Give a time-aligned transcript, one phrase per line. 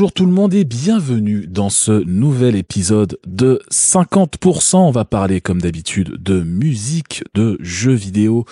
[0.00, 4.78] Bonjour tout le monde et bienvenue dans ce nouvel épisode de 50%.
[4.78, 8.46] On va parler comme d'habitude de musique, de jeux vidéo.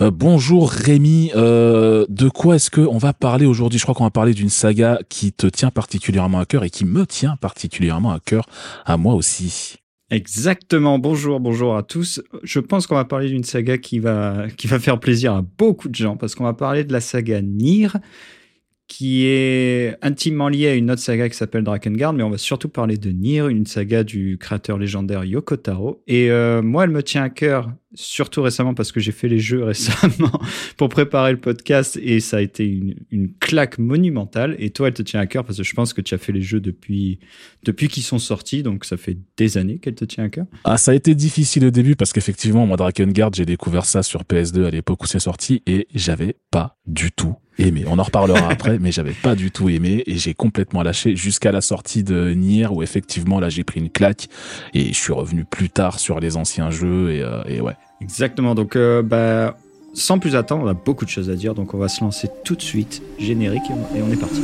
[0.00, 3.80] Euh, bonjour Rémi, euh, de quoi est-ce qu'on va parler aujourd'hui?
[3.80, 6.84] Je crois qu'on va parler d'une saga qui te tient particulièrement à cœur et qui
[6.84, 8.46] me tient particulièrement à cœur,
[8.84, 9.78] à moi aussi.
[10.08, 11.00] Exactement.
[11.00, 12.22] Bonjour, bonjour à tous.
[12.44, 15.88] Je pense qu'on va parler d'une saga qui va, qui va faire plaisir à beaucoup
[15.88, 17.88] de gens parce qu'on va parler de la saga Nier
[18.92, 22.68] qui est intimement lié à une autre saga qui s'appelle Drakengard, mais on va surtout
[22.68, 26.02] parler de Nier, une saga du créateur légendaire Yoko Taro.
[26.06, 29.38] Et euh, moi, elle me tient à cœur surtout récemment parce que j'ai fait les
[29.38, 30.40] jeux récemment
[30.76, 34.56] pour préparer le podcast et ça a été une, une, claque monumentale.
[34.58, 36.32] Et toi, elle te tient à cœur parce que je pense que tu as fait
[36.32, 37.18] les jeux depuis,
[37.64, 40.46] depuis qu'ils sont sortis, donc ça fait des années qu'elle te tient à cœur.
[40.64, 44.22] Ah, ça a été difficile au début parce qu'effectivement, moi, Drakengard, j'ai découvert ça sur
[44.22, 47.84] PS2 à l'époque où c'est sorti et j'avais pas du tout aimé.
[47.86, 51.52] On en reparlera après, mais j'avais pas du tout aimé et j'ai complètement lâché jusqu'à
[51.52, 54.28] la sortie de Nier où effectivement là j'ai pris une claque
[54.74, 58.54] et je suis revenu plus tard sur les anciens jeux et, euh, et ouais, Exactement.
[58.54, 59.56] Donc, euh, bah,
[59.94, 61.54] sans plus attendre, on a beaucoup de choses à dire.
[61.54, 63.62] Donc, on va se lancer tout de suite, générique,
[63.94, 64.42] et on est parti.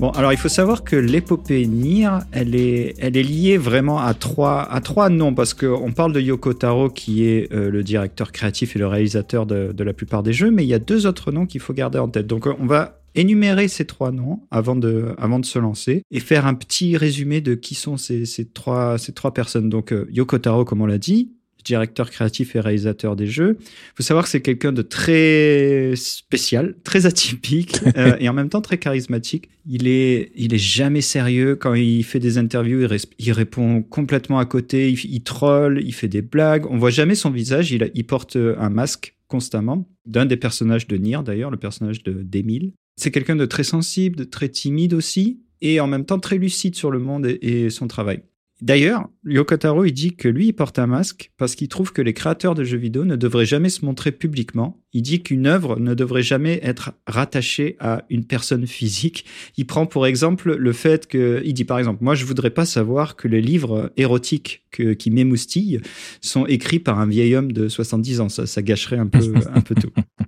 [0.00, 4.14] Bon, alors il faut savoir que l'épopée Nier, elle est, elle est liée vraiment à
[4.14, 8.30] trois, à trois noms, parce qu'on parle de Yoko Taro, qui est euh, le directeur
[8.30, 11.32] créatif et le réalisateur de, la plupart des jeux, mais il y a deux autres
[11.32, 12.28] noms qu'il faut garder en tête.
[12.28, 16.46] Donc on va énumérer ces trois noms avant de, avant de se lancer et faire
[16.46, 19.68] un petit résumé de qui sont ces, ces trois, ces trois personnes.
[19.68, 21.32] Donc euh, Yoko Taro, comme on l'a dit,
[21.68, 23.58] directeur créatif et réalisateur des jeux.
[23.60, 28.48] Il faut savoir que c'est quelqu'un de très spécial, très atypique euh, et en même
[28.48, 29.50] temps très charismatique.
[29.66, 32.80] Il est, il est jamais sérieux quand il fait des interviews.
[32.82, 34.90] Il, il répond complètement à côté.
[34.90, 36.66] Il, il, troll, il fait des blagues.
[36.70, 37.70] On voit jamais son visage.
[37.70, 42.12] Il, il porte un masque constamment d'un des personnages de Nier d'ailleurs, le personnage de
[42.22, 42.72] d'Emile.
[42.96, 46.74] C'est quelqu'un de très sensible, de très timide aussi et en même temps très lucide
[46.74, 48.22] sur le monde et, et son travail.
[48.60, 52.12] D'ailleurs, Yokotaro, il dit que lui, il porte un masque parce qu'il trouve que les
[52.12, 54.82] créateurs de jeux vidéo ne devraient jamais se montrer publiquement.
[54.92, 59.24] Il dit qu'une œuvre ne devrait jamais être rattachée à une personne physique.
[59.56, 62.66] Il prend pour exemple le fait que, il dit par exemple, moi, je voudrais pas
[62.66, 65.80] savoir que les livres érotiques que, qui m'émoustillent
[66.20, 68.28] sont écrits par un vieil homme de 70 ans.
[68.28, 69.92] Ça, ça gâcherait un peu, un peu tout.
[69.94, 70.24] Donc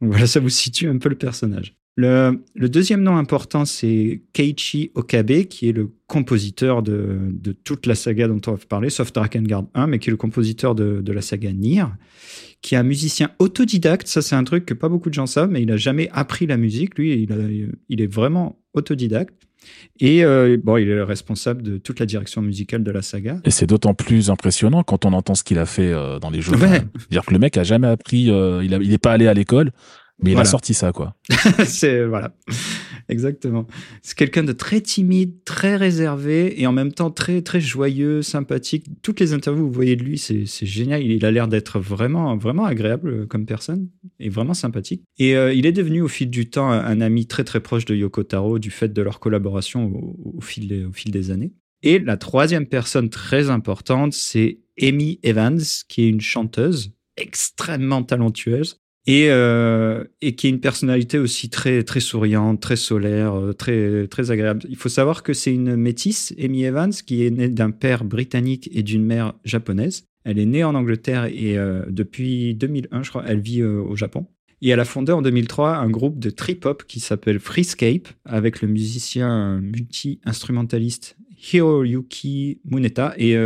[0.10, 1.79] voilà, ça vous situe un peu le personnage.
[2.00, 7.84] Le, le, deuxième nom important, c'est Keiichi Okabe, qui est le compositeur de, de, toute
[7.84, 11.02] la saga dont on va parler, sauf Drakengard 1, mais qui est le compositeur de,
[11.02, 11.84] de, la saga Nier,
[12.62, 14.06] qui est un musicien autodidacte.
[14.06, 16.46] Ça, c'est un truc que pas beaucoup de gens savent, mais il a jamais appris
[16.46, 16.98] la musique.
[16.98, 17.36] Lui, il, a,
[17.90, 19.34] il est vraiment autodidacte.
[19.98, 23.38] Et euh, bon, il est le responsable de toute la direction musicale de la saga.
[23.44, 26.40] Et c'est d'autant plus impressionnant quand on entend ce qu'il a fait euh, dans les
[26.40, 26.56] jeux.
[26.56, 26.82] Ouais.
[27.10, 29.34] dire que le mec a jamais appris, euh, il, a, il est pas allé à
[29.34, 29.72] l'école,
[30.22, 30.48] mais il voilà.
[30.48, 31.16] a sorti ça, quoi.
[31.64, 32.34] c'est voilà,
[33.08, 33.66] exactement.
[34.02, 38.86] C'est quelqu'un de très timide, très réservé et en même temps très très joyeux, sympathique.
[39.02, 41.02] Toutes les interviews que vous voyez de lui, c'est génial.
[41.02, 43.88] Il a l'air d'être vraiment vraiment agréable comme personne
[44.18, 45.02] et vraiment sympathique.
[45.18, 47.84] Et euh, il est devenu au fil du temps un, un, ami très très proche
[47.84, 51.30] de Yoko Taro du fait de leur collaboration au, au, fil, des, au fil des
[51.30, 51.52] années.
[51.82, 58.79] Et la troisième personne très importante, c'est Amy Evans, qui est une chanteuse extrêmement talentueuse
[59.06, 64.06] et, euh, et qui est une personnalité aussi très très souriante, très solaire, euh, très
[64.08, 64.62] très agréable.
[64.68, 68.68] Il faut savoir que c'est une métisse, Amy Evans, qui est née d'un père britannique
[68.72, 70.04] et d'une mère japonaise.
[70.24, 74.26] Elle est née en Angleterre et euh, depuis 2001, je crois, elle vit au Japon.
[74.62, 78.68] Et elle a fondé en 2003 un groupe de trip-hop qui s'appelle Freescape avec le
[78.68, 81.16] musicien multi-instrumentaliste
[81.50, 83.14] Hiroyuki Muneta.
[83.16, 83.38] Et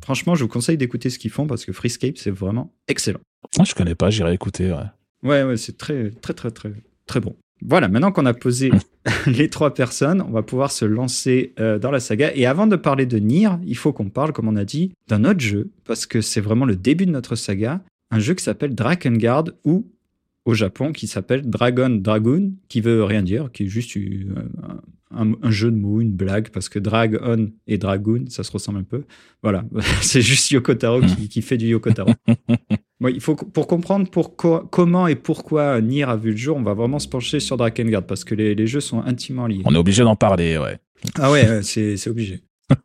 [0.00, 3.18] franchement, je vous conseille d'écouter ce qu'ils font parce que Freescape, c'est vraiment excellent.
[3.58, 4.72] Ah, je connais pas, j'irai écouter.
[4.72, 4.84] Ouais,
[5.22, 6.72] ouais, ouais c'est très, très, très, très,
[7.06, 7.36] très bon.
[7.62, 8.70] Voilà, maintenant qu'on a posé
[9.26, 12.32] les trois personnes, on va pouvoir se lancer euh, dans la saga.
[12.34, 15.24] Et avant de parler de Nier, il faut qu'on parle, comme on a dit, d'un
[15.24, 18.74] autre jeu, parce que c'est vraiment le début de notre saga, un jeu qui s'appelle
[18.74, 19.86] Drakengard, ou
[20.44, 24.34] au Japon, qui s'appelle Dragon Dragoon, qui veut rien dire, qui est juste euh,
[25.16, 28.78] un, un, jeu de mots, une blague, parce que Dragon et Dragoon, ça se ressemble
[28.78, 29.04] un peu.
[29.42, 29.64] Voilà,
[30.02, 32.10] c'est juste Yokotaro qui, qui fait du Yokotaro.
[33.00, 36.62] bon, il faut, pour comprendre pourquoi, comment et pourquoi Nier a vu le jour, on
[36.62, 39.62] va vraiment se pencher sur Drakengard, parce que les, les jeux sont intimement liés.
[39.64, 40.78] On est obligé d'en parler, ouais.
[41.16, 42.42] Ah ouais, c'est obligé.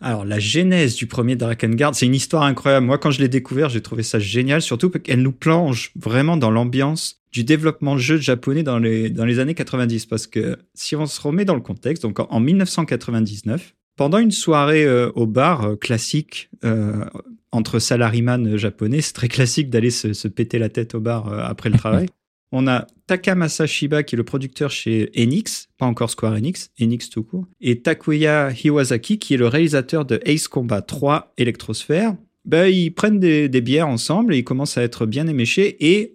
[0.00, 2.84] Alors, la genèse du premier Drakengard, c'est une histoire incroyable.
[2.84, 6.50] Moi, quand je l'ai découvert, j'ai trouvé ça génial, surtout qu'elle nous plonge vraiment dans
[6.50, 10.06] l'ambiance du développement de jeux japonais dans les, dans les années 90.
[10.06, 14.84] Parce que si on se remet dans le contexte, donc en, 1999, pendant une soirée
[14.84, 17.04] euh, au bar euh, classique euh,
[17.50, 21.70] entre salariman japonais, c'est très classique d'aller se, se, péter la tête au bar après
[21.70, 22.06] le travail.
[22.52, 27.10] On a Takamasa Shiba qui est le producteur chez Enix, pas encore Square Enix, Enix
[27.10, 32.14] tout court, et Takuya Hiwazaki qui est le réalisateur de Ace Combat 3 Electrosphere.
[32.44, 36.13] Ben, ils prennent des, bières ensemble et ils commencent à être bien éméchés et,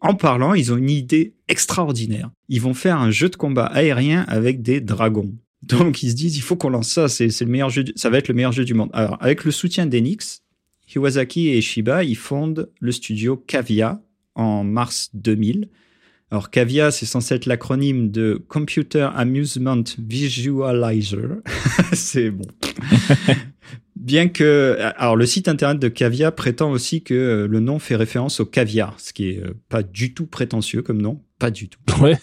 [0.00, 2.30] en parlant, ils ont une idée extraordinaire.
[2.48, 5.32] Ils vont faire un jeu de combat aérien avec des dragons.
[5.62, 8.18] Donc ils se disent il faut qu'on lance ça, c'est le meilleur jeu, ça va
[8.18, 8.90] être le meilleur jeu du monde.
[8.92, 10.42] Alors avec le soutien d'Enix,
[10.94, 14.00] Hiwazaki et Shiba, ils fondent le studio Kavia,
[14.34, 15.68] en mars 2000.
[16.30, 21.36] Alors, CAVIA, c'est censé être l'acronyme de Computer Amusement Visualizer.
[21.92, 22.46] c'est bon.
[23.96, 28.40] Bien que, alors le site internet de Cavia prétend aussi que le nom fait référence
[28.40, 31.22] au caviar, ce qui est euh, pas du tout prétentieux comme nom.
[31.38, 31.78] Pas du tout.
[32.00, 32.16] Ouais.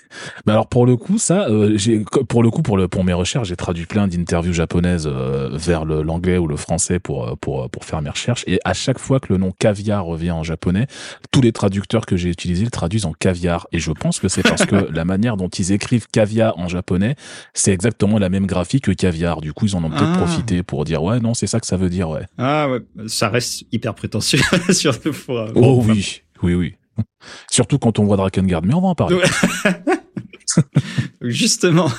[0.46, 3.14] Mais alors pour le coup, ça, euh, j'ai pour le coup pour le pour mes
[3.14, 7.70] recherches, j'ai traduit plein d'interviews japonaises euh, vers l'anglais ou le français pour euh, pour
[7.70, 8.44] pour faire mes recherches.
[8.48, 10.88] Et à chaque fois que le nom caviar revient en japonais,
[11.32, 13.68] tous les traducteurs que j'ai utilisés le traduisent en caviar.
[13.72, 17.16] Et je pense que c'est parce que la manière dont ils écrivent caviar en japonais,
[17.54, 19.42] c'est exactement la même graphie que caviar.
[19.42, 20.18] Du coup, ils en ont peut-être ah.
[20.18, 22.26] profité pour dire ouais non, c'est ça que ça veut dire ouais.
[22.40, 24.40] Ah ouais, ça reste hyper prétentieux
[24.72, 25.12] sur le
[25.56, 26.76] Oh oui, oui oui.
[27.52, 29.18] Surtout quand on voit Drakengard, mais on va en parler.
[31.22, 31.90] Justement,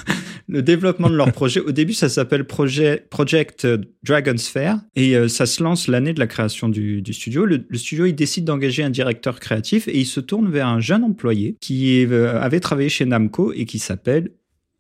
[0.49, 3.67] le développement de leur projet, au début, ça s'appelle Project
[4.03, 7.47] Dragon Sphere et euh, ça se lance l'année de la création du, studio.
[7.47, 11.05] Le, studio, il décide d'engager un directeur créatif et il se tourne vers un jeune
[11.05, 14.31] employé qui euh, avait travaillé chez Namco et qui s'appelle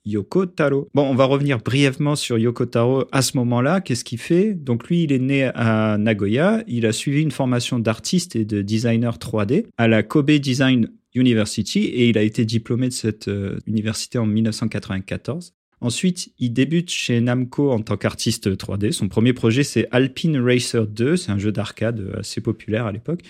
[0.05, 0.89] Yoko Taro.
[0.95, 3.81] Bon, on va revenir brièvement sur Yoko Taro à ce moment-là.
[3.81, 4.55] Qu'est-ce qu'il fait?
[4.55, 6.63] Donc lui, il est né à Nagoya.
[6.67, 11.85] Il a suivi une formation d'artiste et de designer 3D à la Kobe Design University
[11.85, 15.55] et il a été diplômé de cette euh, université en 1994.
[15.81, 18.93] Ensuite, il débute chez Namco en tant qu'artiste 3D.
[18.93, 21.17] Son premier projet, c'est Alpine Racer 2.
[21.17, 23.21] C'est un jeu d'arcade assez populaire à l'époque.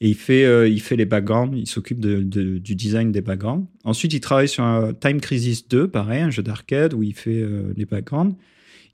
[0.00, 3.66] Et il fait, euh, il fait les backgrounds, il s'occupe de, du design des backgrounds.
[3.84, 7.40] Ensuite, il travaille sur un Time Crisis 2, pareil, un jeu d'arcade où il fait
[7.42, 8.36] euh, les backgrounds.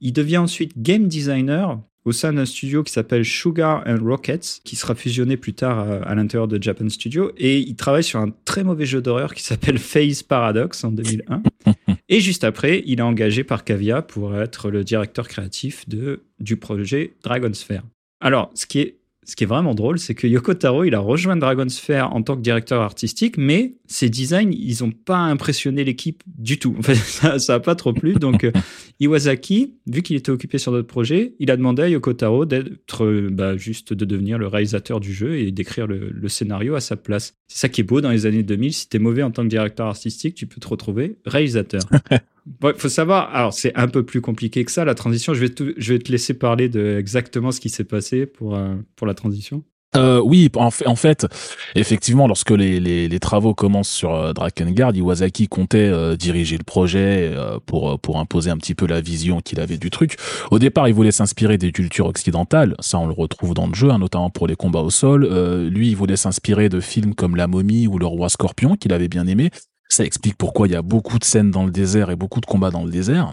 [0.01, 4.77] Il devient ensuite game designer au sein d'un studio qui s'appelle Sugar and Rockets, qui
[4.77, 7.33] sera fusionné plus tard à, à l'intérieur de Japan Studio.
[7.37, 11.43] Et il travaille sur un très mauvais jeu d'horreur qui s'appelle Phase Paradox en 2001.
[12.09, 16.57] et juste après, il est engagé par Cavia pour être le directeur créatif de, du
[16.57, 17.83] projet Dragon Sphere.
[18.21, 21.00] Alors, ce qui est ce qui est vraiment drôle, c'est que Yoko Taro, il a
[21.00, 25.85] rejoint Dragon Sphere en tant que directeur artistique, mais ses designs, ils n'ont pas impressionné
[25.85, 26.75] l'équipe du tout.
[26.85, 28.15] En fait, ça n'a pas trop plu.
[28.15, 28.53] Donc, euh,
[29.00, 33.04] Iwasaki, vu qu'il était occupé sur d'autres projets, il a demandé à Yoko Taro d'être
[33.04, 36.97] euh, bah, juste de devenir le réalisateur du jeu et d'écrire le, scénario à sa
[36.97, 37.35] place.
[37.49, 38.73] C'est ça qui est beau dans les années 2000.
[38.73, 41.83] Si tu es mauvais en tant que directeur artistique, tu peux te retrouver réalisateur.
[42.63, 45.35] Il faut savoir, alors c'est un peu plus compliqué que ça, la transition.
[45.35, 48.75] Je vais, je vais te laisser parler de exactement ce qui s'est passé pour, euh,
[48.97, 49.65] pour la transition.
[49.97, 51.27] Euh, oui, en fait, en fait,
[51.75, 56.65] effectivement, lorsque les, les, les travaux commencent sur euh, Drakengard, Iwasaki comptait euh, diriger le
[56.65, 60.17] projet euh, pour pour imposer un petit peu la vision qu'il avait du truc.
[60.51, 63.91] Au départ, il voulait s'inspirer des cultures occidentales, ça on le retrouve dans le jeu,
[63.91, 65.27] hein, notamment pour les combats au sol.
[65.69, 69.09] lui, il voulait s'inspirer de films comme La Momie ou Le Roi Scorpion, qu'il avait
[69.09, 69.51] bien aimé.
[69.89, 72.47] Ça explique pourquoi il y a beaucoup de scènes dans le désert et beaucoup de
[72.47, 73.33] combats dans le désert.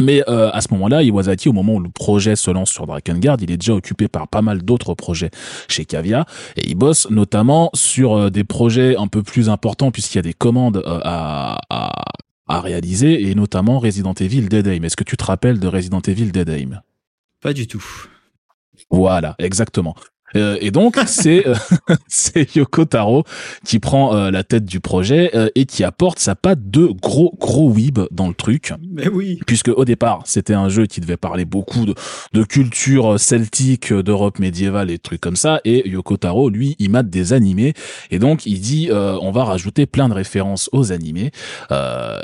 [0.00, 3.36] Mais euh, à ce moment-là, Iwasaki, au moment où le projet se lance sur Drakengard,
[3.40, 5.30] il est déjà occupé par pas mal d'autres projets
[5.68, 10.18] chez Cavia et il bosse notamment sur euh, des projets un peu plus importants puisqu'il
[10.18, 12.02] y a des commandes euh, à, à,
[12.48, 14.82] à, réaliser et notamment Resident Evil Dead Aim.
[14.82, 16.80] Est-ce que tu te rappelles de Resident Evil Dead Aim?
[17.40, 17.84] Pas du tout.
[18.90, 19.94] Voilà, exactement.
[20.36, 21.54] Euh, et donc c'est euh,
[22.08, 23.24] c'est Yoko Taro
[23.64, 27.70] qui prend euh, la tête du projet et qui apporte sa patte de gros gros
[27.70, 28.72] weeb dans le truc.
[28.92, 29.40] Mais oui.
[29.46, 31.94] Puisque au départ c'était un jeu qui devait parler beaucoup de,
[32.32, 35.60] de culture celtique, d'Europe médiévale et trucs comme ça.
[35.64, 37.74] Et Yoko Taro lui il mate des animés
[38.10, 41.30] et donc il dit on va rajouter plein de références aux animés.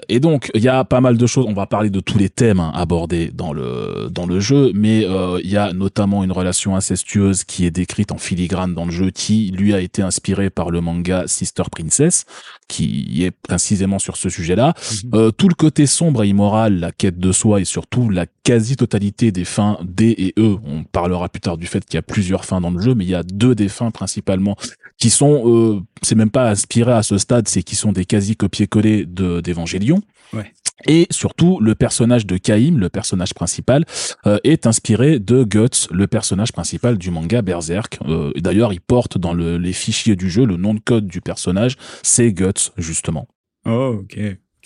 [0.08, 1.46] et donc il y a pas mal de choses.
[1.48, 5.06] On va parler de tous les thèmes hein, abordés dans le dans le jeu, mais
[5.42, 9.10] il y a notamment une relation incestueuse qui est décrite en filigrane dans le jeu
[9.10, 12.24] qui lui a été inspiré par le manga Sister Princess
[12.68, 14.74] qui est précisément sur ce sujet-là.
[15.04, 15.10] Mhm.
[15.14, 19.32] Euh, tout le côté sombre et immoral, la quête de soi et surtout la quasi-totalité
[19.32, 20.56] des fins D et E.
[20.64, 23.04] On parlera plus tard du fait qu'il y a plusieurs fins dans le jeu, mais
[23.04, 24.56] il y a deux des fins principalement
[24.98, 28.36] qui sont, euh, c'est même pas inspiré à ce stade, c'est qui sont des quasi
[28.36, 30.00] copier-coller de d'Evangelion.
[30.32, 30.52] Ouais.
[30.86, 33.84] Et surtout, le personnage de Kaim, le personnage principal,
[34.26, 37.98] euh, est inspiré de Guts, le personnage principal du manga Berserk.
[38.06, 41.20] Euh, D'ailleurs, il porte dans le, les fichiers du jeu le nom de code du
[41.20, 43.28] personnage, c'est Guts justement.
[43.66, 44.18] Oh, ok.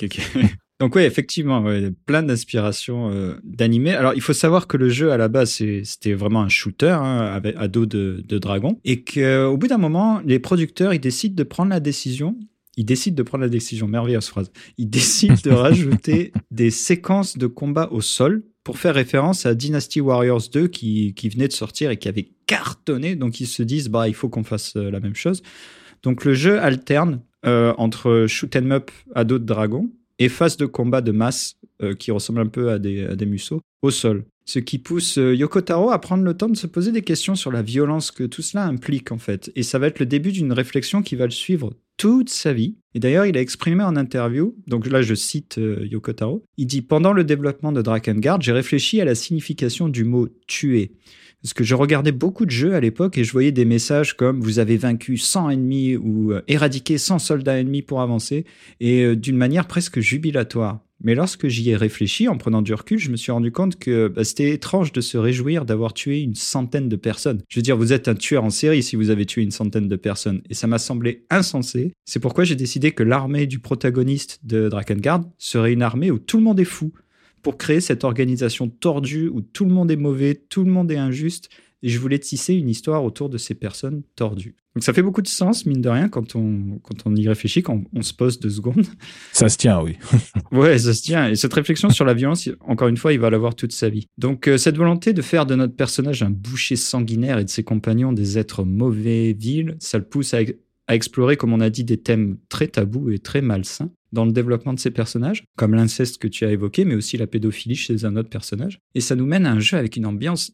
[0.03, 0.21] ok,
[0.81, 3.95] Donc oui, effectivement, ouais, plein d'inspirations euh, d'animés.
[3.95, 7.21] Alors il faut savoir que le jeu à la base c'était vraiment un shooter hein,
[7.33, 11.35] avec, à dos de, de dragon et qu'au bout d'un moment, les producteurs ils décident
[11.37, 12.37] de prendre la décision
[12.77, 17.47] il décide de prendre la décision, merveilleuse phrase, il décide de rajouter des séquences de
[17.47, 21.91] combat au sol pour faire référence à Dynasty Warriors 2 qui, qui venait de sortir
[21.91, 23.15] et qui avait cartonné.
[23.15, 25.43] Donc ils se disent, bah, il faut qu'on fasse euh, la même chose.
[26.03, 30.57] Donc le jeu alterne euh, entre shoot 'em up à dos de dragon et phase
[30.57, 33.29] de combat de masse euh, qui ressemble un peu à des, à des
[33.83, 34.25] au sol.
[34.47, 37.51] Ce qui pousse Yoko Taro à prendre le temps de se poser des questions sur
[37.51, 39.51] la violence que tout cela implique en fait.
[39.57, 42.77] Et ça va être le début d'une réflexion qui va le suivre toute sa vie.
[42.95, 46.67] Et d'ailleurs, il a exprimé en interview, donc là je cite euh, Yoko Taro, il
[46.67, 50.93] dit Pendant le développement de Drakengard, j'ai réfléchi à la signification du mot tuer.
[51.45, 54.41] Parce que je regardais beaucoup de jeux à l'époque et je voyais des messages comme
[54.41, 58.47] vous avez vaincu 100 ennemis ou euh, éradiqué 100 soldats ennemis pour avancer
[58.81, 60.81] et euh, d'une manière presque jubilatoire.
[61.03, 64.09] Mais lorsque j'y ai réfléchi, en prenant du recul, je me suis rendu compte que
[64.09, 67.43] bah, c'était étrange de se réjouir d'avoir tué une centaine de personnes.
[67.51, 69.87] Je veux dire, vous êtes un tueur en série si vous avez tué une centaine
[69.87, 70.41] de personnes.
[70.49, 71.93] Et ça m'a semblé insensé.
[72.07, 76.39] C'est pourquoi j'ai décidé que l'armée du protagoniste de Drakengard serait une armée où tout
[76.39, 76.95] le monde est fou.
[77.45, 80.97] Pour créer cette organisation tordue où tout le monde est mauvais, tout le monde est
[80.97, 81.51] injuste
[81.85, 84.57] et je voulais tisser une histoire autour de ces personnes tordues.
[84.75, 87.63] Donc ça fait beaucoup de sens, mine de rien, quand on, quand on y réfléchit,
[87.63, 88.87] quand on se pose deux secondes.
[89.33, 89.99] Ça se tient, oui.
[90.53, 91.29] ouais, ça se tient.
[91.29, 94.09] Et cette réflexion sur la violence, encore une fois, il va l'avoir toute sa vie.
[94.17, 97.63] Donc euh, cette volonté de faire de notre personnage un boucher sanguinaire et de ses
[97.63, 100.39] compagnons des êtres mauvais, vils, ça le pousse à,
[100.87, 104.33] à explorer, comme on a dit, des thèmes très tabous et très malsains dans le
[104.33, 108.05] développement de ces personnages, comme l'inceste que tu as évoqué, mais aussi la pédophilie chez
[108.05, 108.81] un autre personnage.
[108.95, 110.53] Et ça nous mène à un jeu avec une ambiance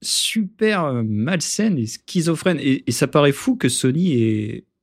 [0.00, 2.58] super euh, malsaine et schizophrène.
[2.60, 4.14] Et, ça paraît fou que Sony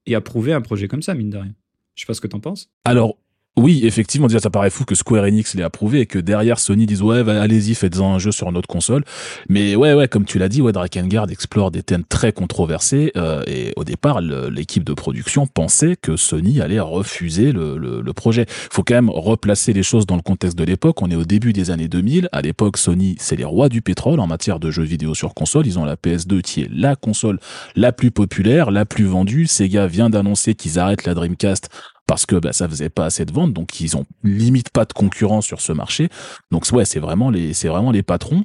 [0.06, 1.56] ait, approuvé un projet comme ça, mine de rien.
[1.96, 2.70] Je sais pas ce que t'en penses.
[2.86, 3.18] Alors,
[3.58, 6.86] oui, effectivement, déjà, ça paraît fou que Square Enix l'ait approuvé et que derrière Sony
[6.86, 9.04] dise ouais, allez-y, faites-en un jeu sur notre console.
[9.50, 13.42] Mais ouais, ouais, comme tu l'as dit, ouais, Drakengard explore des thèmes très controversés euh,
[13.48, 18.46] et au départ, l'équipe de production pensait que Sony allait refuser le, le, le, projet.
[18.48, 21.02] Faut quand même replacer les choses dans le contexte de l'époque.
[21.02, 22.30] On est au début des années 2000.
[22.32, 25.66] À l'époque, Sony, c'est les rois du pétrole en matière de jeux vidéo sur console.
[25.66, 27.40] Ils ont la PS2 qui est la console
[27.76, 29.48] la plus populaire, la plus vendue.
[29.48, 31.70] Sega vient d'annoncer qu'ils arrêtent la Dreamcast
[32.08, 34.94] parce que bah, ça faisait pas assez de ventes, donc ils ont limite pas de
[34.94, 36.10] concurrence sur ce marché.
[36.52, 38.44] Donc ouais, c'est vraiment les c'est vraiment les patrons.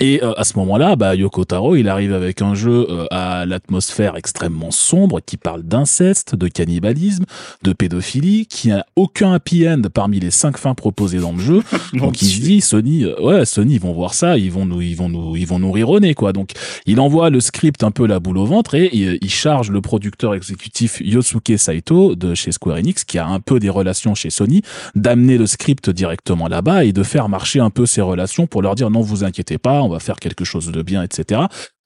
[0.00, 3.44] Et euh, à ce moment-là, bah, Yoko Taro, il arrive avec un jeu euh, à
[3.44, 7.24] l'atmosphère extrêmement sombre qui parle d'inceste, de cannibalisme,
[7.62, 11.62] de pédophilie, qui a aucun happy end parmi les cinq fins proposées dans le jeu.
[11.92, 14.80] Donc il se dit Sony, euh, ouais, Sony, ils vont voir ça, ils vont nous,
[14.80, 16.32] ils vont nous, ils vont nous rironner quoi.
[16.32, 16.52] Donc
[16.86, 20.34] il envoie le script un peu la boule au ventre et il, charge le producteur
[20.34, 24.62] exécutif Yosuke Saito de chez Square Enix, qui a un peu des relations chez Sony,
[24.94, 28.74] d'amener le script directement là-bas et de faire marcher un peu ses relations pour leur
[28.74, 31.42] dire non, vous inquiétez pas on va faire quelque chose de bien, etc.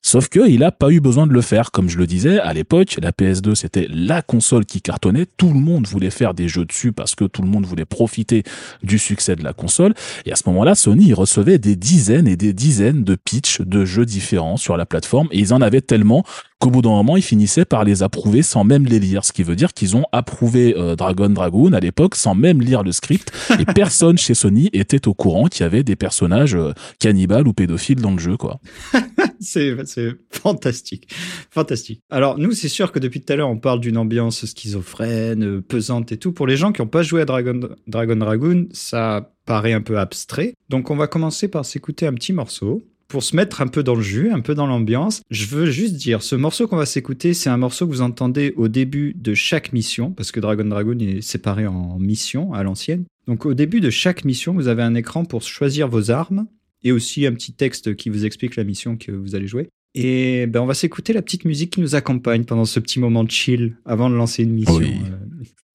[0.06, 1.72] Sauf que il a pas eu besoin de le faire.
[1.72, 5.26] Comme je le disais, à l'époque, la PS2, c'était la console qui cartonnait.
[5.36, 8.44] Tout le monde voulait faire des jeux dessus parce que tout le monde voulait profiter
[8.84, 9.94] du succès de la console.
[10.24, 14.06] Et à ce moment-là, Sony, recevait des dizaines et des dizaines de pitchs de jeux
[14.06, 15.26] différents sur la plateforme.
[15.32, 16.24] Et ils en avaient tellement
[16.60, 19.24] qu'au bout d'un moment, ils finissaient par les approuver sans même les lire.
[19.24, 22.84] Ce qui veut dire qu'ils ont approuvé euh, Dragon Dragoon à l'époque sans même lire
[22.84, 23.32] le script.
[23.58, 27.52] Et personne chez Sony était au courant qu'il y avait des personnages euh, cannibales ou
[27.52, 28.60] pédophiles dans le jeu, quoi.
[29.40, 29.74] c'est
[30.30, 31.08] fantastique.
[31.50, 32.00] Fantastique.
[32.10, 35.60] Alors, nous, c'est sûr que depuis tout à l'heure, on parle d'une ambiance schizophrène, euh,
[35.60, 36.32] pesante et tout.
[36.32, 39.98] Pour les gens qui n'ont pas joué à Dragon, Dragon Dragoon, ça paraît un peu
[39.98, 40.54] abstrait.
[40.68, 43.94] Donc, on va commencer par s'écouter un petit morceau pour se mettre un peu dans
[43.94, 47.34] le jus, un peu dans l'ambiance, je veux juste dire, ce morceau qu'on va s'écouter,
[47.34, 50.98] c'est un morceau que vous entendez au début de chaque mission, parce que Dragon Dragon
[50.98, 53.04] est séparé en missions à l'ancienne.
[53.26, 56.46] Donc au début de chaque mission, vous avez un écran pour choisir vos armes,
[56.82, 59.68] et aussi un petit texte qui vous explique la mission que vous allez jouer.
[59.98, 63.24] Et ben on va s'écouter la petite musique qui nous accompagne pendant ce petit moment
[63.24, 64.82] de chill avant de lancer une mission.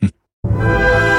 [0.04, 0.08] Euh.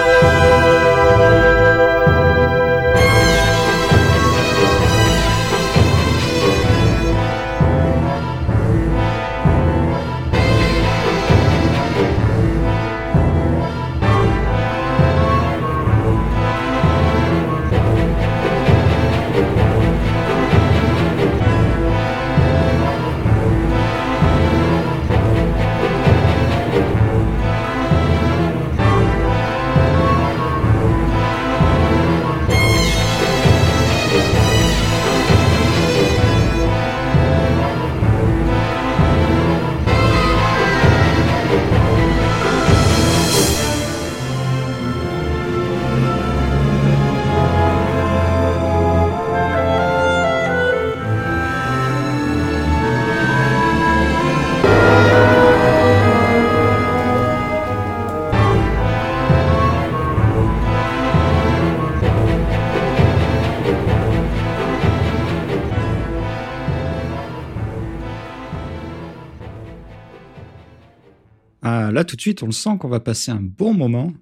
[72.02, 74.12] là, tout de suite, on le sent qu'on va passer un bon moment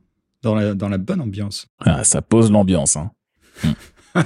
[0.42, 1.66] dans la, dans la bonne ambiance.
[1.80, 2.96] Ah, ça pose l'ambiance.
[2.96, 3.10] Hein.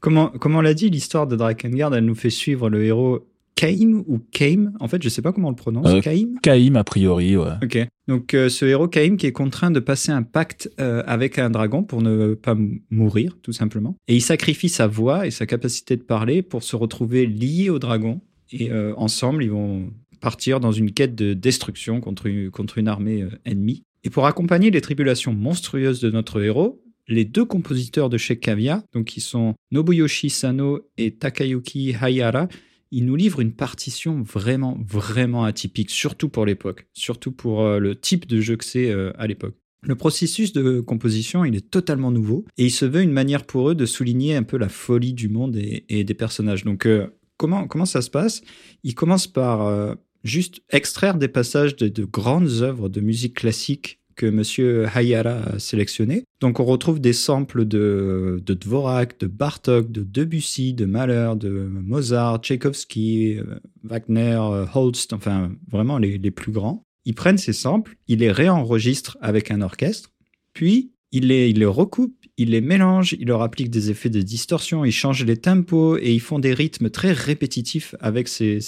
[0.00, 4.04] comment, comment on l'a dit, l'histoire de Drakengard, elle nous fait suivre le héros Kaim
[4.06, 4.72] ou Kaim?
[4.80, 5.86] En fait, je sais pas comment on le prononce.
[5.86, 6.34] Euh, Kaim?
[6.42, 7.52] Kaim, a priori, ouais.
[7.62, 7.78] Ok.
[8.08, 11.50] Donc, euh, ce héros Kaim qui est contraint de passer un pacte euh, avec un
[11.50, 12.56] dragon pour ne pas
[12.90, 13.96] mourir, tout simplement.
[14.08, 17.78] Et il sacrifie sa voix et sa capacité de parler pour se retrouver lié au
[17.78, 18.22] dragon.
[18.52, 23.26] Et ensemble, ils vont partir dans une quête de destruction contre une, contre une armée
[23.44, 23.82] ennemie.
[24.04, 28.82] Et pour accompagner les tribulations monstrueuses de notre héros, les deux compositeurs de chez Kavia,
[28.92, 32.48] donc qui sont Nobuyoshi Sano et Takayuki Hayara,
[32.90, 37.96] ils nous livrent une partition vraiment, vraiment atypique, surtout pour l'époque, surtout pour euh, le
[37.96, 39.54] type de jeu que c'est euh, à l'époque.
[39.82, 43.70] Le processus de composition, il est totalement nouveau et il se veut une manière pour
[43.70, 46.64] eux de souligner un peu la folie du monde et, des personnages.
[46.64, 47.06] Donc, euh,
[47.36, 48.42] comment, comment ça se passe?
[48.82, 54.26] Ils commencent par juste extraire des passages de, de grandes œuvres de musique classique que
[54.26, 54.88] M.
[54.94, 56.24] Hayara a sélectionné.
[56.40, 61.50] Donc on retrouve des samples de, de Dvorak, de Bartok, de Debussy, de Mahler, de
[61.50, 66.82] Mozart, Tchaïkovski, euh, Wagner, euh, Holst, enfin vraiment les, plus grands.
[67.04, 70.10] Ils prennent ces samples, ils les réenregistrent avec un orchestre,
[70.54, 74.22] puis ils les, ils les recoupent, ils les mélangent, ils leur appliquent des effets de
[74.22, 78.60] distorsion, ils changent les tempos et ils font des rythmes très répétitifs avec ces,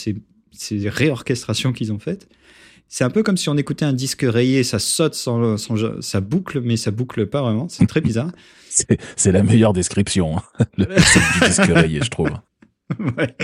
[0.53, 2.29] ces réorchestrations qu'ils ont faites.
[2.89, 6.21] C'est un peu comme si on écoutait un disque rayé, ça saute sans, sans ça
[6.21, 7.69] boucle, mais ça boucle pas vraiment.
[7.69, 8.31] C'est très bizarre.
[9.17, 10.65] c'est la meilleure description, hein.
[10.77, 10.87] le
[11.41, 12.31] du disque rayé, je trouve.
[12.99, 13.35] ouais.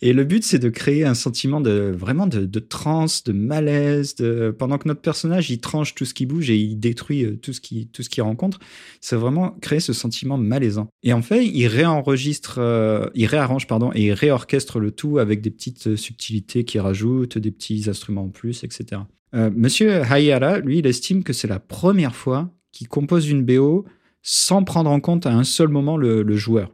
[0.00, 4.14] Et le but, c'est de créer un sentiment de vraiment de, de transe, de malaise,
[4.14, 7.36] de, pendant que notre personnage il tranche tout ce qui bouge et il détruit euh,
[7.36, 8.60] tout ce qui tout ce qu'il rencontre.
[9.00, 10.88] C'est vraiment créer ce sentiment malaisant.
[11.02, 15.40] Et en fait, il réenregistre, euh, il réarrange pardon et il réorchestre le tout avec
[15.40, 19.02] des petites subtilités qui rajoutent des petits instruments en plus, etc.
[19.34, 23.84] Euh, Monsieur Hayara, lui, il estime que c'est la première fois qu'il compose une BO
[24.22, 26.70] sans prendre en compte à un seul moment le, le joueur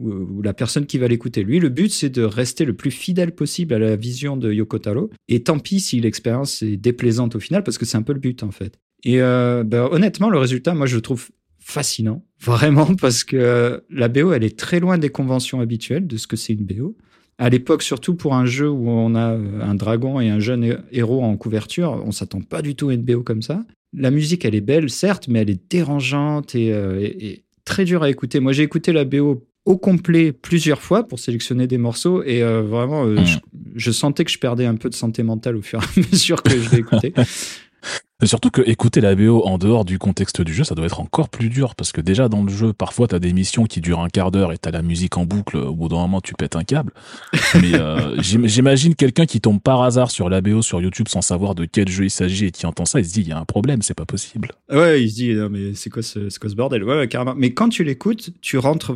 [0.00, 1.42] ou, la personne qui va l'écouter.
[1.42, 4.78] Lui, le but, c'est de rester le plus fidèle possible à la vision de Yoko
[4.78, 5.10] Taro.
[5.28, 8.20] Et tant pis si l'expérience est déplaisante au final, parce que c'est un peu le
[8.20, 8.78] but, en fait.
[9.04, 14.08] Et euh, ben, honnêtement, le résultat, moi, je le trouve fascinant, vraiment, parce que la
[14.08, 16.96] BO, elle est très loin des conventions habituelles de ce que c'est une BO.
[17.38, 20.82] À l'époque, surtout pour un jeu où on a euh, un dragon et un jeune
[20.92, 23.64] héros en couverture, on s'attend pas du tout à une BO comme ça.
[23.94, 28.10] La musique, elle est belle, certes, mais elle est dérangeante euh, et très dure à
[28.10, 28.40] écouter.
[28.40, 32.62] Moi, j'ai écouté la BO au complet plusieurs fois pour sélectionner des morceaux et euh,
[32.62, 33.26] vraiment euh, hmm.
[33.74, 36.42] je, sentais que je perdais un peu de santé mentale au fur et à mesure
[36.42, 37.12] que je l'écoutais.
[38.22, 41.30] Surtout que écouter la BO en dehors du contexte du jeu, ça doit être encore
[41.30, 44.10] plus dur parce que déjà dans le jeu, parfois t'as des missions qui durent un
[44.10, 45.56] quart d'heure et t'as la musique en boucle.
[45.56, 46.92] Au bout d'un moment, tu pètes un câble.
[47.54, 51.54] Mais euh, j'imagine quelqu'un qui tombe par hasard sur la BO sur YouTube sans savoir
[51.54, 53.38] de quel jeu il s'agit et qui entend ça, il se dit il y a
[53.38, 54.50] un problème, c'est pas possible.
[54.70, 56.84] Ouais, il se dit non mais c'est quoi ce, quoi ce bordel?
[56.84, 57.34] Ouais, carrément.
[57.34, 58.94] Mais quand tu l'écoutes, tu rentres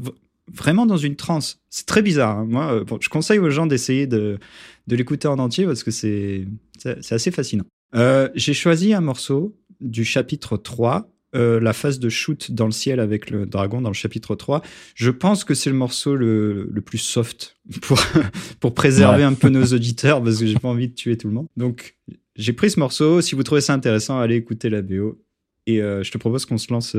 [0.53, 1.61] vraiment dans une transe.
[1.71, 2.39] C'est très bizarre.
[2.39, 2.47] Hein.
[2.49, 4.39] Moi, euh, je conseille aux gens d'essayer de,
[4.87, 6.47] de l'écouter en entier parce que c'est
[6.85, 7.65] assez fascinant.
[7.95, 12.73] Euh, j'ai choisi un morceau du chapitre 3, euh, la phase de shoot dans le
[12.73, 14.63] ciel avec le dragon dans le chapitre 3.
[14.95, 18.01] Je pense que c'est le morceau le, le, plus soft pour,
[18.61, 21.35] pour préserver un peu nos auditeurs parce que j'ai pas envie de tuer tout le
[21.35, 21.49] monde.
[21.57, 21.97] Donc,
[22.37, 23.21] j'ai pris ce morceau.
[23.21, 25.21] Si vous trouvez ça intéressant, allez écouter la BO.
[25.67, 26.95] Et je te propose qu'on se lance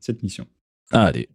[0.00, 0.46] cette mission.
[0.90, 1.28] Allez.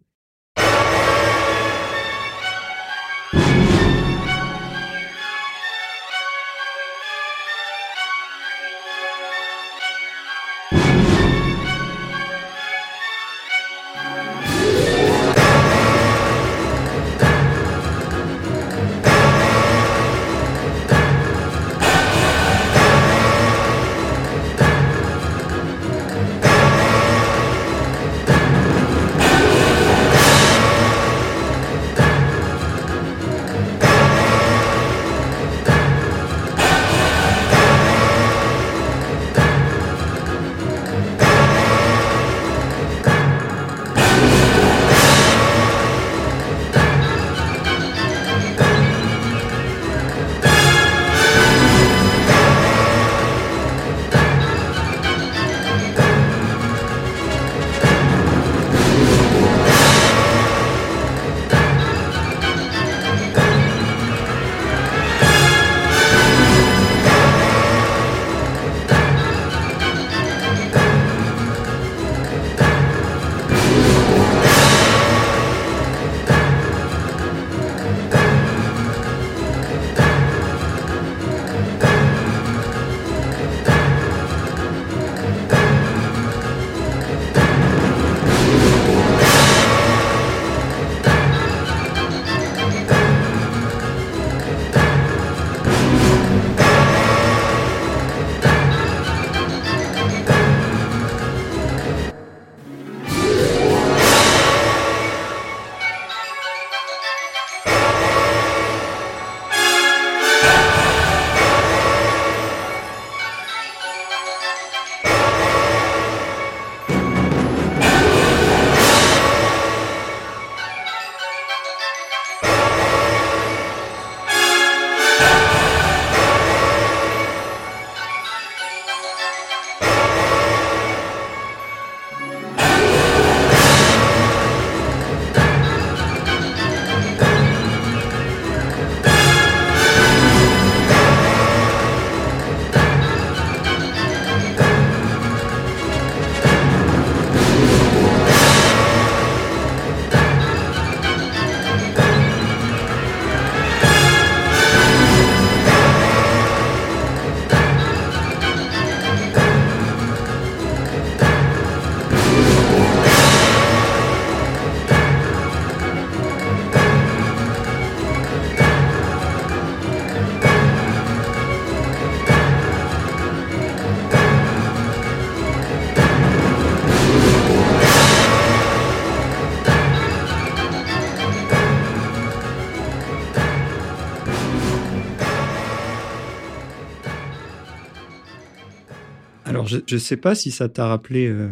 [189.68, 191.50] Je, je sais pas si ça t'a rappelé euh,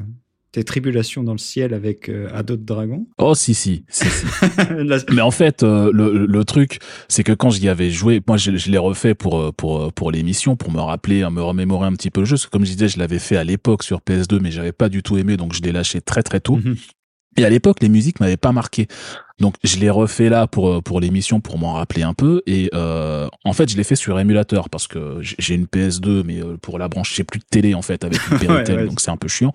[0.52, 3.06] tes tribulations dans le ciel avec euh, Ado de Dragon.
[3.18, 4.24] Oh si si, si, si.
[5.12, 8.56] mais en fait euh, le, le truc c'est que quand j'y avais joué moi je,
[8.56, 12.10] je l'ai refait pour euh, pour pour l'émission pour me rappeler me remémorer un petit
[12.10, 14.40] peu le jeu parce que comme je disais je l'avais fait à l'époque sur PS2
[14.40, 16.76] mais j'avais pas du tout aimé donc je l'ai lâché très très tôt Mhm.
[17.36, 18.86] et à l'époque les musiques m'avaient pas marqué
[19.40, 23.28] donc je l'ai refait là pour pour l'émission pour m'en rappeler un peu et euh,
[23.44, 26.78] en fait je l'ai fait sur émulateur parce que j'ai une PS2 mais euh, pour
[26.78, 28.88] la branche j'ai plus de télé en fait avec une Péritel Ouais, ouais.
[28.88, 29.52] donc c'est un peu chiant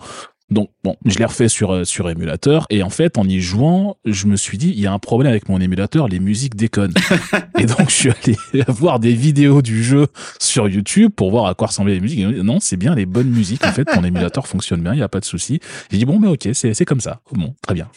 [0.52, 3.96] donc bon, je l'ai refait sur euh, sur émulateur et en fait en y jouant,
[4.04, 6.94] je me suis dit il y a un problème avec mon émulateur, les musiques déconnent.
[7.58, 10.08] et donc je suis allé voir des vidéos du jeu
[10.39, 12.20] sur YouTube pour voir à quoi ressemblaient les musiques.
[12.20, 15.04] Et non, c'est bien les bonnes musiques en fait, ton émulateur fonctionne bien, il y
[15.04, 15.62] a pas de souci.
[15.89, 17.22] J'ai dit bon mais OK, c'est c'est comme ça.
[17.32, 17.88] Bon, très bien.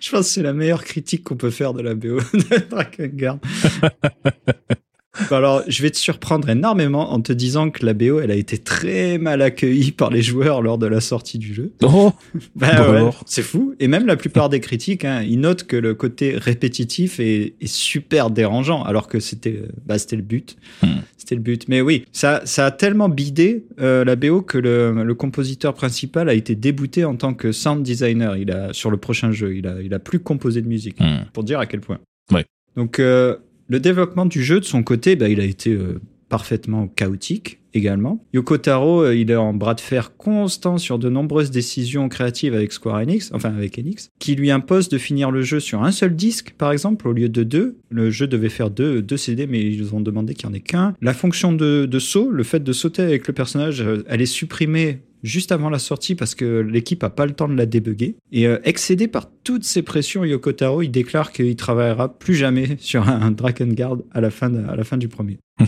[0.00, 3.38] Je pense que c'est la meilleure critique qu'on peut faire de la BO de Drakengard.
[5.30, 8.58] Alors, je vais te surprendre énormément en te disant que la BO, elle a été
[8.58, 11.72] très mal accueillie par les joueurs lors de la sortie du jeu.
[11.82, 12.12] Oh,
[12.56, 13.74] Bah ouais, c'est fou.
[13.80, 17.66] Et même la plupart des critiques, hein, ils notent que le côté répétitif est, est
[17.66, 20.56] super dérangeant, alors que c'était, euh, bah, c'était le but.
[20.82, 21.00] Hmm.
[21.16, 21.68] C'était le but.
[21.68, 26.28] Mais oui, ça, ça a tellement bidé euh, la BO que le, le compositeur principal
[26.28, 28.36] a été débouté en tant que sound designer.
[28.36, 31.00] Il a sur le prochain jeu, il a, il a plus composé de musique.
[31.00, 31.24] Hmm.
[31.32, 31.98] Pour dire à quel point.
[32.32, 32.44] Ouais.
[32.76, 33.36] Donc euh,
[33.68, 38.24] le développement du jeu de son côté, bah, il a été euh, parfaitement chaotique également.
[38.32, 42.54] Yoko Taro, euh, il est en bras de fer constant sur de nombreuses décisions créatives
[42.54, 45.90] avec Square Enix, enfin avec Enix, qui lui impose de finir le jeu sur un
[45.90, 47.76] seul disque, par exemple, au lieu de deux.
[47.90, 50.60] Le jeu devait faire deux, deux CD, mais ils ont demandé qu'il n'y en ait
[50.60, 50.94] qu'un.
[51.00, 54.26] La fonction de, de saut, le fait de sauter avec le personnage, euh, elle est
[54.26, 58.14] supprimée juste avant la sortie parce que l'équipe a pas le temps de la débugger.
[58.30, 62.76] Et euh, excédé par toutes ces pressions, Yoko Taro, il déclare qu'il travaillera plus jamais
[62.78, 65.38] sur un Drakengard à la fin, de- à la fin du premier.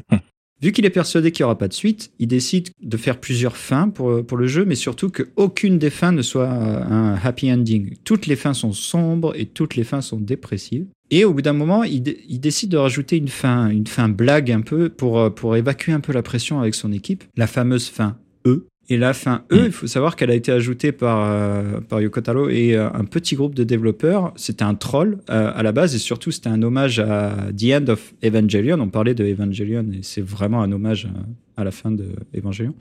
[0.62, 3.58] Vu qu'il est persuadé qu'il n'y aura pas de suite, il décide de faire plusieurs
[3.58, 7.52] fins pour, pour le jeu, mais surtout qu'aucune des fins ne soit euh, un happy
[7.52, 7.96] ending.
[8.04, 10.86] Toutes les fins sont sombres et toutes les fins sont dépressives.
[11.10, 14.50] Et au bout d'un moment, il, il décide de rajouter une fin, une fin blague
[14.50, 17.24] un peu pour, euh, pour évacuer un peu la pression avec son équipe.
[17.36, 18.16] La fameuse fin
[18.46, 18.66] E.
[18.88, 22.20] Et la fin E, il faut savoir qu'elle a été ajoutée par, euh, par Yoko
[22.20, 24.32] Taro et euh, un petit groupe de développeurs.
[24.36, 27.88] C'était un troll euh, à la base et surtout c'était un hommage à The End
[27.88, 28.78] of Evangelion.
[28.80, 31.08] On parlait de Evangelion et c'est vraiment un hommage
[31.56, 32.74] à, à la fin de Evangelion.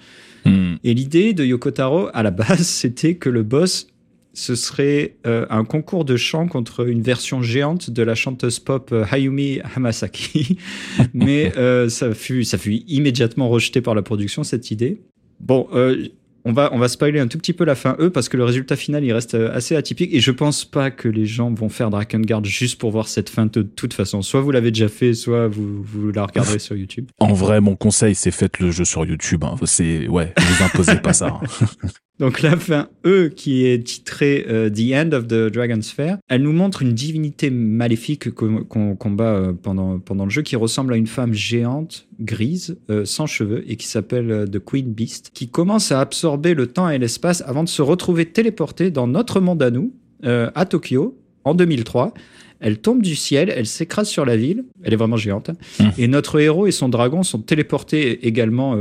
[0.45, 0.75] Hmm.
[0.83, 3.87] Et l'idée de Yoko Taro à la base, c'était que le boss
[4.35, 8.89] ce serait euh, un concours de chant contre une version géante de la chanteuse pop
[8.91, 10.57] euh, Hayumi Hamasaki.
[11.13, 15.01] Mais euh, ça, fut, ça fut immédiatement rejeté par la production, cette idée.
[15.39, 16.07] Bon, euh,
[16.43, 18.43] on, va, on va spoiler un tout petit peu la fin E parce que le
[18.43, 20.13] résultat final, il reste euh, assez atypique.
[20.13, 23.45] Et je pense pas que les gens vont faire Drakengard juste pour voir cette fin
[23.47, 24.21] de toute façon.
[24.21, 27.07] Soit vous l'avez déjà fait, soit vous, vous la regarderez sur YouTube.
[27.19, 29.43] En vrai, mon conseil, c'est faites le jeu sur YouTube.
[29.43, 29.55] hein.
[29.63, 31.39] C'est ouais, vous imposez pas ça.
[31.61, 31.65] hein.
[32.17, 36.43] Donc la fin E, qui est titrée euh, The End of the Dragon's Fair, elle
[36.43, 40.97] nous montre une divinité maléfique qu'on combat euh, pendant, pendant le jeu, qui ressemble à
[40.97, 45.91] une femme géante, grise, euh, sans cheveux, et qui s'appelle The Queen Beast, qui commence
[45.91, 49.71] à absorber le temps et l'espace avant de se retrouver téléportée dans notre monde à
[49.71, 52.13] nous, à Tokyo, en 2003.
[52.59, 55.55] Elle tombe du ciel, elle s'écrase sur la ville, elle est vraiment géante, hein.
[55.79, 55.89] Mmh.
[55.99, 58.75] et notre héros et son dragon sont téléportés également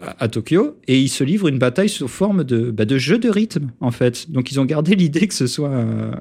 [0.00, 3.28] à, Tokyo et ils se livrent une bataille sous forme de, bah, de jeu de
[3.28, 4.30] rythme en fait.
[4.30, 6.12] Donc ils ont gardé l'idée que ce soit euh,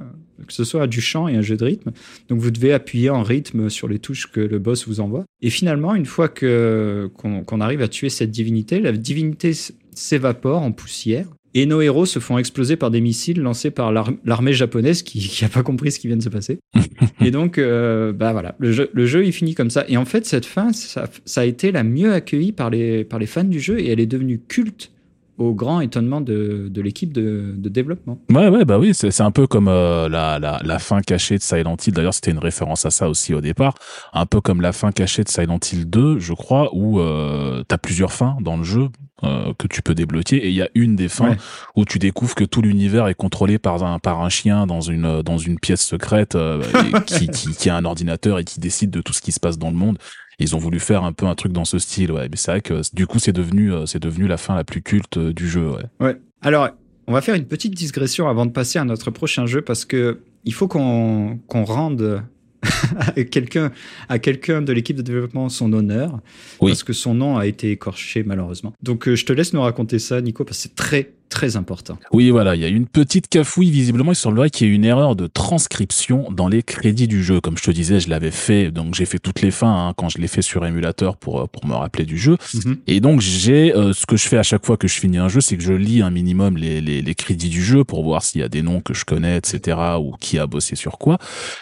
[0.45, 1.91] que ce soit du chant et un jeu de rythme.
[2.29, 5.25] Donc vous devez appuyer en rythme sur les touches que le boss vous envoie.
[5.41, 9.51] Et finalement, une fois que qu'on arrive à tuer cette divinité, la divinité
[9.93, 11.27] s'évapore en poussière.
[11.59, 15.39] Et nos héros se font exploser par des missiles lancés par l'ar- l'armée japonaise qui
[15.41, 16.59] n'a pas compris ce qui vient de se passer.
[17.19, 19.83] et donc, euh, bah voilà, le jeu, le jeu il finit comme ça.
[19.87, 23.17] Et en fait, cette fin, ça, ça a été la mieux accueillie par les, par
[23.17, 24.91] les fans du jeu et elle est devenue culte
[25.37, 28.19] au grand étonnement de, de l'équipe de, de développement.
[28.31, 31.43] Ouais, ouais, bah oui, c'est un peu comme euh, la, la, la fin cachée de
[31.43, 31.93] Silent Hill.
[31.93, 33.75] D'ailleurs, c'était une référence à ça aussi au départ.
[34.13, 37.77] Un peu comme la fin cachée de Silent Hill 2, je crois, où euh, t'as
[37.77, 38.89] plusieurs fins dans le jeu
[39.23, 40.37] euh, que tu peux débloquer.
[40.37, 41.37] Et il y a une des fins Ouais.
[41.75, 45.21] où tu découvres que tout l'univers est contrôlé par un, par un chien dans une,
[45.21, 46.61] dans une pièce secrète euh,
[46.93, 49.39] et qui, qui, qui a un ordinateur et qui décide de tout ce qui se
[49.39, 49.97] passe dans le monde.
[50.39, 52.27] Ils ont voulu faire un peu un truc dans ce style, ouais.
[52.29, 54.81] Mais c'est vrai que du coup, c'est devenu, euh, c'est devenu la fin la plus
[54.81, 55.83] culte euh, du jeu, ouais.
[55.99, 56.17] Ouais.
[56.41, 56.69] Alors,
[57.07, 60.19] on va faire une petite digression avant de passer à notre prochain jeu parce que
[60.45, 62.23] il faut qu'on rende
[62.97, 63.71] à quelqu'un
[64.09, 66.19] à quelqu'un de l'équipe de développement son honneur
[66.59, 66.71] Oui.
[66.71, 68.73] parce que son nom a été écorché malheureusement.
[68.83, 71.97] Donc euh, je te laisse nous raconter ça Nico parce que c'est très très important.
[72.11, 73.69] Oui, voilà, il y a une petite cafouille.
[73.69, 77.41] Visiblement, il semblerait qu'il y ait une erreur de transcription dans les crédits du jeu.
[77.41, 80.09] Comme je te disais, je l'avais fait, donc j'ai fait toutes les fins hein, quand
[80.09, 82.37] je l'ai fait sur émulateur pour euh, pour me rappeler du jeu.
[82.53, 82.77] Mhm.
[82.87, 85.29] Et donc j'ai euh, ce que je fais à chaque fois que je finis un
[85.29, 88.23] jeu, c'est que je lis un minimum les, les, les crédits du jeu pour voir
[88.23, 89.77] s'il y a des noms que je connais, etc.
[89.99, 91.17] ou qui a bossé sur quoi.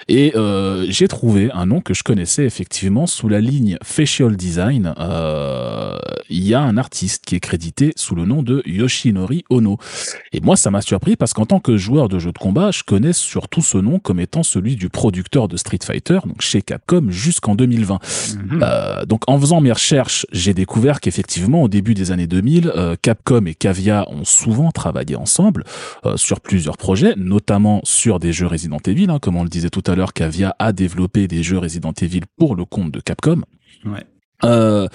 [0.07, 4.93] Et euh, j'ai trouvé un nom que je connaissais effectivement sous la ligne facial design.
[6.29, 9.77] Il y a un artiste qui est crédité sous le nom de Yoshinori Ono.
[10.31, 12.83] Et moi, ça m'a surpris parce qu'en tant que joueur de jeux de combat, je
[12.83, 17.07] connais surtout ce nom comme étant celui du producteur de Street Fighter, donc chez Capcom,
[17.09, 17.99] jusqu'en 2020.
[18.35, 18.59] Mhm.
[18.63, 22.95] Euh, donc en faisant mes recherches, j'ai découvert qu'effectivement, au début des années 2000, euh,
[23.01, 25.63] Capcom et Cavia ont souvent travaillé ensemble
[26.05, 29.09] euh, sur plusieurs projets, notamment sur des jeux Resident Evil.
[29.09, 32.21] Hein, comme on le disait tout à l'heure, Cavia a développé des jeux Resident Evil
[32.37, 33.41] pour le compte de Capcom.
[33.85, 34.05] Ouais.
[34.43, 34.87] Euh,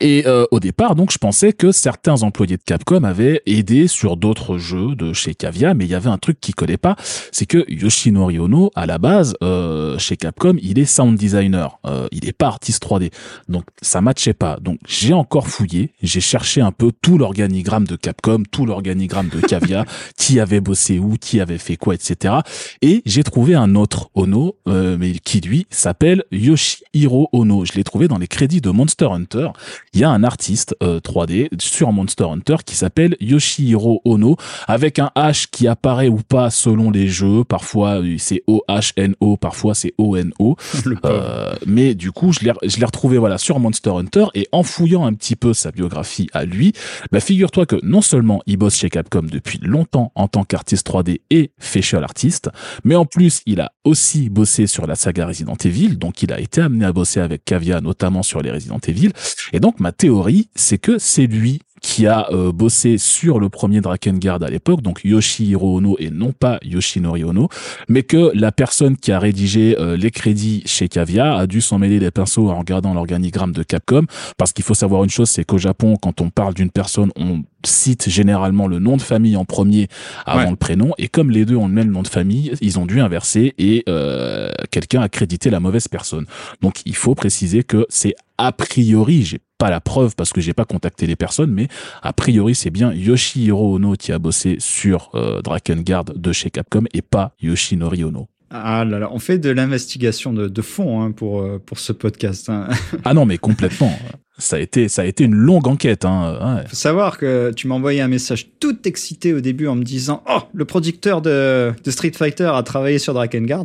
[0.00, 4.16] et euh, au départ, donc, je pensais que certains employés de Capcom avaient aidé sur
[4.16, 6.96] d'autres jeux de chez Cavia, mais il y avait un truc qui collait pas,
[7.32, 12.08] c'est que Yoshinori Ono, à la base, euh, chez Capcom, il est sound designer, euh,
[12.12, 13.10] il est pas artiste 3D,
[13.48, 14.58] donc ça matchait pas.
[14.60, 19.40] Donc j'ai encore fouillé, j'ai cherché un peu tout l'organigramme de Capcom, tout l'organigramme de
[19.40, 19.84] Cavia,
[20.16, 22.34] qui avait bossé où, qui avait fait quoi, etc.
[22.82, 27.64] Et j'ai trouvé un autre Ono, euh, mais qui lui s'appelle Yoshihiro Ono.
[27.64, 29.48] Je l'ai trouvé dans les crédits de Monster Hunter
[29.96, 34.36] il y a un artiste 3D euh, sur Monster Hunter qui s'appelle Yoshihiro Ono
[34.68, 37.44] avec un H qui apparaît ou pas selon les jeux.
[37.44, 40.56] Parfois c'est O-H-N-O, parfois c'est O-N-O.
[41.04, 44.62] Euh, mais du coup, je l'ai, je l'ai retrouvé voilà sur Monster Hunter et en
[44.62, 46.72] fouillant un petit peu sa biographie à lui,
[47.10, 51.20] bah, figure-toi que non seulement il bosse chez Capcom depuis longtemps en tant qu'artiste 3D
[51.30, 52.50] et facial artiste,
[52.84, 56.40] mais en plus il a aussi bossé sur la saga Resident Evil, donc il a
[56.40, 59.12] été amené à bosser avec Cavia notamment sur les Resident Evil.
[59.52, 63.80] Et donc ma théorie, c'est que c'est lui qui a euh, bossé sur le premier
[63.80, 67.48] Drakengard à l'époque, donc Yoshihiro Ono et non pas Yoshinori Ono,
[67.88, 71.78] mais que la personne qui a rédigé euh, les crédits chez Cavia a dû s'en
[71.78, 75.44] mêler les pinceaux en regardant l'organigramme de Capcom, parce qu'il faut savoir une chose, c'est
[75.44, 79.44] qu'au Japon, quand on parle d'une personne, on cite généralement le nom de famille en
[79.44, 79.86] premier
[80.24, 82.86] avant le prénom, et comme les deux ont le même nom de famille, ils ont
[82.86, 86.26] dû inverser et euh, quelqu'un a crédité la mauvaise personne.
[86.60, 90.54] Donc il faut préciser que c'est a priori, j'ai pas la preuve parce que j'ai
[90.54, 91.68] pas contacté les personnes, mais
[92.02, 96.84] a priori c'est bien Yoshihiro Ono qui a bossé sur euh, Drakengard de chez Capcom
[96.92, 98.28] et pas Yoshinori Ono.
[98.50, 102.48] Ah là là, on fait de l'investigation de, fond hein, pour, euh, pour ce podcast.
[102.48, 102.68] Hein.
[103.04, 103.92] ah non, mais complètement.
[104.38, 106.04] Ça a été, ça a été une longue enquête.
[106.04, 106.62] Hein.
[106.68, 110.22] Faut savoir que tu m'as envoyé un message tout excité au début en me disant
[110.28, 113.64] Oh, le producteur de, de Street Fighter a travaillé sur Drakengard.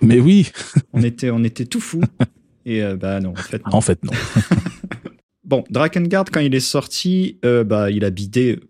[0.00, 0.50] Mais oui.
[0.92, 2.00] on était, on était tout fou.
[2.66, 3.72] Et euh, bah non, en fait non.
[3.72, 4.12] En fait non.
[5.50, 8.60] bon, Drakengard quand il est sorti, euh, bah il a bidé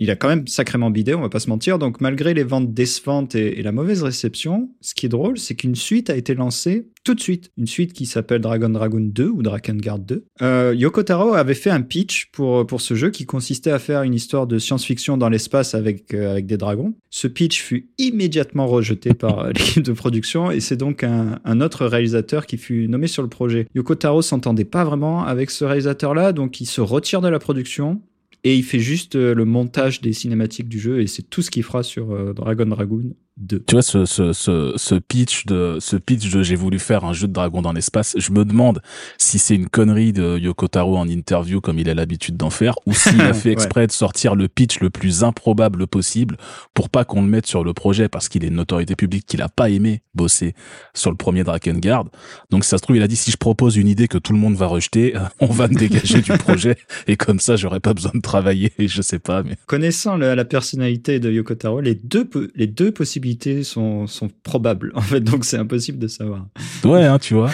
[0.00, 1.78] il a quand même sacrément bidé, on va pas se mentir.
[1.78, 5.76] Donc, malgré les ventes décevantes et, la mauvaise réception, ce qui est drôle, c'est qu'une
[5.76, 7.50] suite a été lancée tout de suite.
[7.56, 10.24] Une suite qui s'appelle Dragon Dragon 2 ou Drakengard 2.
[10.42, 14.02] Euh, Yoko Taro avait fait un pitch pour, pour ce jeu qui consistait à faire
[14.02, 16.94] une histoire de science-fiction dans l'espace avec, euh, avec des dragons.
[17.10, 21.86] Ce pitch fut immédiatement rejeté par l'équipe de production et c'est donc un, un, autre
[21.86, 23.66] réalisateur qui fut nommé sur le projet.
[23.74, 28.00] Yoko Taro s'entendait pas vraiment avec ce réalisateur-là, donc il se retire de la production
[28.44, 31.50] et il fait juste euh, le montage des cinématiques du jeu et c'est tout ce
[31.50, 33.14] qu'il fera sur euh, Dragon Dragoon
[33.48, 37.12] tu vois ce, ce, ce, ce pitch de ce pitch de j'ai voulu faire un
[37.12, 38.14] jeu de dragon dans l'espace.
[38.18, 38.82] Je me demande
[39.18, 42.74] si c'est une connerie de Yoko Taro en interview comme il a l'habitude d'en faire,
[42.86, 46.36] ou s'il a fait exprès de sortir le pitch le plus improbable possible
[46.74, 49.42] pour pas qu'on le mette sur le projet parce qu'il est une notoriété publique qu'il
[49.42, 50.54] a pas aimé bosser
[50.92, 52.04] sur le premier Drakengard.
[52.50, 54.38] Donc ça se trouve il a dit si je propose une idée que tout le
[54.38, 58.12] monde va rejeter, on va me dégager du projet et comme ça j'aurais pas besoin
[58.14, 58.72] de travailler.
[58.78, 59.42] Je sais pas.
[59.42, 63.19] Mais connaissant la personnalité de Yoko Taro, les deux les deux possibilités
[63.64, 64.06] sont,
[64.42, 66.46] probables, en fait, donc c'est impossible de savoir.
[66.84, 67.50] Ouais, hein, tu vois.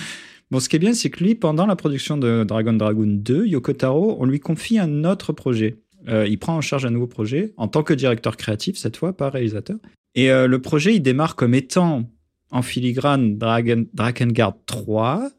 [0.50, 3.46] bon, ce qui est bien, c'est que lui, pendant la production de Dragon Dragon 2,
[3.46, 5.78] Yoko Taro, on lui confie un autre projet.
[6.08, 9.16] Euh, il prend en charge un nouveau projet, en tant que directeur créatif, cette fois,
[9.16, 9.78] pas réalisateur.
[10.14, 12.08] Et euh, le projet, il démarre comme étant
[12.50, 15.30] en filigrane Dragon, Drakengard 3,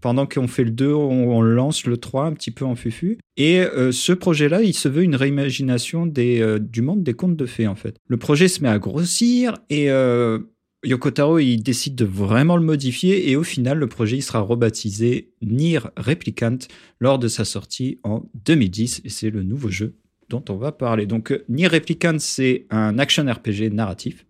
[0.00, 3.18] pendant qu'on fait le 2, on, lance le 3 un petit peu en fufu.
[3.36, 7.46] Et euh, ce projet-là, il se veut une réimagination euh, du monde des contes de
[7.46, 7.96] fées, en fait.
[8.06, 10.38] Le projet se met à grossir et euh,
[10.84, 13.30] Yoko il décide de vraiment le modifier.
[13.30, 16.58] Et au final, le projet il sera rebaptisé Nier Replicant
[17.00, 19.02] lors de sa sortie en 2010.
[19.04, 19.96] Et c'est le nouveau jeu
[20.28, 21.06] dont on va parler.
[21.06, 24.26] Donc, Nier Replicant, c'est un action RPG narratif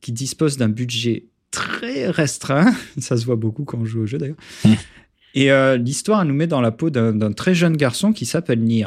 [0.00, 2.72] qui dispose d'un budget très restreint.
[2.98, 4.36] Ça se voit beaucoup quand on joue au jeu d'ailleurs.
[4.64, 4.74] Hmm.
[5.34, 8.86] Et euh, l'histoire nous met dans la peau d'un très jeune garçon qui s'appelle Nier.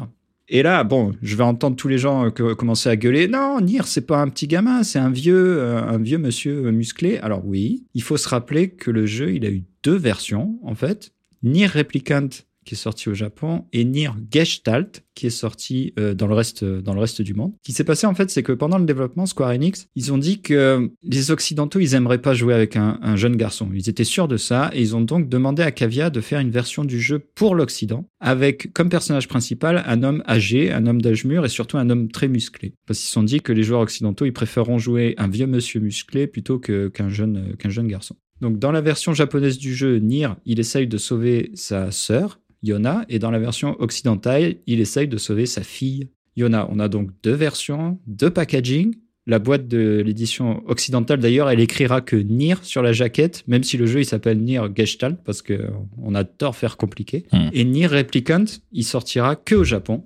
[0.50, 3.28] Et là, bon, je vais entendre tous les gens commencer à gueuler.
[3.28, 7.18] Non, Nier, c'est pas un petit gamin, c'est un vieux, un vieux monsieur musclé.
[7.18, 10.74] Alors oui, il faut se rappeler que le jeu, il a eu deux versions en
[10.74, 11.12] fait.
[11.44, 12.30] Nier Replicant
[12.68, 16.66] qui est sorti au Japon, et Nier Gestalt, qui est sorti euh, dans, le reste,
[16.66, 17.54] dans le reste du monde.
[17.64, 20.18] Ce qui s'est passé, en fait, c'est que pendant le développement, Square Enix, ils ont
[20.18, 23.70] dit que les Occidentaux, ils aimeraient pas jouer avec un, jeune garçon.
[23.74, 26.52] Ils étaient sûrs de ça, et ils ont donc demandé à Cavia de faire une
[26.52, 31.24] version du jeu pour l'Occident, avec comme personnage principal un homme âgé, un homme d'âge
[31.24, 32.74] mûr, et surtout un homme très musclé.
[32.86, 35.80] Parce qu'ils se sont dit que les joueurs occidentaux, ils préféreront jouer un vieux monsieur
[35.80, 38.18] musclé plutôt qu'un jeune, qu'un jeune garçon.
[38.42, 43.06] Donc dans la version japonaise du jeu, Nier, il essaye de sauver sa sœur, Yona,
[43.10, 46.68] et dans la version occidentale, il essaye de sauver sa fille, Yona.
[46.72, 48.96] On a donc deux versions, deux packaging.
[49.26, 53.76] La boîte de l'édition occidentale, d'ailleurs, elle écrira que Nier sur la jaquette, même si
[53.76, 57.26] le jeu il s'appelle Nier Gestalt, parce qu'on adore faire compliqué.
[57.34, 57.50] Hmm.
[57.52, 60.06] Et Nier Replicant, il sortira que au Japon.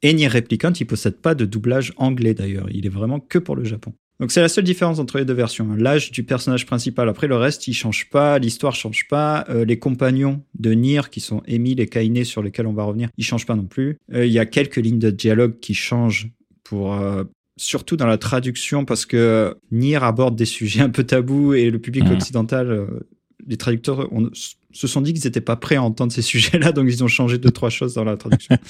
[0.00, 2.66] Et Nier Replicant, il possède pas de doublage anglais d'ailleurs.
[2.70, 3.92] Il est vraiment que pour le Japon.
[4.20, 5.74] Donc c'est la seule différence entre les deux versions.
[5.74, 7.08] L'âge du personnage principal.
[7.08, 9.44] Après le reste, il change pas, l'histoire change pas.
[9.48, 13.08] Euh, les compagnons de Nier, qui sont Emile et Kainé, sur lesquels on va revenir,
[13.18, 13.98] ils changent pas non plus.
[14.12, 16.28] Euh, il y a quelques lignes de dialogue qui changent
[16.62, 17.24] pour euh,
[17.56, 21.78] surtout dans la traduction parce que Nier aborde des sujets un peu tabous et le
[21.78, 22.86] public occidental,
[23.46, 24.08] les traducteurs
[24.72, 27.38] se sont dit qu'ils n'étaient pas prêts à entendre ces sujets-là, donc ils ont changé
[27.38, 28.56] deux trois choses dans la traduction.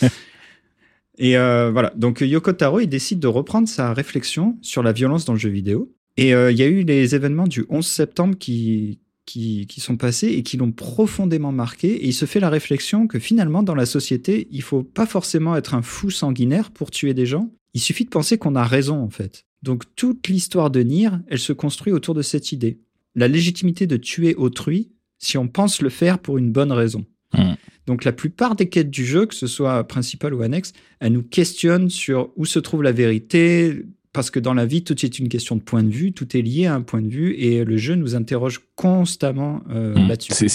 [1.18, 5.24] Et euh, voilà, donc Yoko Taro, il décide de reprendre sa réflexion sur la violence
[5.24, 5.92] dans le jeu vidéo.
[6.16, 9.96] Et euh, il y a eu les événements du 11 septembre qui, qui, qui sont
[9.96, 11.88] passés et qui l'ont profondément marqué.
[11.88, 15.56] Et il se fait la réflexion que finalement, dans la société, il faut pas forcément
[15.56, 17.50] être un fou sanguinaire pour tuer des gens.
[17.74, 19.44] Il suffit de penser qu'on a raison, en fait.
[19.62, 22.80] Donc toute l'histoire de Nier, elle se construit autour de cette idée.
[23.14, 27.06] La légitimité de tuer autrui si on pense le faire pour une bonne raison.
[27.36, 27.56] Mmh.
[27.86, 31.22] Donc la plupart des quêtes du jeu, que ce soit principal ou annexe, elles nous
[31.22, 35.28] questionnent sur où se trouve la vérité, parce que dans la vie, tout est une
[35.28, 37.76] question de point de vue, tout est lié à un point de vue, et le
[37.76, 40.08] jeu nous interroge constamment euh, hmm.
[40.08, 40.48] là-dessus.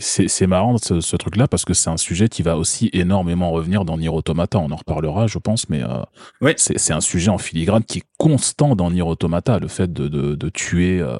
[0.00, 3.98] C'est marrant ce, truc-là, parce que c'est un sujet qui va aussi énormément revenir dans
[3.98, 7.98] Nier Automata, on en reparlera je pense, mais euh, c'est un sujet en filigrane qui
[7.98, 11.00] est constant dans Nier Automata, le fait de, de, tuer...
[11.00, 11.18] Euh,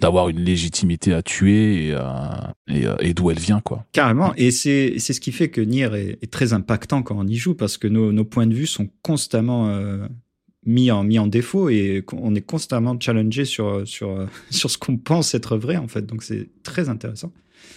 [0.00, 2.00] d'avoir une légitimité à tuer et, euh,
[2.70, 3.86] euh, et, d'où elle vient quoi.
[3.92, 7.36] Carrément et c'est c'est ce qui fait que Nier est, très impactant quand on y
[7.36, 10.06] joue parce que nos, nos points de vue sont constamment euh,
[10.64, 14.96] mis en mis en défaut et on est constamment challengé sur sur sur ce qu'on
[14.96, 17.32] pense être vrai en fait donc c'est très intéressant.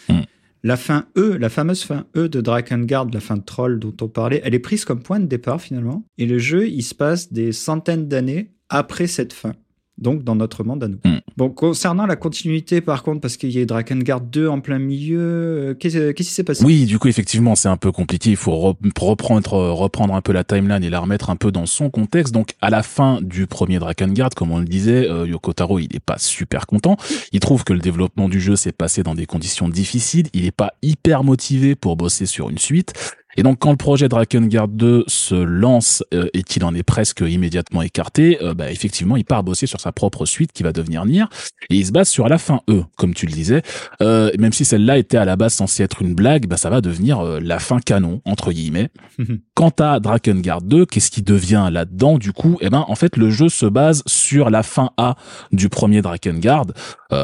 [0.10, 0.22] Hmm.
[0.62, 4.10] La fin E, la fameuse fin E de Drakengard, la fin de Troll dont on
[4.10, 6.04] parlait, elle est prise comme point de départ finalement.
[6.18, 9.54] Et le jeu, il se passe des centaines d'années après cette fin
[10.00, 11.00] donc dans notre monde à nous.
[11.04, 11.20] Hmm.
[11.38, 15.20] Bon, concernant la continuité, par contre, parce qu'il y a Drakengard 2 en plein milieu,
[15.20, 16.64] euh, qu'est-ce qui s'est passé?
[16.66, 18.32] Oui, du coup, effectivement, c'est un peu compliqué.
[18.32, 21.90] Il faut reprendre, reprendre un peu la timeline et la remettre un peu dans son
[21.90, 22.34] contexte.
[22.34, 25.96] Donc, à la fin du premier Drakengard, comme on le disait, euh, Yoko Taro, il
[25.96, 26.98] est pas super content.
[27.32, 30.28] Il trouve que le développement du jeu s'est passé dans des conditions difficiles.
[30.34, 32.94] Il est pas hyper motivé pour bosser sur une suite.
[33.40, 37.22] Et donc quand le projet Drakengard 2 se lance euh, et qu'il en est presque
[37.22, 41.06] immédiatement écarté, euh, bah, effectivement il part bosser sur sa propre suite qui va devenir
[41.06, 41.24] Nier
[41.70, 43.62] et il se base sur la fin E, comme tu le disais.
[44.02, 46.82] Euh, même si celle-là était à la base censée être une blague, bah, ça va
[46.82, 48.90] devenir la fin canon entre guillemets.
[49.54, 52.58] Quant à Drakengard 2, qu'est-ce qui devient là-dedans du coup?
[52.60, 55.16] Eh ben en fait le jeu se base sur la fin A
[55.54, 56.66] du premier Drakengard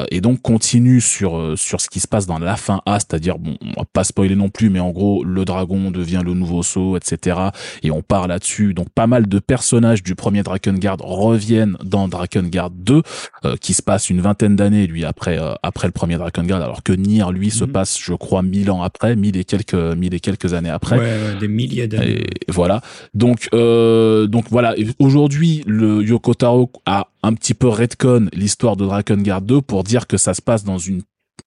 [0.09, 3.57] et donc continue sur sur ce qui se passe dans la fin A, c'est-à-dire bon
[3.61, 6.97] on va pas spoiler non plus, mais en gros le dragon devient le nouveau saut,
[6.97, 7.37] etc.
[7.83, 8.73] Et on part là-dessus.
[8.73, 13.01] Donc pas mal de personnages du premier Drakengard reviennent dans Drakengard 2,
[13.45, 16.83] euh, qui se passe une vingtaine d'années lui après euh, après le premier Drakengard, alors
[16.83, 17.71] que Nier lui se mhm.
[17.71, 20.97] passe, je crois, mille ans après, mille et quelques mille et quelques années après.
[20.97, 22.25] Ouais, des milliers d'années.
[22.47, 22.81] Voilà.
[23.13, 24.75] Donc euh, donc voilà.
[24.99, 30.07] Aujourd'hui, le Yoko Taro a un petit peu redcon l'histoire de Drakengard 2 pour dire
[30.07, 31.01] que ça se passe dans une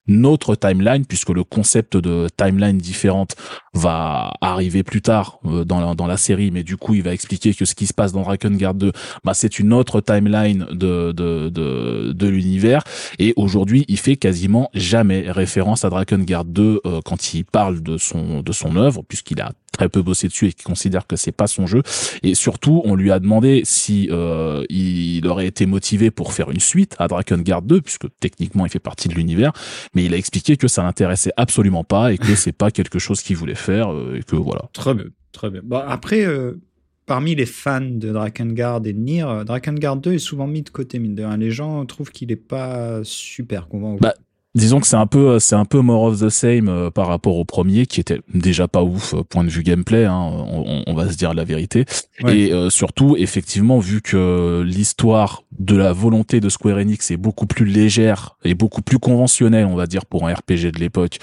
[0.07, 3.35] notre timeline, puisque le concept de timeline différente
[3.73, 7.13] va arriver plus tard euh, dans, la, dans la série, mais du coup il va
[7.13, 8.91] expliquer que ce qui se passe dans Drakengard 2,
[9.23, 12.83] bah, c'est une autre timeline de, de, de, de l'univers,
[13.19, 17.97] et aujourd'hui il fait quasiment jamais référence à Drakengard 2 euh, quand il parle de
[17.97, 21.31] son, de son œuvre, puisqu'il a très peu bossé dessus et qui considère que c'est
[21.31, 21.83] pas son jeu.
[22.21, 26.59] Et surtout, on lui a demandé si euh, il aurait été motivé pour faire une
[26.59, 29.53] suite à Drakengard 2, puisque techniquement il fait partie de l'univers,
[29.95, 33.21] mais il a expliqué que ça l'intéressait absolument pas et que c'est pas quelque chose
[33.21, 34.69] qu'il voulait faire euh, et que voilà.
[34.73, 35.61] Très bien, très bien.
[35.63, 36.25] Bon, après.
[36.25, 36.59] Euh,
[37.05, 40.99] parmi les fans de Drakengard et de Nier, Drakengard 2 est souvent mis de côté,
[40.99, 41.37] mine de rien.
[41.37, 43.97] Les gens trouvent qu'il est pas super convaincant.
[43.99, 44.13] Bah,
[44.55, 47.37] Disons que c'est un peu, c'est un peu more of the same euh, par rapport
[47.37, 50.05] au premier, qui était déjà pas ouf euh, point de vue gameplay.
[50.05, 51.85] Hein, on, on, va se dire la vérité.
[52.27, 57.45] Et euh, surtout, effectivement, vu que l'histoire de la volonté de Square Enix est beaucoup
[57.45, 61.19] plus légère et beaucoup plus conventionnelle, on va dire, pour un RPG de l'époque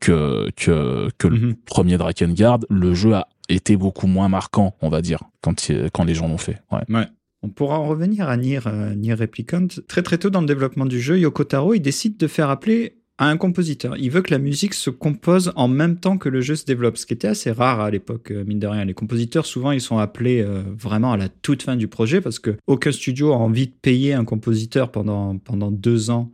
[0.00, 1.54] que que que le mhm.
[1.64, 6.14] premier Drakengard, le jeu a été beaucoup moins marquant, on va dire, quand quand les
[6.14, 6.60] gens l'ont fait.
[6.72, 6.80] Ouais.
[6.88, 7.06] ouais.
[7.42, 9.66] On pourra en revenir à Nier, euh, Nier Replicant.
[9.88, 12.96] Très très tôt dans le développement du jeu, Yoko Taro il décide de faire appeler
[13.16, 13.96] à un compositeur.
[13.96, 16.96] Il veut que la musique se compose en même temps que le jeu se développe,
[16.96, 18.84] ce qui était assez rare à l'époque, euh, mine de rien.
[18.84, 22.38] Les compositeurs, souvent, ils sont appelés euh, vraiment à la toute fin du projet parce
[22.38, 26.30] que aucun studio a envie de payer un compositeur pendant, pendant deux ans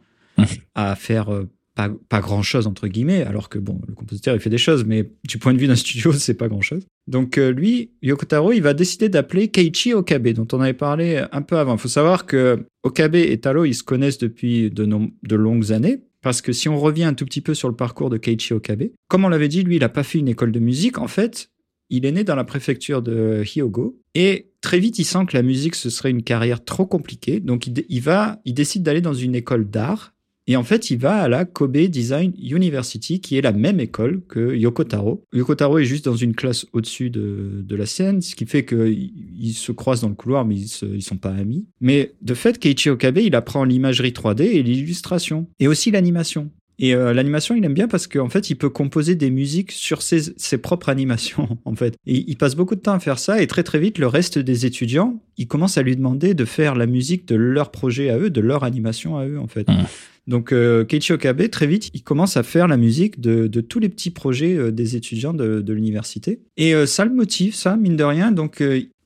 [0.75, 1.31] à faire
[1.77, 4.85] pas, pas grand chose entre guillemets, alors que bon, le compositeur il fait des choses,
[4.85, 6.85] mais du point de vue d'un studio, c'est pas grand chose.
[7.07, 11.43] Donc euh, lui, Yokotaro, il va décider d'appeler Keiichi Okabe, dont on avait parlé un
[11.43, 11.77] peu avant.
[11.77, 14.89] Il faut savoir que Okabe et Taro, ils se connaissent depuis de,
[15.23, 16.01] de longues années.
[16.23, 18.89] Parce que si on revient un tout petit peu sur le parcours de Keiichi Okabe,
[19.07, 20.99] comme on l'avait dit, lui, il n'a pas fait une école de musique.
[20.99, 21.51] En fait,
[21.89, 25.43] il est né dans la préfecture de Hyogo et très vite, il sent que la
[25.43, 27.39] musique ce serait une carrière trop compliquée.
[27.39, 30.15] Donc, il, il va, il décide d'aller dans une école d'art
[30.47, 34.23] et en fait, il va à la Kobe Design University, qui est la même école
[34.29, 35.25] que Yokotaro.
[35.33, 39.55] Yokotaro est juste dans une classe au-dessus de, de, la sienne, ce qui fait qu'ils
[39.55, 41.67] se croisent dans le couloir, mais ils, ne sont pas amis.
[41.81, 46.51] Mais de fait, Keiichi Okabe, il apprend l'imagerie 3D et l'illustration, et aussi l'animation.
[46.79, 50.03] Et euh, l'animation, il aime bien parce qu'en fait, il peut composer des musiques sur
[50.03, 51.97] ses, ses, propres animations, en fait.
[52.07, 54.39] Et il passe beaucoup de temps à faire ça, et très très vite, le reste
[54.39, 58.19] des étudiants, ils commencent à lui demander de faire la musique de leur projet à
[58.19, 59.67] eux, de leur animation à eux, en fait.
[59.69, 59.87] Mmh.
[60.27, 63.89] Donc euh, Keiichi Okabe, très vite, il commence à faire la musique de, tous les
[63.89, 66.41] petits projets euh, des étudiants de, l'université.
[66.57, 68.33] Et euh, ça le motive, ça, mine de rien.
[68.33, 68.63] Donc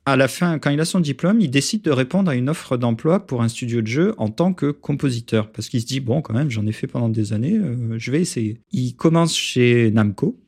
[0.07, 2.77] à la fin, quand il a son diplôme, il décide de répondre à une offre
[2.77, 5.51] d'emploi pour un studio de jeu en tant que compositeur.
[5.51, 7.61] Parce qu'il se dit, bon, quand même, j'en ai fait pendant des années,
[7.97, 8.59] je vais essayer.
[8.73, 10.39] Il commence chez Namco,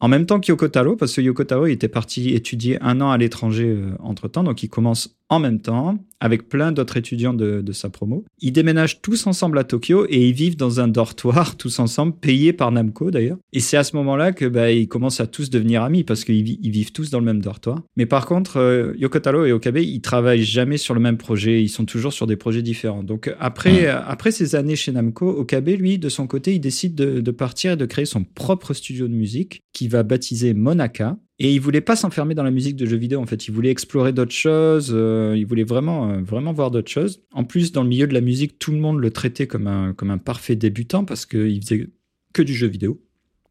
[0.00, 3.18] en même temps qu'Yoko Taro, parce que Yoko Taro était parti étudier un an à
[3.18, 8.24] l'étranger entre-temps, donc il commence en même temps avec plein d'autres étudiants de, sa promo.
[8.40, 12.54] Ils déménagent tous ensemble à Tokyo et ils vivent dans un dortoir tous ensemble, payé
[12.54, 13.36] par Namco d'ailleurs.
[13.52, 16.42] Et c'est à ce moment-là que bah, ils commencent à tous devenir amis parce qu'ils
[16.42, 17.82] vivent tous dans le même dortoir.
[17.96, 21.62] Mais par contre, euh, Yokotaro et Okabe, ils travaillent jamais sur le même projet.
[21.62, 23.02] Ils sont toujours sur des projets différents.
[23.02, 27.20] Donc après, après ces années chez Namco, Okabe, lui, de son côté, il décide de,
[27.20, 31.52] de partir et de créer son propre studio de musique qui va baptiser Monaka et
[31.52, 33.48] il voulait pas s'enfermer dans la musique de jeux vidéo, en fait.
[33.48, 34.92] Il voulait explorer d'autres choses.
[34.94, 37.22] Euh, il voulait vraiment, euh, vraiment voir d'autres choses.
[37.32, 39.94] En plus, dans le milieu de la musique, tout le monde le traitait comme un,
[39.94, 41.88] comme un parfait débutant parce qu'il faisait
[42.32, 43.02] que du jeu vidéo.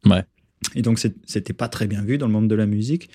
[0.06, 0.24] Ouais.
[0.76, 3.10] Et donc, c'était pas très bien vu dans le monde de la musique.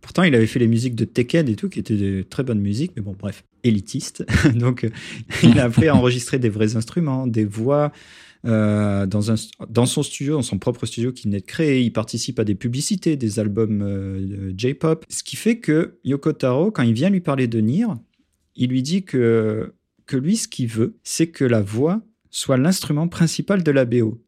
[0.00, 2.60] Pourtant, il avait fait les musiques de Tekken et tout, qui étaient de très bonnes
[2.60, 4.24] musiques, mais bon, bref, élitiste.
[4.54, 4.90] donc, euh,
[5.42, 7.92] il a appris à enregistrer des vrais instruments, des voix,
[8.46, 9.34] euh, dans, un,
[9.68, 11.82] dans son studio, dans son propre studio qui venait de créer.
[11.82, 15.04] Il participe à des publicités, des albums euh, J-pop.
[15.08, 17.86] Ce qui fait que Yoko Taro, quand il vient lui parler de Nier,
[18.54, 19.74] il lui dit que,
[20.06, 24.20] que lui, ce qu'il veut, c'est que la voix soit l'instrument principal de la BO.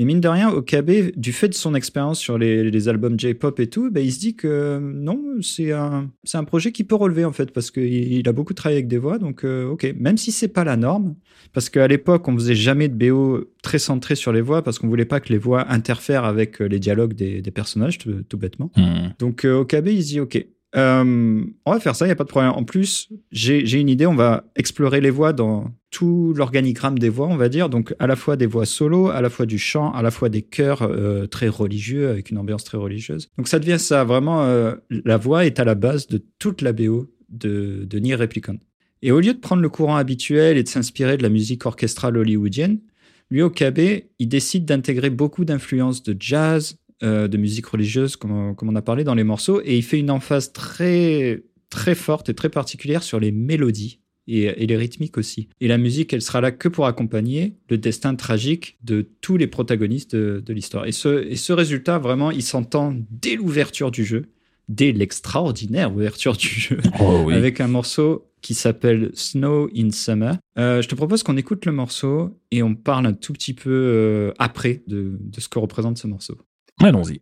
[0.00, 3.66] Et mine de rien, Okabe, du fait de son expérience sur les, albums J-pop et
[3.66, 7.26] tout, bah, il se dit que non, c'est un, c'est un projet qui peut relever
[7.26, 10.32] en fait, parce qu'il a beaucoup travaillé avec des voix, donc euh, ok, même si
[10.32, 11.16] c'est pas la norme,
[11.52, 14.88] parce qu'à l'époque, on faisait jamais de BO très centré sur les voix, parce qu'on
[14.88, 18.70] voulait pas que les voix interfèrent avec euh, les dialogues des, personnages, tout, bêtement.
[18.76, 19.10] Hmm.
[19.18, 20.46] Donc euh, Okabe, il se dit ok,
[20.76, 22.52] euh, on va faire ça, il n'y a pas de problème.
[22.52, 27.26] En plus, j'ai une idée, on va explorer les voix dans tout l'organigramme des voix,
[27.26, 27.68] on va dire.
[27.68, 30.28] Donc, à la fois des voix solo, à la fois du chant, à la fois
[30.28, 33.28] des chœurs euh, très religieux, avec une ambiance très religieuse.
[33.36, 34.04] Donc, ça devient ça.
[34.04, 38.14] Vraiment, euh, la voix est à la base de toute la BO de, de Nier
[38.14, 38.56] Replicant.
[39.02, 42.16] Et au lieu de prendre le courant habituel et de s'inspirer de la musique orchestrale
[42.16, 42.80] hollywoodienne,
[43.30, 48.76] lui, KB, il décide d'intégrer beaucoup d'influences de jazz, euh, de musique religieuse, comme, on
[48.76, 52.50] a parlé dans les morceaux, et il fait une emphase très, très forte et très
[52.50, 55.48] particulière sur les mélodies et, les rythmiques aussi.
[55.60, 59.46] Et la musique, elle sera là que pour accompagner le destin tragique de tous les
[59.46, 60.86] protagonistes de, l'histoire.
[60.86, 64.26] Et ce, et ce résultat, vraiment, il s'entend dès l'ouverture du jeu,
[64.68, 70.36] dès l'extraordinaire ouverture du jeu, oh avec un morceau qui s'appelle Snow in Summer.
[70.58, 73.70] Euh, je te propose qu'on écoute le morceau et on parle un tout petit peu
[73.70, 76.38] euh, après de ce que représente ce morceau.
[76.82, 77.20] Allons-y.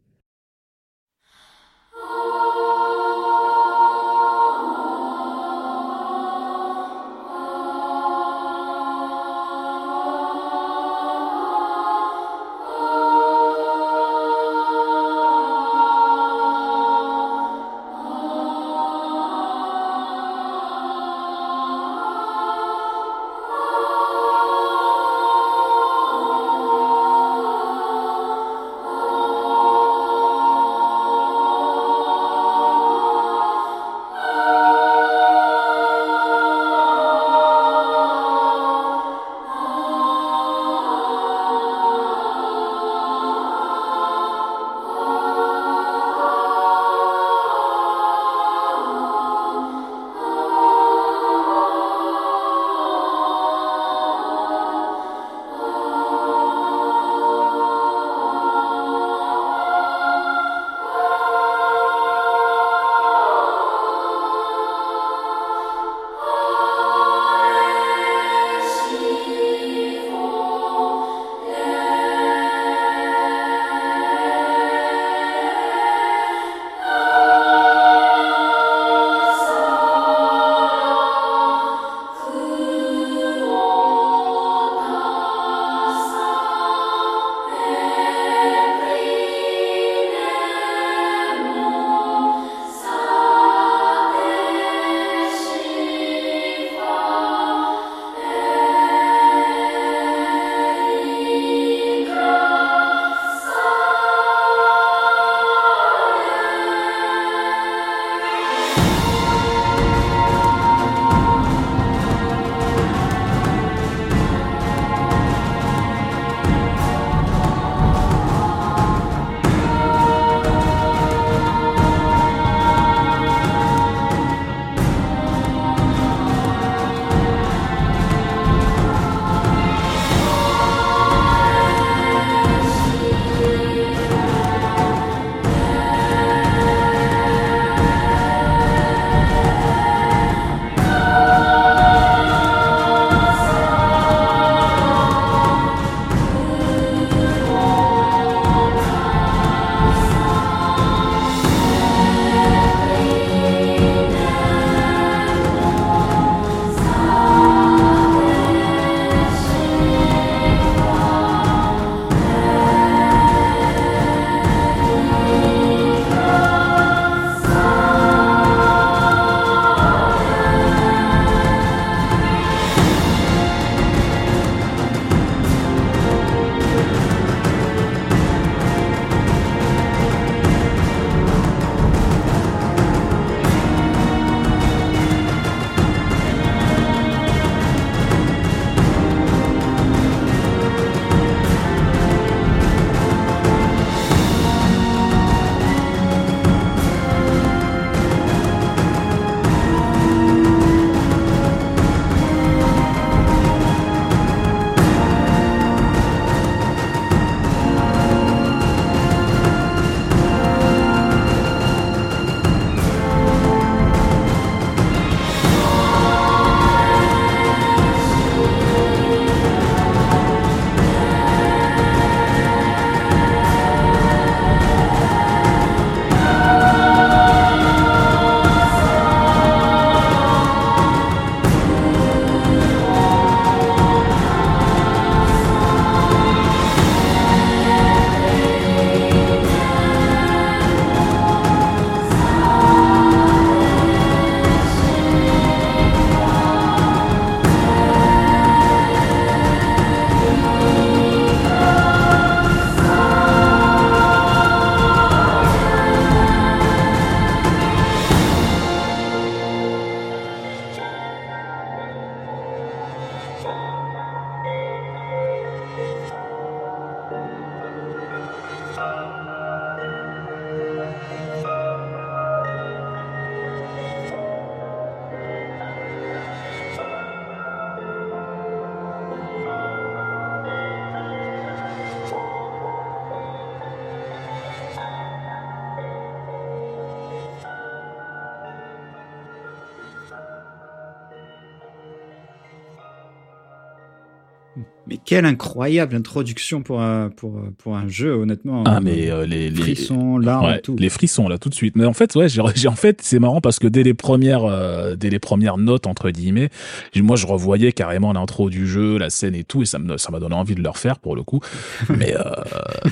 [295.08, 298.62] Quelle incroyable introduction pour un, pour, pour un jeu, honnêtement.
[298.66, 300.76] Ah, mais euh, les, les frissons, là, ouais, tout.
[300.78, 301.76] les frissons là tout de suite.
[301.76, 304.96] Mais en fait, ouais, j'ai en fait, c'est marrant parce que dès les premières, euh,
[304.96, 306.50] dès les premières notes entre guillemets,
[306.96, 310.10] moi je revoyais carrément l'intro du jeu, la scène et tout, et ça me, ça
[310.10, 311.40] m'a donné envie de le refaire pour le coup.
[311.88, 312.22] mais, euh,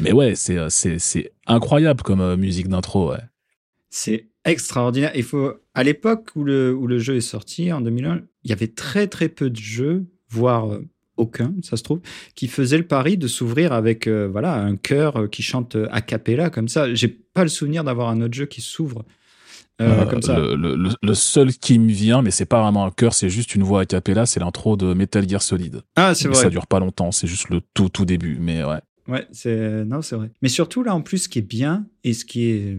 [0.00, 3.10] mais ouais, c'est, euh, c'est, c'est incroyable comme musique d'intro.
[3.10, 3.20] Ouais.
[3.90, 5.12] C'est extraordinaire.
[5.16, 8.54] Il faut, à l'époque où le, où le jeu est sorti, en 2001, il y
[8.54, 10.78] avait très très peu de jeux, voire
[11.16, 12.00] aucun, ça se trouve,
[12.34, 16.00] qui faisaient le pari de s'ouvrir avec euh, voilà un chœur euh, qui chante a
[16.00, 16.92] cappella comme ça.
[16.94, 19.04] J'ai pas le souvenir d'avoir un autre jeu qui s'ouvre
[19.80, 20.38] euh, Euh, comme ça.
[20.38, 23.28] Le, le- le- le seul qui me vient, mais c'est pas vraiment un chœur, c'est
[23.28, 25.82] juste une voix a cappella, c'est l'intro de Metal Gear Solid.
[25.96, 26.44] Ah, c'est Mais vrai.
[26.44, 28.38] Ça dure pas longtemps, c'est juste le tout tout début.
[28.40, 28.78] Mais ouais.
[29.08, 30.30] Ouais, c'est non, c'est vrai.
[30.42, 32.76] Mais surtout là, en plus, ce qui est bien et ce qui est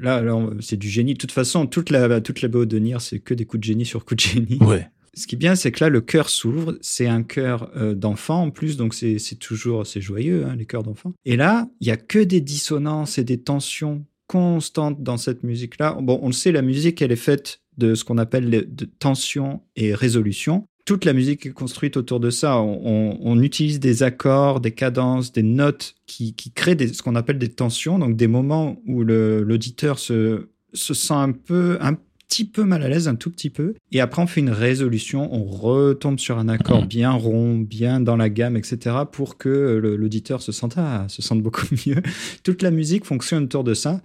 [0.00, 0.22] là,
[0.60, 1.14] c'est du génie.
[1.14, 3.64] De toute façon, toute la toute la BO de Nier, c'est que des coups de
[3.64, 4.58] génie sur coups de génie.
[4.60, 4.86] Ouais.
[5.16, 6.76] Ce qui est bien, c'est que là, le cœur s'ouvre.
[6.80, 10.82] C'est un cœur euh, d'enfant en plus, donc c'est toujours c'est joyeux, hein, les cœurs
[10.82, 11.12] d'enfant.
[11.24, 15.98] Et là, il y a que des dissonances et des tensions constantes dans cette musique-là.
[16.00, 19.62] Bon, on le sait, la musique, elle est faite de ce qu'on appelle de tension
[19.76, 20.66] et résolution.
[20.84, 22.60] Toute la musique est construite autour de ça.
[22.60, 27.48] On, utilise des accords, des cadences, des notes qui, qui créent ce qu'on appelle des
[27.48, 31.96] tensions, donc des moments où l'auditeur se, se sent un peu, un
[32.28, 33.74] petit peu mal à l'aise, un tout petit peu.
[33.92, 36.88] Et après, on fait une résolution, on retombe sur un accord Mhm.
[36.88, 41.22] bien rond, bien dans la gamme, etc., pour que le- l'auditeur se sente, ah, se
[41.22, 42.02] sente beaucoup mieux.
[42.42, 44.00] Toute la musique fonctionne autour de ça.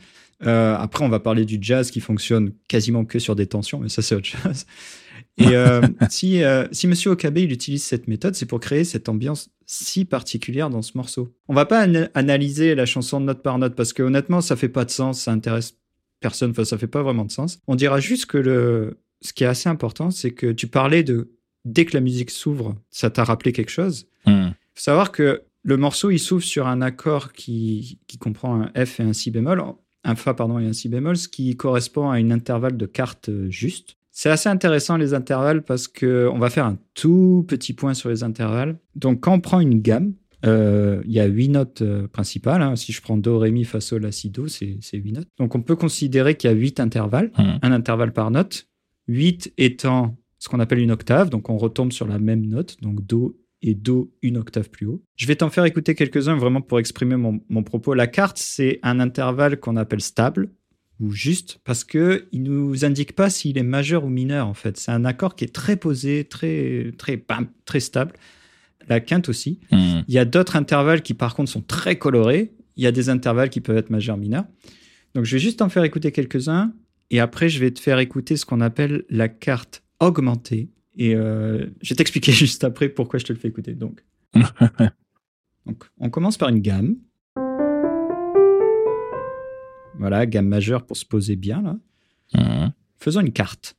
[0.46, 3.90] Euh, après, on va parler du jazz qui fonctionne quasiment que sur des tensions, mais
[3.90, 4.66] ça, c'est autre chose.
[5.38, 9.10] Et euh, si, euh, si Monsieur Okabe il utilise cette méthode, c'est pour créer cette
[9.10, 11.34] ambiance si particulière dans ce morceau.
[11.48, 14.70] On va pas ana- analyser la chanson note par note parce que honnêtement, ça fait
[14.70, 15.76] pas de sens, ça intéresse
[16.20, 17.60] personne, enfin, ça fait pas vraiment de sens.
[17.68, 21.32] On dira juste que le, ce qui est assez important, c'est que tu parlais de
[21.66, 24.08] dès que la musique s'ouvre, ça t'a rappelé quelque chose.
[24.26, 24.50] Hmm.
[24.74, 29.00] faut savoir que le morceau il s'ouvre sur un accord qui, qui comprend un F
[29.00, 29.64] et un Si bémol,
[30.04, 33.30] un Fa pardon et un Si bémol, ce qui correspond à une intervalle de quarte
[33.30, 33.98] euh, juste.
[34.12, 38.10] C'est assez intéressant les intervalles parce que on va faire un tout petit point sur
[38.10, 38.78] les intervalles.
[38.96, 40.14] Donc quand on prend une gamme,
[40.46, 42.62] euh, il y a huit notes euh, principales.
[42.62, 42.76] hein.
[42.76, 45.28] Si je prends Do, Ré, Mi, Fa, Sol, La, Si, Do, c'est huit notes.
[45.38, 47.58] Donc on peut considérer qu'il y a huit intervalles, Hmm.
[47.62, 48.68] un intervalle par note.
[49.08, 53.06] 8 étant ce qu'on appelle une octave, donc on retombe sur la même note, donc
[53.06, 55.04] Do et Do une octave plus haut.
[55.18, 57.94] Je vais t'en faire écouter quelques-uns vraiment pour exprimer mon, mon propos.
[57.94, 60.52] La carte, c'est un intervalle qu'on appelle stable
[61.02, 64.78] ou juste parce que il nous indique pas s'il est majeur ou mineur en fait.
[64.78, 68.14] C'est un accord qui est très posé, très très bam, très stable.
[68.90, 69.60] La quinte aussi.
[69.72, 70.02] Hmm.
[70.08, 72.52] Il y a d'autres intervalles qui, par contre, sont très colorés.
[72.76, 74.46] Il y a des intervalles qui peuvent être majeurs, mineurs.
[75.14, 76.74] Donc, je vais juste en faire écouter quelques-uns.
[77.12, 80.72] Et après, je vais te faire écouter ce qu'on appelle la carte augmentée.
[80.98, 83.74] Et euh, je vais t'expliquer juste après pourquoi je te le fais écouter.
[83.74, 84.04] Donc,
[85.66, 86.96] donc on commence par une gamme.
[90.00, 91.78] Voilà, gamme majeure pour se poser bien, là.
[92.34, 92.70] Hmm.
[92.98, 93.76] Faisons une carte.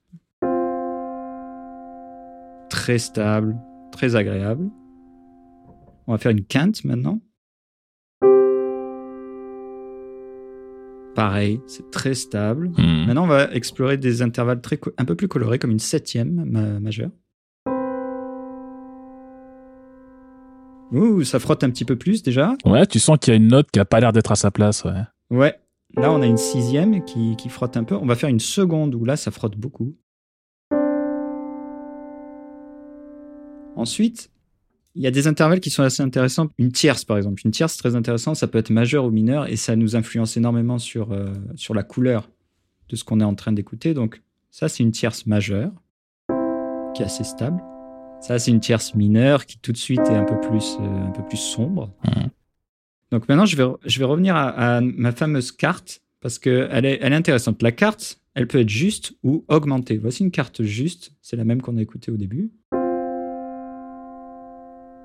[2.68, 3.56] Très stable,
[3.90, 4.70] très agréable.
[6.10, 7.20] On va faire une quinte maintenant.
[11.14, 12.72] Pareil, c'est très stable.
[12.76, 13.06] Hmm.
[13.06, 16.80] Maintenant, on va explorer des intervalles très un peu plus colorés, comme une septième ma-
[16.80, 17.12] majeure.
[20.90, 22.56] Ouh, ça frotte un petit peu plus déjà.
[22.64, 24.50] Ouais, tu sens qu'il y a une note qui a pas l'air d'être à sa
[24.50, 24.82] place.
[24.82, 25.02] Ouais.
[25.30, 25.60] Ouais,
[25.96, 27.94] là on a une sixième qui, qui frotte un peu.
[27.94, 29.94] On va faire une seconde où là ça frotte beaucoup.
[33.76, 34.28] Ensuite,
[34.94, 36.48] il y a des intervalles qui sont assez intéressants.
[36.58, 37.42] Une tierce par exemple.
[37.44, 40.78] Une tierce très intéressant, ça peut être majeur ou mineur et ça nous influence énormément
[40.78, 42.28] sur, euh, sur la couleur
[42.88, 43.94] de ce qu'on est en train d'écouter.
[43.94, 45.72] Donc ça c'est une tierce majeure
[46.94, 47.62] qui est assez stable.
[48.20, 51.10] Ça c'est une tierce mineure qui tout de suite est un peu plus, euh, un
[51.10, 51.92] peu plus sombre.
[53.10, 56.98] Donc maintenant, je vais, je vais revenir à, à ma fameuse carte parce qu'elle est,
[57.00, 57.62] elle est intéressante.
[57.62, 59.96] La carte, elle peut être juste ou augmentée.
[59.96, 62.52] Voici une carte juste, c'est la même qu'on a écoutée au début,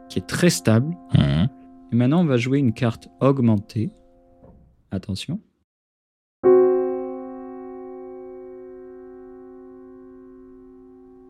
[0.10, 0.96] qui est très stable.
[1.14, 1.46] Hmm.
[1.92, 3.92] Et maintenant, on va jouer une carte augmentée.
[4.92, 5.40] Attention.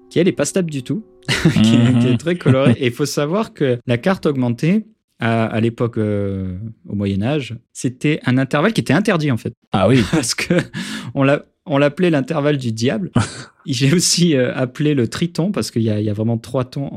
[0.10, 2.72] Qui elle est pas stable du tout, qui, est, qui est très colorée.
[2.80, 4.86] Et il faut savoir que la carte augmentée,
[5.20, 6.58] à, à l'époque, euh,
[6.88, 10.02] au Moyen Âge, c'était un intervalle qui était interdit en fait, Ah oui.
[10.12, 10.56] parce que
[11.14, 13.12] on l'appelait l'intervalle du diable.
[13.66, 16.88] J'ai aussi appelé le triton parce qu'il y, y, a vraiment trois tons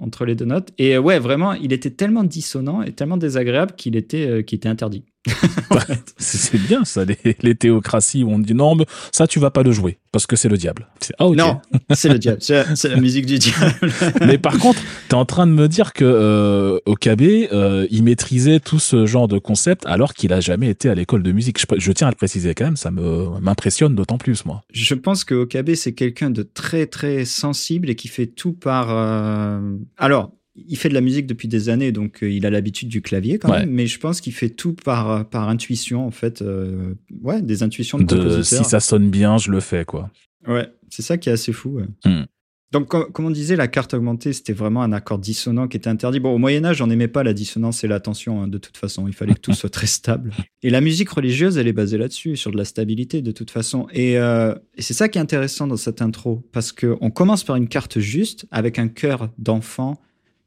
[0.00, 0.70] entre les deux notes.
[0.78, 5.04] Et ouais, vraiment, il était tellement dissonant et tellement désagréable qu'il était, était interdit.
[6.16, 9.70] c'est bien ça, les, théocraties où on dit non, mais ça tu vas pas le
[9.70, 10.88] jouer parce que c'est le diable.
[11.18, 11.60] Ah, Non,
[11.92, 13.92] c'est le diable, c'est la musique du diable.
[14.26, 18.60] mais par contre, tu es en train de me dire que euh, euh, il maîtrisait
[18.60, 21.58] tout ce genre de concept alors qu'il a jamais été à l'école de musique.
[21.76, 24.62] Je, tiens à le préciser quand même, ça me m'impressionne d'autant plus moi.
[24.72, 28.88] Je pense que Okabe c'est quelqu'un de très très sensible et qui fait tout par.
[28.90, 29.76] Euh...
[29.98, 33.02] Alors il fait de la musique depuis des années, donc euh, il a l'habitude du
[33.02, 36.42] clavier quand même, mais je pense qu'il fait tout par, par intuition, en fait.
[36.42, 40.10] Euh, ouais, des intuitions de, de Si ça sonne bien, je le fais, quoi.
[40.46, 41.80] Ouais, c'est ça qui est assez fou.
[42.04, 42.24] Hmm.
[42.72, 46.20] Donc, comme, on disait, la carte augmentée, c'était vraiment un accord dissonant qui était interdit.
[46.20, 49.08] Bon, au Moyen-Âge, on n'aimait pas la dissonance et la tension, hein, de toute façon.
[49.08, 50.32] Il fallait que tout soit très stable.
[50.62, 53.88] Et la musique religieuse, elle est basée là-dessus, sur de la stabilité, de toute façon.
[53.92, 57.56] Et, euh, et c'est ça qui est intéressant dans cette intro, parce qu'on commence par
[57.56, 60.00] une carte juste, avec un cœur d'enfant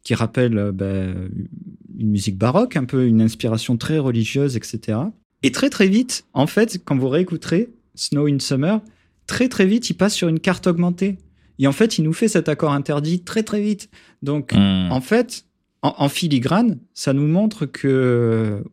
[0.03, 1.29] qui rappelle euh, ben,
[1.97, 4.99] une musique baroque, un peu une inspiration très religieuse, etc.
[5.43, 8.81] Et très très vite, en fait, quand vous réécouterez Snow in Summer,
[9.27, 11.17] très très vite, il passe sur une carte augmentée.
[11.59, 13.89] Et en fait, il nous fait cet accord interdit très très vite.
[14.21, 14.91] Donc, hmm.
[14.91, 15.45] en fait,
[15.83, 18.63] en, filigrane, ça nous montre que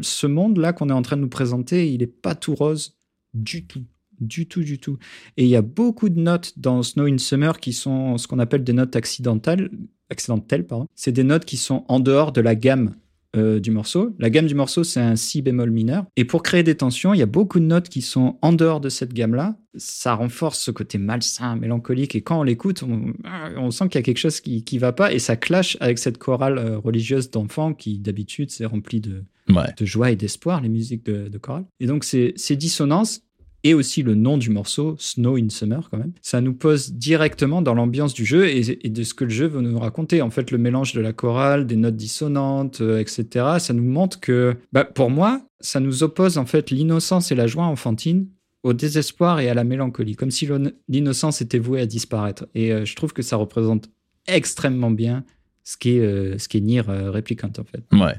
[0.00, 2.96] ce monde-là qu'on est en train de nous présenter, il n'est pas tout rose
[3.34, 3.84] du tout.
[4.20, 4.98] Du tout, du tout.
[5.36, 8.40] Et il y a beaucoup de notes dans Snow in Summer qui sont ce qu'on
[8.40, 9.70] appelle des notes accidentales,
[10.10, 10.86] accidentelles, pardon.
[10.96, 12.96] C'est des notes qui sont en dehors de la gamme
[13.36, 14.14] euh, du morceau.
[14.18, 16.06] La gamme du morceau, c'est un si bémol mineur.
[16.16, 18.80] Et pour créer des tensions, il y a beaucoup de notes qui sont en dehors
[18.80, 19.58] de cette gamme-là.
[19.76, 22.14] Ça renforce ce côté malsain, mélancolique.
[22.14, 25.12] Et quand on l'écoute, on, sent qu'il y a quelque chose qui ne va pas.
[25.12, 29.84] Et ça clash avec cette chorale euh, religieuse d'enfants qui, d'habitude, c'est rempli de, de
[29.84, 31.66] joie et d'espoir, les musiques de, de chorale.
[31.80, 33.20] Et donc, ces, ces dissonances,
[33.64, 36.12] et aussi le nom du morceau, Snow in Summer quand même.
[36.22, 39.60] Ça nous pose directement dans l'ambiance du jeu et, de ce que le jeu veut
[39.60, 40.22] nous raconter.
[40.22, 44.20] En fait, le mélange de la chorale, des notes dissonantes, euh, etc., ça nous montre
[44.20, 48.28] que, bah, pour moi, ça nous oppose en fait l'innocence et la joie enfantine
[48.62, 50.48] au désespoir et à la mélancolie, comme si
[50.88, 52.46] l'innocence était vouée à disparaître.
[52.54, 53.88] Et euh, je trouve que ça représente
[54.26, 55.24] extrêmement bien
[55.64, 57.82] ce qu'est euh, Nier Replicant en fait.
[57.92, 58.14] Ouais.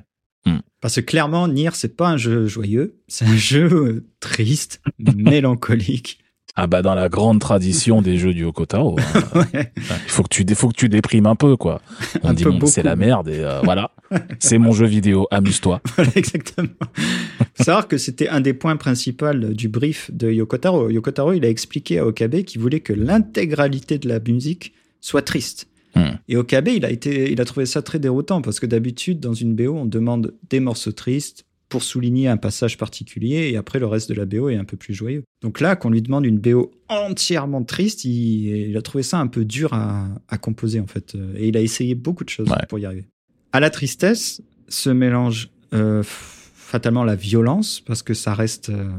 [0.46, 0.60] Hmm.
[0.82, 6.20] Parce que clairement, Nier, c'est pas un jeu joyeux, c'est un jeu triste, mélancolique.
[6.62, 8.98] Ah bah dans la grande tradition des jeux du Okotaro.
[9.00, 9.46] Hein.
[9.78, 11.82] Il faut que tu faut que tu déprimes un peu quoi.
[12.24, 13.92] On dit bon, c'est la merde et euh, voilà.
[14.40, 15.82] c'est mon jeu vidéo, amuse-toi.
[15.96, 16.68] Voilà exactement.
[17.54, 20.90] Faut savoir que c'était un des points principaux du brief de Yokotaro.
[20.90, 25.69] Yokotaro, il a expliqué à Okabe qu'il voulait que l'intégralité de la musique soit triste.
[25.96, 26.18] Hmm.
[26.28, 29.20] Et au KB, il a, été, il a trouvé ça très déroutant parce que d'habitude,
[29.20, 33.80] dans une BO, on demande des morceaux tristes pour souligner un passage particulier et après
[33.80, 35.24] le reste de la BO est un peu plus joyeux.
[35.42, 39.46] Donc là, qu'on lui demande une BO entièrement triste, il, a trouvé ça un peu
[39.46, 41.16] dur à, composer en fait.
[41.36, 43.06] Et il a essayé beaucoup de choses pour y arriver.
[43.52, 48.70] À la tristesse se mélange euh, fatalement la violence parce que ça reste.
[48.70, 48.90] Euh,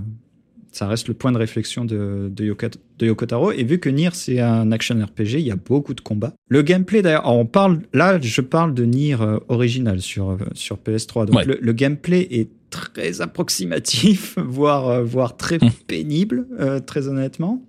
[0.73, 4.71] ça reste le point de réflexion de, de, Yoko, Et vu que Nier, c'est un
[4.73, 6.35] action RPG, il y a beaucoup de combats.
[6.49, 10.79] Le gameplay, d'ailleurs, on parle, là, je parle de Nier euh, original sur, euh, sur
[10.79, 11.27] PS3.
[11.27, 15.71] Donc, le, gameplay est très approximatif, voire, euh, voire très hmm.
[15.87, 16.47] pénible,
[16.87, 17.65] très honnêtement.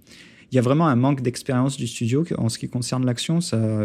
[0.51, 3.39] Il y a vraiment un manque d'expérience du studio en ce qui concerne l'action.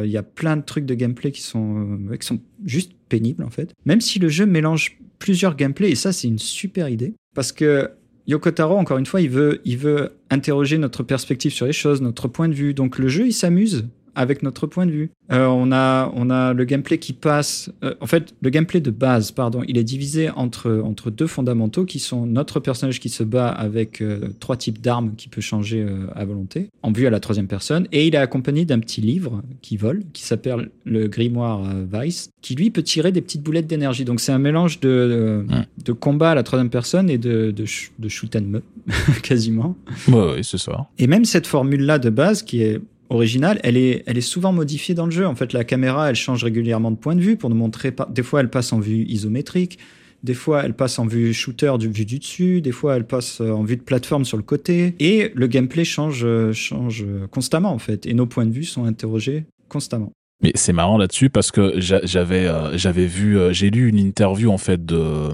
[0.04, 3.50] Il y a plein de trucs de gameplay qui sont, qui sont juste pénibles, en
[3.50, 3.72] fait.
[3.84, 7.14] Même si le jeu mélange plusieurs gameplays, et ça, c'est une super idée.
[7.36, 7.90] Parce que
[8.26, 12.02] Yoko Taro, encore une fois, il veut, il veut interroger notre perspective sur les choses,
[12.02, 12.74] notre point de vue.
[12.74, 13.86] Donc le jeu, il s'amuse
[14.16, 15.10] avec notre point de vue.
[15.30, 17.70] Euh, on, a, on a le gameplay qui passe.
[17.84, 21.84] Euh, en fait, le gameplay de base, pardon, il est divisé entre, entre deux fondamentaux
[21.84, 25.86] qui sont notre personnage qui se bat avec euh, trois types d'armes qui peut changer
[26.14, 29.42] à volonté, en vue à la troisième personne, et il est accompagné d'un petit livre
[29.60, 31.62] qui vole, qui s'appelle le grimoire
[31.92, 34.04] Vice, qui lui peut tirer des petites boulettes d'énergie.
[34.04, 35.44] Donc c'est un mélange de,
[35.84, 37.64] de combat à la troisième personne et de, de,
[37.98, 38.62] de shoot and me,
[39.22, 39.76] quasiment.
[40.08, 40.88] Ouais, oui, c'est ça.
[40.98, 44.94] Et même cette formule-là de base qui est originale, elle est, elle est souvent modifiée
[44.94, 45.26] dans le jeu.
[45.26, 47.94] En fait, la caméra, elle change régulièrement de point de vue pour nous montrer.
[48.10, 49.78] Des fois, elle passe en vue isométrique.
[50.22, 52.60] Des fois, elle passe en vue shooter du vue du dessus.
[52.60, 54.94] Des fois, elle passe euh, en vue de plateforme sur le côté.
[54.98, 58.06] Et le gameplay change, euh, change constamment, en fait.
[58.06, 60.12] Et nos points de vue sont interrogés constamment.
[60.42, 64.58] Mais c'est marrant là-dessus parce que j'avais, euh, j'avais vu, j'ai lu une interview, en
[64.58, 65.30] fait, de,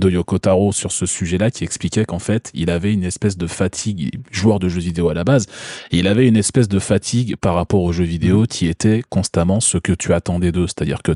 [0.00, 3.46] de Yoko Taro sur ce sujet-là qui expliquait qu'en fait, il avait une espèce de
[3.46, 5.46] fatigue, joueur de jeux vidéo à la base,
[5.90, 8.46] et il avait une espèce de fatigue par rapport aux jeux vidéo mm.
[8.46, 10.66] qui était constamment ce que tu attendais d'eux.
[10.66, 11.12] C'est-à-dire que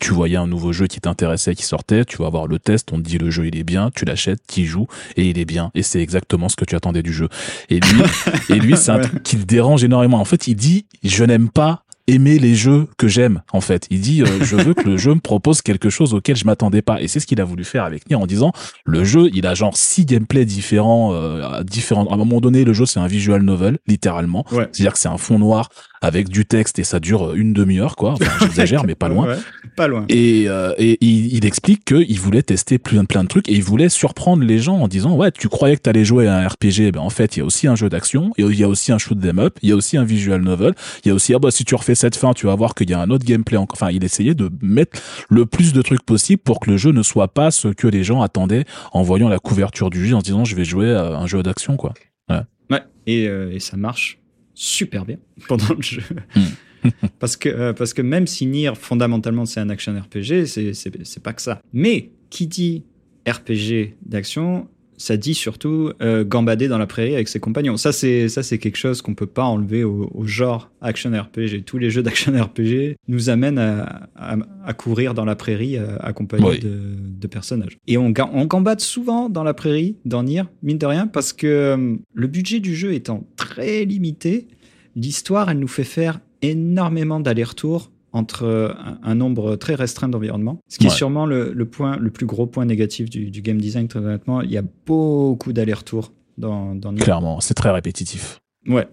[0.00, 2.96] tu voyais un nouveau jeu qui t'intéressait, qui sortait, tu vas voir le test, on
[2.96, 5.44] te dit le jeu il est bien, tu l'achètes, tu y joues et il est
[5.44, 5.70] bien.
[5.74, 7.28] Et c'est exactement ce que tu attendais du jeu.
[7.68, 8.02] Et lui,
[8.48, 10.18] et lui, c'est un truc qui le dérange énormément.
[10.18, 13.86] En fait, il dit, je n'aime pas aimer les jeux que j'aime en fait.
[13.90, 16.82] Il dit euh, je veux que le jeu me propose quelque chose auquel je m'attendais
[16.82, 17.00] pas.
[17.00, 18.52] Et c'est ce qu'il a voulu faire avec Nier en disant
[18.84, 22.72] le jeu il a genre six gameplays différents euh, différents à un moment donné le
[22.72, 24.44] jeu c'est un visual novel littéralement.
[24.50, 25.68] C'est-à-dire que c'est un fond noir
[26.00, 28.12] avec du texte et ça dure une demi-heure quoi.
[28.12, 29.36] Enfin, j'exagère mais pas loin.
[29.76, 30.06] pas loin.
[30.08, 33.62] Et, euh, et il, il explique qu'il voulait tester plein plein de trucs et il
[33.62, 36.92] voulait surprendre les gens en disant ouais tu croyais que t'allais jouer à un RPG
[36.92, 38.98] ben en fait il y a aussi un jeu d'action il y a aussi un
[38.98, 40.74] shoot them up il y a aussi un visual novel
[41.04, 42.88] il y a aussi ah bah si tu refais cette fin tu vas voir qu'il
[42.88, 44.98] y a un autre gameplay enfin il essayait de mettre
[45.28, 48.04] le plus de trucs possible pour que le jeu ne soit pas ce que les
[48.04, 51.26] gens attendaient en voyant la couverture du jeu en disant je vais jouer à un
[51.26, 51.92] jeu d'action quoi.
[52.28, 52.40] Ouais.
[52.70, 52.82] ouais.
[53.06, 54.19] Et, euh, et ça marche
[54.60, 55.16] super bien
[55.48, 56.02] pendant le jeu.
[56.34, 56.90] Hmm.
[57.18, 61.32] parce, que, euh, parce que même si Nier, fondamentalement, c'est un action RPG, c'est pas
[61.32, 61.62] que ça.
[61.72, 62.84] Mais qui dit
[63.26, 64.68] RPG d'action
[65.00, 67.78] ça dit surtout euh, gambader dans la prairie avec ses compagnons.
[67.78, 71.64] Ça, c'est ça, c'est quelque chose qu'on peut pas enlever au, genre action RPG.
[71.64, 76.58] Tous les jeux d'action RPG nous amènent à, à, courir dans la prairie euh, accompagnés
[76.58, 76.78] de,
[77.18, 77.78] de, personnages.
[77.86, 81.46] Et on, on gambade souvent dans la prairie, dans Nier, mine de rien, parce que
[81.46, 84.48] euh, le budget du jeu étant très limité,
[84.96, 90.58] l'histoire, elle nous fait faire énormément d'allers-retours entre un, nombre très restreint d'environnements.
[90.68, 94.00] Ce qui est sûrement le, point, le plus gros point négatif du, game design, très
[94.00, 94.42] honnêtement.
[94.42, 98.40] Il y a beaucoup d'allers-retours dans, dans Clairement, c'est très répétitif.
[98.66, 98.88] Ouais.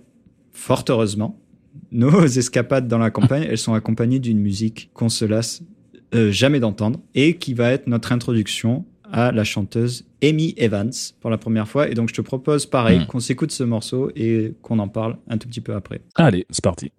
[0.51, 1.39] Fort heureusement,
[1.91, 5.63] nos escapades dans la campagne, elles sont accompagnées d'une musique qu'on se lasse
[6.15, 11.29] euh, jamais d'entendre et qui va être notre introduction à la chanteuse Amy Evans pour
[11.29, 11.89] la première fois.
[11.89, 13.05] Et donc, je te propose, pareil, hmm.
[13.07, 16.01] qu'on s'écoute ce morceau et qu'on en parle un tout petit peu après.
[16.15, 16.91] Allez, c'est parti.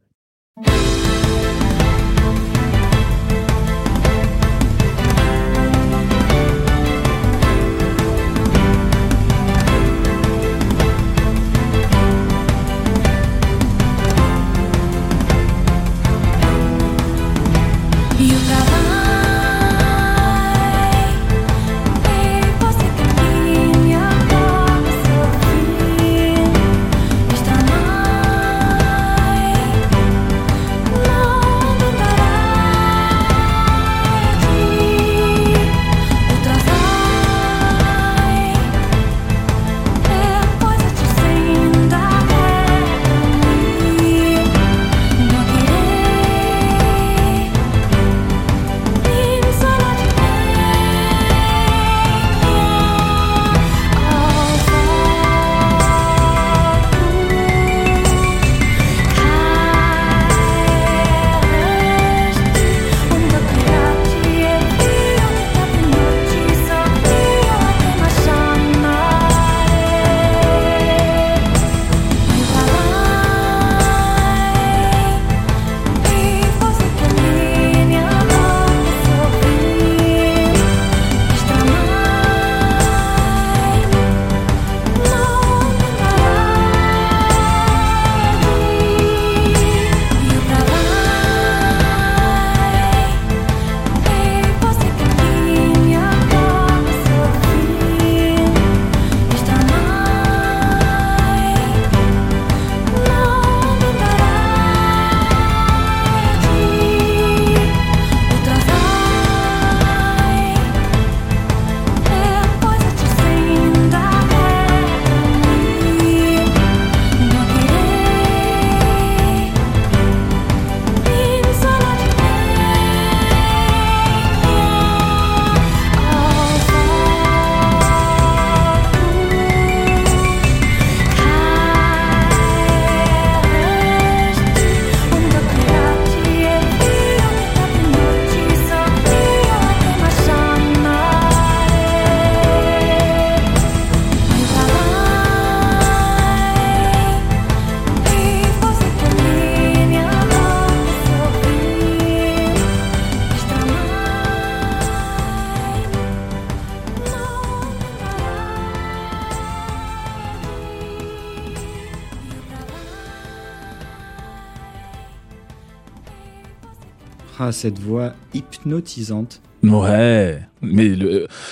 [167.58, 169.42] Cette voix hypnotisante.
[169.64, 170.92] Ouais, mais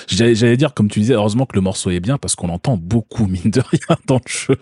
[0.07, 3.27] j'allais dire, comme tu disais, heureusement que le morceau est bien parce qu'on entend beaucoup,
[3.27, 4.57] mine de rien, dans le jeu.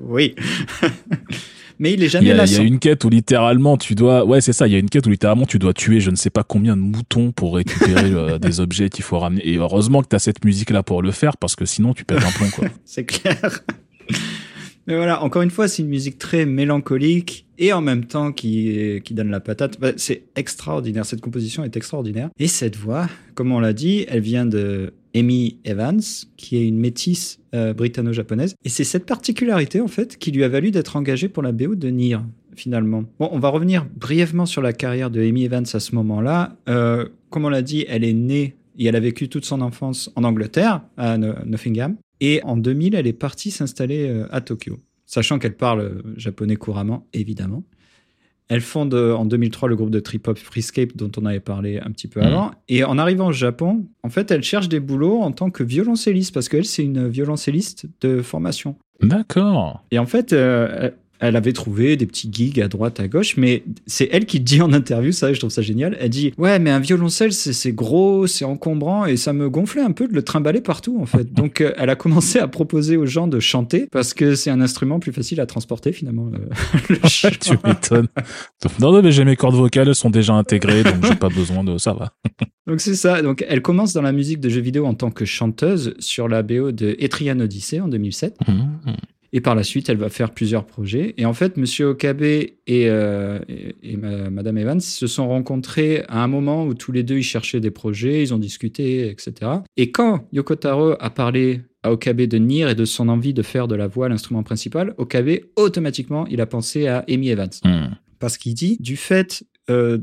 [0.02, 0.34] oui.
[1.78, 2.46] Mais il est jamais là.
[2.46, 4.66] Il y a une quête où littéralement tu dois, ouais, c'est ça.
[4.66, 6.74] Il y a une quête où littéralement tu dois tuer je ne sais pas combien
[6.74, 9.46] de moutons pour récupérer euh, des objets qu'il faut ramener.
[9.46, 12.04] Et heureusement que tu as cette musique là pour le faire parce que sinon tu
[12.04, 12.68] pètes un plomb, quoi.
[12.84, 13.60] c'est clair.
[14.88, 19.02] Mais voilà, encore une fois, c'est une musique très mélancolique et en même temps qui,
[19.04, 19.78] qui donne la patate.
[19.78, 22.30] Bah, c'est extraordinaire, cette composition est extraordinaire.
[22.38, 26.00] Et cette voix, comme on l'a dit, elle vient de Amy Evans,
[26.38, 28.54] qui est une métisse euh, britanno-japonaise.
[28.64, 31.74] Et c'est cette particularité, en fait, qui lui a valu d'être engagée pour la BO
[31.74, 32.18] de Nier,
[32.56, 33.04] finalement.
[33.18, 36.56] Bon, on va revenir brièvement sur la carrière de Amy Evans à ce moment-là.
[36.70, 40.10] Euh, comme on l'a dit, elle est née et elle a vécu toute son enfance
[40.16, 41.96] en Angleterre, à Nottingham.
[42.20, 46.56] Et en 2000, elle est partie s'installer euh, à Tokyo, sachant qu'elle parle euh, japonais
[46.56, 47.62] couramment, évidemment.
[48.48, 51.90] Elle fonde euh, en 2003 le groupe de trip-hop Freescape dont on avait parlé un
[51.90, 52.24] petit peu mmh.
[52.24, 52.50] avant.
[52.68, 56.32] Et en arrivant au Japon, en fait, elle cherche des boulots en tant que violoncelliste
[56.32, 58.76] parce qu'elle, c'est une violoncelliste de formation.
[59.00, 59.84] D'accord.
[59.90, 60.34] Et en fait,
[61.20, 64.62] elle avait trouvé des petits gigs à droite, à gauche, mais c'est elle qui dit
[64.62, 65.96] en interview, ça, je trouve ça génial.
[66.00, 69.92] Elle dit Ouais, mais un violoncelle, c'est gros, c'est encombrant, et ça me gonflait un
[69.92, 71.32] peu de le trimballer partout, en fait.
[71.32, 74.60] Donc, euh, elle a commencé à proposer aux gens de chanter, parce que c'est un
[74.60, 76.30] instrument plus facile à transporter, finalement.
[76.32, 76.96] Euh,
[77.40, 78.08] tu m'étonnes.
[78.80, 81.64] Non, non, mais j'ai mes cordes vocales, elles sont déjà intégrées, donc j'ai pas besoin
[81.64, 81.78] de.
[81.78, 82.12] Ça va.
[82.66, 83.22] donc, c'est ça.
[83.22, 86.42] Donc, elle commence dans la musique de jeux vidéo en tant que chanteuse sur la
[86.42, 88.38] BO de Etrian Odyssey en 2007.
[89.32, 91.14] Et par la suite, elle va faire plusieurs projets.
[91.18, 93.38] Et en fait, Monsieur Okabe et, euh,
[93.82, 97.60] et, Madame Evans se sont rencontrés à un moment où tous les deux, ils cherchaient
[97.60, 99.50] des projets, ils ont discuté, etc.
[99.76, 103.42] Et quand Yoko Taro a parlé à Okabe de Nier et de son envie de
[103.42, 107.50] faire de la voix l'instrument principal, Okabe, automatiquement, il a pensé à Amy Evans.
[107.64, 107.94] Hmm.
[108.18, 109.98] Parce qu'il dit, du fait euh,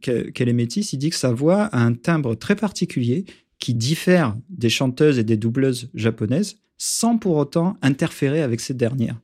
[0.00, 3.24] qu'elle est métisse, il dit que sa voix a un timbre très particulier
[3.58, 9.20] qui diffère des chanteuses et des doubleuses japonaises sans pour autant interférer avec ces dernières.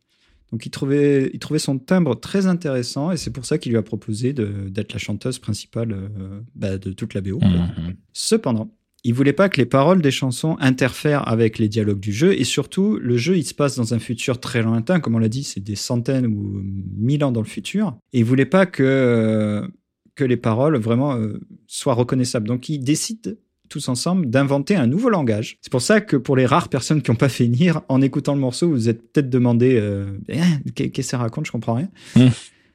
[0.52, 3.78] Donc il trouvait, il trouvait son timbre très intéressant et c'est pour ça qu'il lui
[3.78, 7.40] a proposé d'être la chanteuse principale euh, bah, de toute la BO.
[7.40, 7.96] Mhm.
[8.12, 8.70] Cependant,
[9.04, 12.44] il voulait pas que les paroles des chansons interfèrent avec les dialogues du jeu et
[12.44, 15.42] surtout le jeu il se passe dans un futur très lointain comme on l'a dit
[15.42, 16.62] c'est des centaines ou
[16.96, 19.68] mille ans dans le futur et il voulait pas que
[20.14, 23.38] que les paroles vraiment euh, soient reconnaissables donc il décide
[23.72, 25.56] tous ensemble d'inventer un nouveau langage.
[25.62, 28.34] C'est pour ça que pour les rares personnes qui n'ont pas fait Nier, en écoutant
[28.34, 31.88] le morceau, vous êtes peut-être demandé euh, eh, qu'est-ce que ça raconte, je comprends rien.
[32.14, 32.28] Hmm.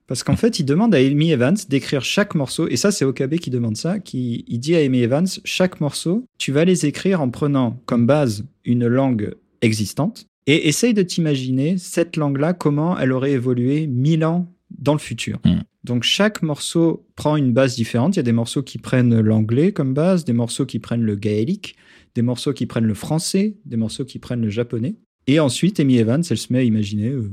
[0.08, 3.36] Parce qu'en fait, il demande à Amy Evans d'écrire chaque morceau, et ça, c'est Okabe
[3.36, 7.22] qui demande ça, qui il dit à Amy Evans, chaque morceau, tu vas les écrire
[7.22, 13.12] en prenant comme base une langue existante, et essaye de t'imaginer cette langue-là, comment elle
[13.12, 15.40] aurait évolué mille ans dans le futur.
[15.46, 15.60] Hmm.
[15.88, 18.16] Donc chaque morceau prend une base différente.
[18.16, 21.16] Il y a des morceaux qui prennent l'anglais comme base, des morceaux qui prennent le
[21.16, 21.76] gaélique,
[22.14, 24.96] des morceaux qui prennent le français, des morceaux qui prennent le japonais.
[25.28, 27.32] Et ensuite, Amy Evans, elle se met à imaginer euh,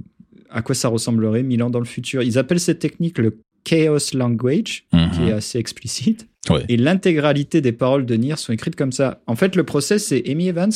[0.51, 2.23] à quoi ça ressemblerait mille ans dans le futur.
[2.23, 5.33] Ils appellent cette technique le chaos language, qui est mhm.
[5.33, 6.29] assez explicite.
[6.69, 9.23] Et l'intégralité des paroles de Nier sont écrites comme ça.
[9.27, 10.73] En fait, le process, c'est Amy Evans,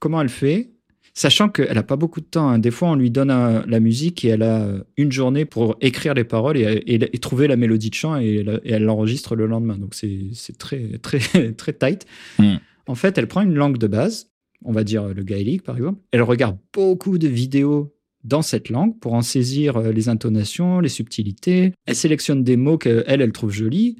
[0.00, 0.73] comment elle fait?
[1.16, 2.48] Sachant qu'elle n'a pas beaucoup de temps.
[2.48, 2.58] Hein.
[2.58, 6.24] Des fois, on lui donne la musique et elle a une journée pour écrire les
[6.24, 9.78] paroles et, trouver la mélodie de chant et, elle l'enregistre le lendemain.
[9.78, 12.04] Donc, c'est très, très, très tight.
[12.38, 12.56] Hmm.
[12.86, 14.30] En fait, elle prend une langue de base,
[14.64, 16.00] on va dire le gaélique par exemple.
[16.10, 17.94] Elle regarde beaucoup de vidéos
[18.24, 21.72] dans cette langue pour en saisir euh, les intonations, les subtilités.
[21.86, 23.96] Elle sélectionne des mots qu'elle, elle trouve jolis.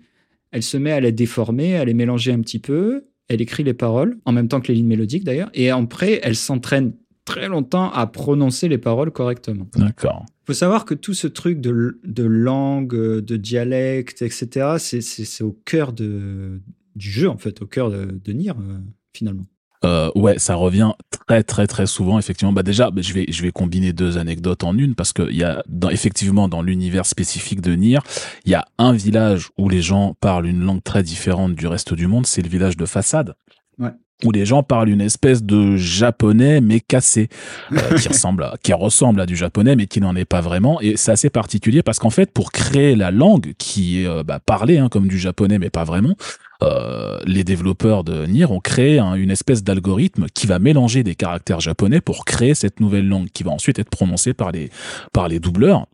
[0.51, 3.05] Elle se met à les déformer, à les mélanger un petit peu.
[3.29, 5.51] Elle écrit les paroles, en même temps que les lignes mélodiques d'ailleurs.
[5.55, 6.93] Et après, elle s'entraîne
[7.25, 9.67] très longtemps à prononcer les paroles correctement.
[9.77, 10.25] D'accord.
[10.29, 15.93] Il faut savoir que tout ce truc de, langue, de dialecte, etc., c'est au cœur
[15.93, 16.61] de,
[16.97, 18.79] du jeu, en fait, au cœur de, de Nier, euh,
[19.13, 19.47] finalement.
[19.85, 20.93] Euh, ouais, ça revient
[21.27, 22.55] très très très souvent effectivement.
[22.55, 25.45] Bah déjà, je vais je vais combiner deux anecdotes en une parce que il y
[25.45, 27.99] a dans, effectivement dans l'univers spécifique de Nier,
[28.47, 31.93] il y a un village où les gens parlent une langue très différente du reste
[31.93, 33.35] du monde, c'est le village de Façade.
[33.79, 33.91] Ouais
[34.25, 37.29] où les gens parlent une espèce de japonais mais cassé,
[37.73, 40.81] euh, qui ressemble, à, qui ressemble à du japonais mais qui n'en est pas vraiment.
[40.81, 44.41] Et c'est assez particulier parce qu'en fait, pour créer la langue qui est euh, bah,
[44.45, 46.15] parlée hein, comme du japonais mais pas vraiment,
[46.63, 51.61] euh, les développeurs de Nier ont créé une espèce d'algorithme qui va mélanger des caractères
[51.61, 54.71] japonais pour créer cette nouvelle langue qui va ensuite être prononcée par les
[55.13, 55.87] par les doubleurs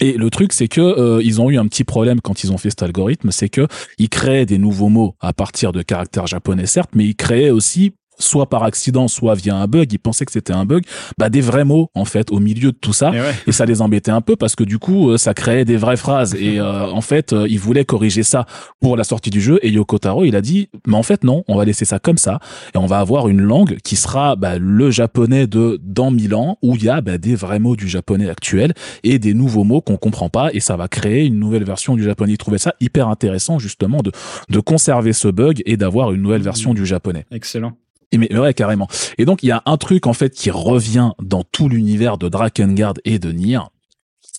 [0.00, 2.58] et le truc, c'est que euh, ils ont eu un petit problème quand ils ont
[2.58, 3.66] fait cet algorithme, c'est que
[3.98, 7.92] ils créaient des nouveaux mots à partir de caractères japonais, certes, mais ils créaient aussi
[8.18, 10.84] soit par accident, soit via un bug, ils pensaient que c'était un bug,
[11.18, 13.12] bah des vrais mots en fait au milieu de tout ça,
[13.46, 16.34] et, ça les embêtait un peu parce que du coup ça créait des vraies phrases.
[16.34, 18.46] Et en fait ils voulaient corriger ça
[18.80, 19.58] pour la sortie du jeu.
[19.62, 22.18] Et Yoko Taro il a dit mais en fait non, on va laisser ça comme
[22.18, 22.38] ça.
[22.74, 26.58] Et on va avoir une langue qui sera bah, le japonais de dans mille ans
[26.62, 29.80] où il y a bah, des vrais mots du japonais actuel et des nouveaux mots
[29.80, 30.50] qu'on comprend pas.
[30.52, 32.32] Et ça va créer une nouvelle version du japonais.
[32.32, 34.12] Il trouvait ça hyper intéressant justement de,
[34.48, 37.26] de conserver ce bug et d'avoir une nouvelle version du japonais.
[37.30, 37.72] Excellent.
[38.10, 38.88] Et ouais, carrément.
[39.18, 42.28] Et donc il y a un truc en fait qui revient dans tout l'univers de
[42.28, 43.60] Drakengard et de Nier,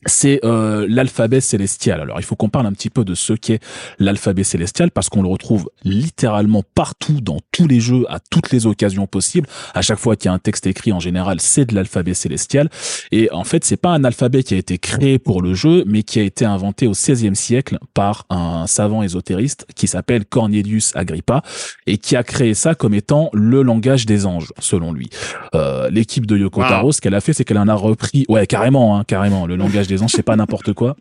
[0.05, 1.99] c'est euh, l'alphabet célestial.
[1.99, 3.59] Alors il faut qu'on parle un petit peu de ce qu'est
[3.99, 8.65] l'alphabet célestial parce qu'on le retrouve littéralement partout dans tous les jeux à toutes les
[8.65, 9.47] occasions possibles.
[9.73, 12.69] À chaque fois qu'il y a un texte écrit en général, c'est de l'alphabet célestial
[13.11, 16.03] et en fait, c'est pas un alphabet qui a été créé pour le jeu mais
[16.03, 21.41] qui a été inventé au XVIe siècle par un savant ésotériste qui s'appelle Cornelius Agrippa
[21.87, 25.09] et qui a créé ça comme étant le langage des anges selon lui.
[25.55, 28.47] Euh, l'équipe de Yoko Taro, ce qu'elle a fait, c'est qu'elle en a repris ouais,
[28.47, 30.95] carrément hein, carrément le langage des ans, c'est pas n'importe quoi.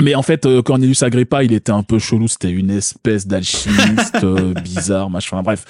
[0.00, 2.26] Mais en fait, euh, Cornelius Agrippa, il était un peu chelou.
[2.26, 5.42] C'était une espèce d'alchimiste euh, bizarre, machin.
[5.42, 5.64] Bref,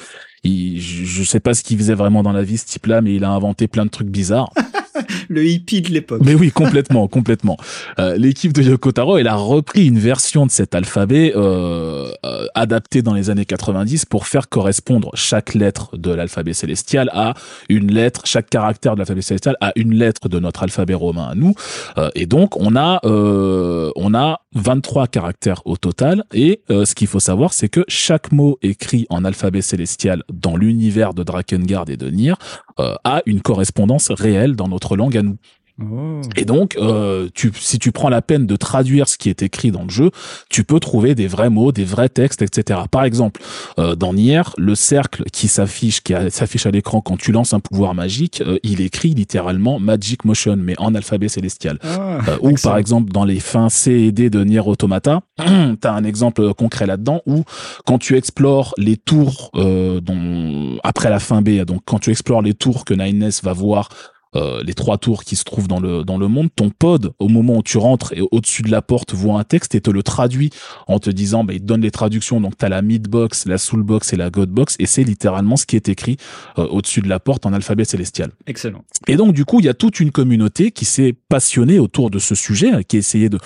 [0.45, 3.25] je, je sais pas ce qu'il faisait vraiment dans la vie, ce type-là, mais il
[3.25, 4.51] a inventé plein de trucs bizarres.
[5.29, 6.23] le hippie de l'époque.
[6.25, 7.57] Mais oui, complètement, complètement.
[7.99, 12.47] Euh, L'équipe de Yoko Taro, elle a repris une version de cet alphabet euh, euh,
[12.55, 17.35] adapté dans les années 90 pour faire correspondre chaque lettre de l'alphabet célestial à
[17.69, 21.35] une lettre, chaque caractère de l'alphabet célestial à une lettre de notre alphabet romain à
[21.35, 21.55] nous.
[21.99, 26.25] Euh, et donc, on a euh, on a 23 caractères au total.
[26.33, 30.57] Et euh, ce qu'il faut savoir, c'est que chaque mot écrit en alphabet célestial dans
[30.57, 32.35] l'univers de Drakengard et de Nier
[32.77, 35.37] a une correspondance réelle dans notre langue à nous.
[35.83, 36.21] Oh.
[36.37, 39.73] Et donc, euh, tu, si tu prends la peine de traduire ce qui est écrit
[39.73, 40.11] dans le jeu,
[40.49, 42.81] tu peux trouver des vrais mots, des vrais textes, etc.
[42.91, 43.41] Par exemple,
[43.81, 47.61] euh, dans Nier, le cercle qui s'affiche, qui s'affiche à l'écran quand tu lances un
[47.61, 51.79] pouvoir magique, euh, il écrit littéralement Magic Motion, mais en alphabet célestial.
[51.83, 55.23] Ah, euh, ou par exemple, dans les fins C et D de Nier Automata,
[55.81, 57.43] t'as un exemple concret là-dedans où
[57.85, 62.55] quand tu explores les tours, dont, après la fin B, donc quand tu explores les
[62.55, 63.89] tours que Nines va voir
[64.37, 67.29] euh, les trois tours qui se trouvent dans le dans le monde, ton pod au
[67.29, 70.03] moment où tu rentres et au-dessus de la porte voit un texte et te le
[70.03, 70.51] traduit
[70.87, 73.47] en te disant bah il te donne les traductions donc tu as la mid box,
[73.47, 76.17] la soul box et la god box et c'est littéralement ce qui est écrit
[76.59, 78.31] euh, au-dessus de la porte en alphabet célestial.
[78.47, 78.85] Excellent.
[79.07, 82.19] Et donc du coup, il y a toute une communauté qui s'est passionnée autour de
[82.19, 83.39] ce sujet qui a essayé de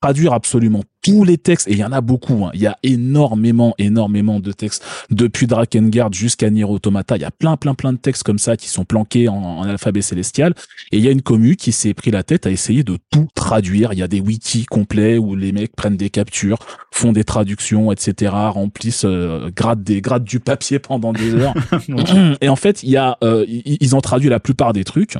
[0.00, 2.50] traduire absolument tous les textes, et il y en a beaucoup, hein.
[2.52, 7.30] il y a énormément, énormément de textes, depuis Drakengard jusqu'à Nier Automata, il y a
[7.30, 10.54] plein, plein, plein de textes comme ça qui sont planqués en, alphabet célestial,
[10.90, 13.28] et il y a une commu qui s'est pris la tête à essayer de tout
[13.34, 16.58] traduire, il y a des wikis complets où les mecs prennent des captures,
[16.92, 21.54] font des traductions, etc., remplissent, euh, grattent des, grattent du papier pendant des heures,
[22.40, 25.16] et en fait, il y a, euh, ils ont traduit la plupart des trucs,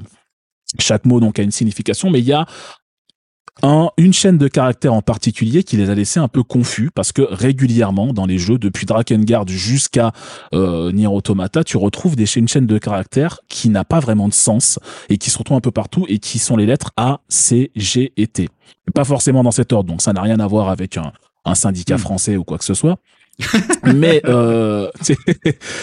[0.81, 2.45] chaque mot donc a une signification, mais il y a
[3.63, 7.13] un, une chaîne de caractères en particulier qui les a laissés un peu confus parce
[7.13, 10.13] que régulièrement dans les jeux, depuis Drakengard jusqu'à
[10.55, 14.35] euh, Nier Automata, tu retrouves des, une chaîne de caractères qui n'a pas vraiment de
[14.35, 14.79] sens
[15.09, 18.13] et qui se retrouvent un peu partout et qui sont les lettres A, C, G
[18.17, 18.49] et T.
[18.95, 21.13] Pas forcément dans cet ordre, donc ça n'a rien à voir avec un,
[21.45, 22.01] un syndicat hmm.
[22.01, 22.99] français ou quoi que ce soit.
[23.95, 24.89] mais euh,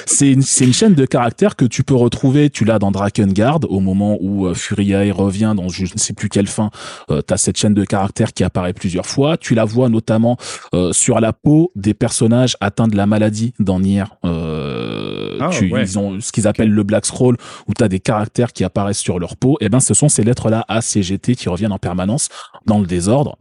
[0.05, 2.49] c'est une, une, chaîne de caractères que tu peux retrouver.
[2.49, 6.29] Tu l'as dans Drakengard au moment où euh, Furiae revient dans je ne sais plus
[6.29, 6.71] quelle fin.
[7.09, 9.37] Euh, tu as cette chaîne de caractères qui apparaît plusieurs fois.
[9.37, 10.37] Tu la vois notamment
[10.73, 14.05] euh, sur la peau des personnages atteints de la maladie dans Nier.
[14.25, 17.99] Euh, ah, tu, Ils ont ce qu'ils appellent le Black Scroll où tu as des
[17.99, 19.57] caractères qui apparaissent sur leur peau.
[19.61, 22.29] Et eh ben ce sont ces lettres-là A, C, G, T qui reviennent en permanence
[22.65, 23.37] dans le désordre.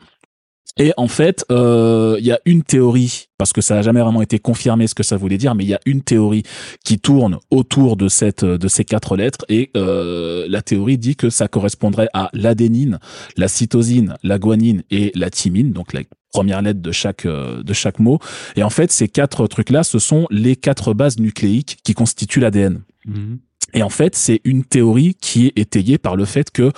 [0.79, 4.23] Et en fait, euh, il y a une théorie, parce que ça n'a jamais vraiment
[4.23, 6.45] été confirmé ce que ça voulait dire, mais il y a une théorie
[6.85, 11.29] qui tourne autour de cette de ces quatre lettres, et euh, la théorie dit que
[11.29, 13.01] ça correspondrait à l'adénine,
[13.37, 17.73] la cytosine, la guanine et la thymine, donc la première lettre de chaque euh, de
[17.75, 18.19] chaque mot.
[18.57, 22.81] Et en fait, ces quatre trucs-là, ce sont les quatre bases nucléiques qui constituent l'ADN.
[23.05, 23.39] Mhm.
[23.75, 26.73] Et en fait, c'est une théorie qui est étayée par le fait que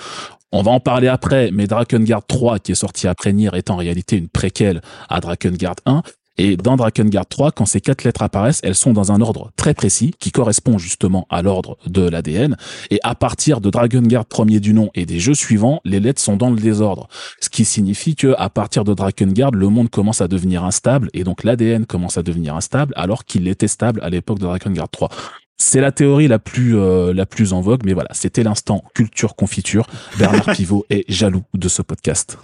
[0.51, 3.75] on va en parler après, mais Drakengard 3, qui est sorti après Nier, est en
[3.75, 6.01] réalité une préquelle à Drakengard 1.
[6.37, 9.73] Et dans Drakengard 3, quand ces quatre lettres apparaissent, elles sont dans un ordre très
[9.73, 12.57] précis qui correspond justement à l'ordre de l'ADN.
[12.89, 16.35] Et à partir de Drakengard premier du nom et des jeux suivants, les lettres sont
[16.35, 17.07] dans le désordre.
[17.39, 21.23] Ce qui signifie que à partir de Drakengard, le monde commence à devenir instable et
[21.23, 25.09] donc l'ADN commence à devenir instable alors qu'il était stable à l'époque de Drakengard 3.
[25.57, 29.35] C'est la théorie la plus euh, la plus en vogue, mais voilà, c'était l'instant culture
[29.35, 29.87] confiture.
[30.19, 32.37] Bernard Pivot est jaloux de ce podcast.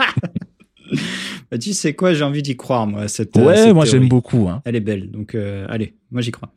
[1.52, 3.08] bah, tu sais quoi, j'ai envie d'y croire moi.
[3.08, 4.48] Cette, ouais, moi j'aime beaucoup.
[4.50, 4.62] Hein.
[4.66, 6.54] Elle est belle, donc euh, allez, moi j'y crois.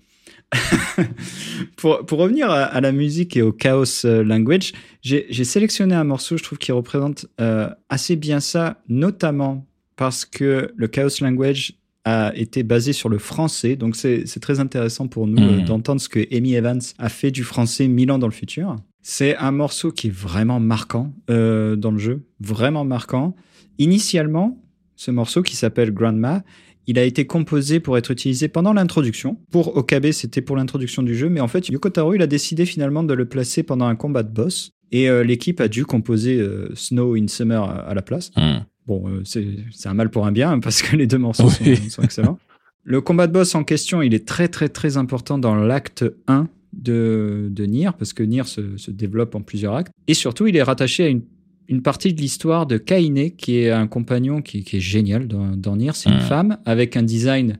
[1.76, 4.72] pour, pour revenir à, la musique et au chaos euh, language,
[5.02, 9.66] j'ai sélectionné un morceau, je trouve, qui représente euh, assez bien ça, notamment
[9.96, 11.74] parce que le chaos language
[12.04, 13.76] a été basé sur le français.
[13.76, 15.64] Donc, c'est très intéressant pour nous euh, hmm.
[15.64, 18.76] d'entendre ce que Amy Evans a fait du français mille ans dans le futur.
[19.02, 23.36] C'est un morceau qui est vraiment marquant dans le jeu, vraiment marquant.
[23.78, 24.62] Initialement,
[24.96, 26.42] ce morceau qui s'appelle Grandma,
[26.86, 29.38] il a été composé pour être utilisé pendant l'introduction.
[29.50, 32.66] Pour Okabe, c'était pour l'introduction du jeu, mais en fait, Yoko Taro, il a décidé
[32.66, 34.70] finalement de le placer pendant un combat de boss.
[34.92, 38.30] Et euh, l'équipe a dû composer euh, Snow in Summer à, la place.
[38.36, 38.58] Hmm.
[38.86, 42.02] Bon, euh, c'est un mal pour un bien, hein, parce que les deux morceaux sont,
[42.02, 42.38] excellents.
[42.86, 46.48] Le combat de boss en question, il est très très très important dans l'acte 1
[46.74, 49.90] de, de Nier, parce que Nier se, se, développe en plusieurs actes.
[50.06, 51.22] Et surtout, il est rattaché à une
[51.68, 55.92] une partie de l'histoire de Kaine, qui est un compagnon qui, est génial dans, Nier.
[55.94, 57.58] C'est une femme avec un design,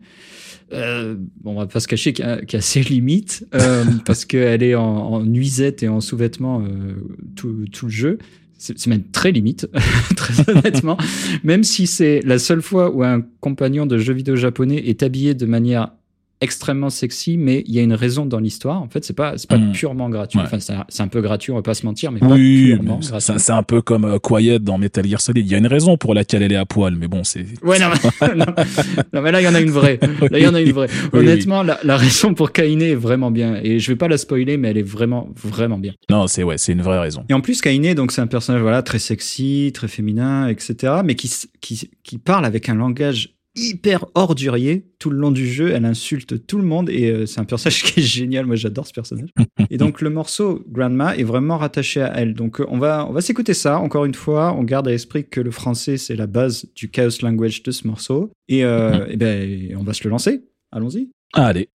[0.73, 5.23] euh, on va pas se cacher, qui a, ses limites, euh, parce qu'elle est en,
[5.23, 6.95] nuisette et en sous-vêtements euh,
[7.37, 8.19] tout, tout, le jeu.
[8.59, 9.68] C'est même très limite,
[10.16, 10.97] très honnêtement.
[11.44, 15.35] même si c'est la seule fois où un compagnon de jeu vidéo japonais est habillé
[15.35, 15.93] de manière
[16.45, 18.81] extrêmement sexy, mais il y a une raison dans l'histoire.
[18.81, 19.73] En fait, c'est pas pas mm.
[19.73, 20.39] purement gratuit.
[20.39, 23.35] Enfin, c'est un peu gratuit, on va pas se mentir, mais pas purement gratuit.
[23.39, 25.47] C'est un peu comme euh, Quiet dans Metal Gear Solid.
[25.47, 27.45] Il y a une raison pour laquelle elle est à poil, mais bon, c'est.
[27.62, 27.89] Ouais, non,
[29.12, 29.99] non, mais là, il y en a une vraie.
[30.31, 30.89] Là, il y en a une vraie.
[31.12, 33.59] Honnêtement, la, la, raison pour Kaine est vraiment bien.
[33.62, 35.93] Et je vais pas la spoiler, mais elle est vraiment, vraiment bien.
[36.11, 37.25] Non, c'est ouais, c'est une vraie raison.
[37.29, 41.15] Et en plus, Kaine, donc c'est un personnage voilà très sexy, très féminin, etc., mais
[41.15, 41.31] qui
[41.61, 45.70] qui qui parle avec un langage hyper ordurier tout le long du jeu.
[45.72, 48.47] Elle insulte tout le monde et euh, c'est un personnage qui est génial.
[48.47, 49.31] Moi, j'adore ce personnage.
[49.70, 52.35] et donc, le morceau Grandma est vraiment rattaché à elle.
[52.35, 53.78] Donc, euh, on va, on va s'écouter ça.
[53.78, 57.10] Encore une fois, on garde à l'esprit que le français, c'est la base du chaos
[57.22, 58.31] language de ce morceau.
[58.48, 60.43] Et, euh, et ben, on va se le lancer.
[60.72, 61.10] Allons-y.
[61.32, 61.68] Allez.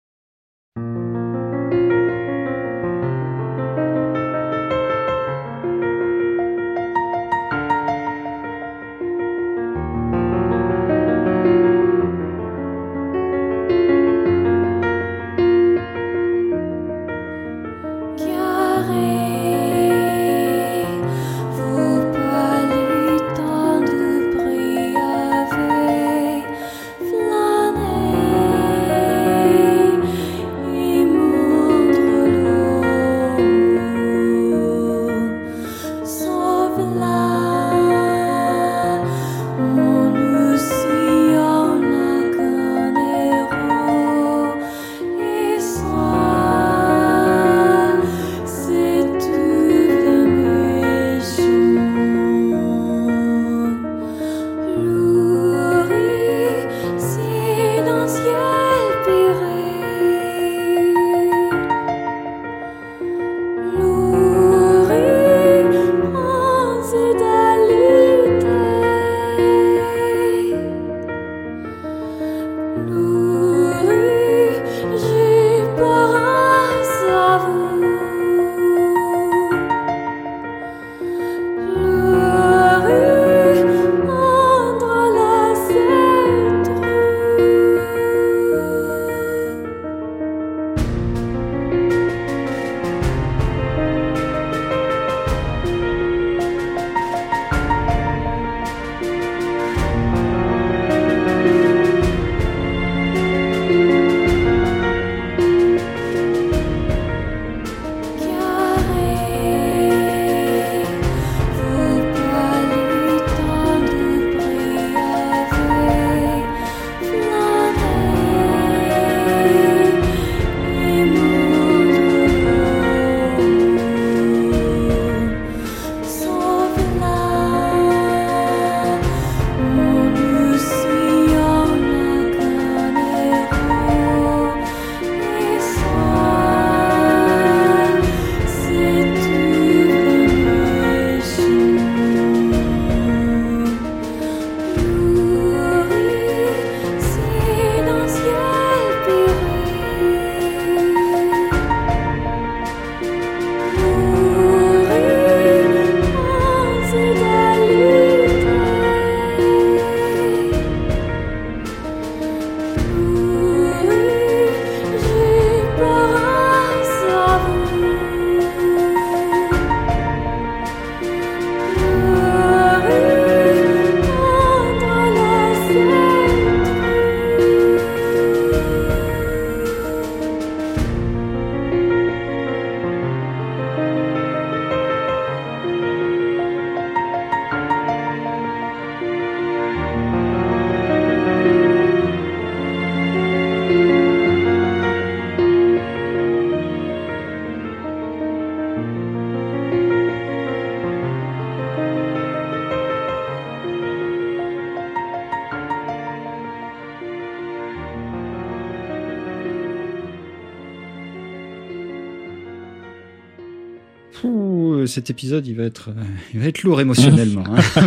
[214.90, 215.90] Cet épisode, il va être,
[216.34, 217.46] il va être lourd émotionnellement.
[217.48, 217.86] Hein.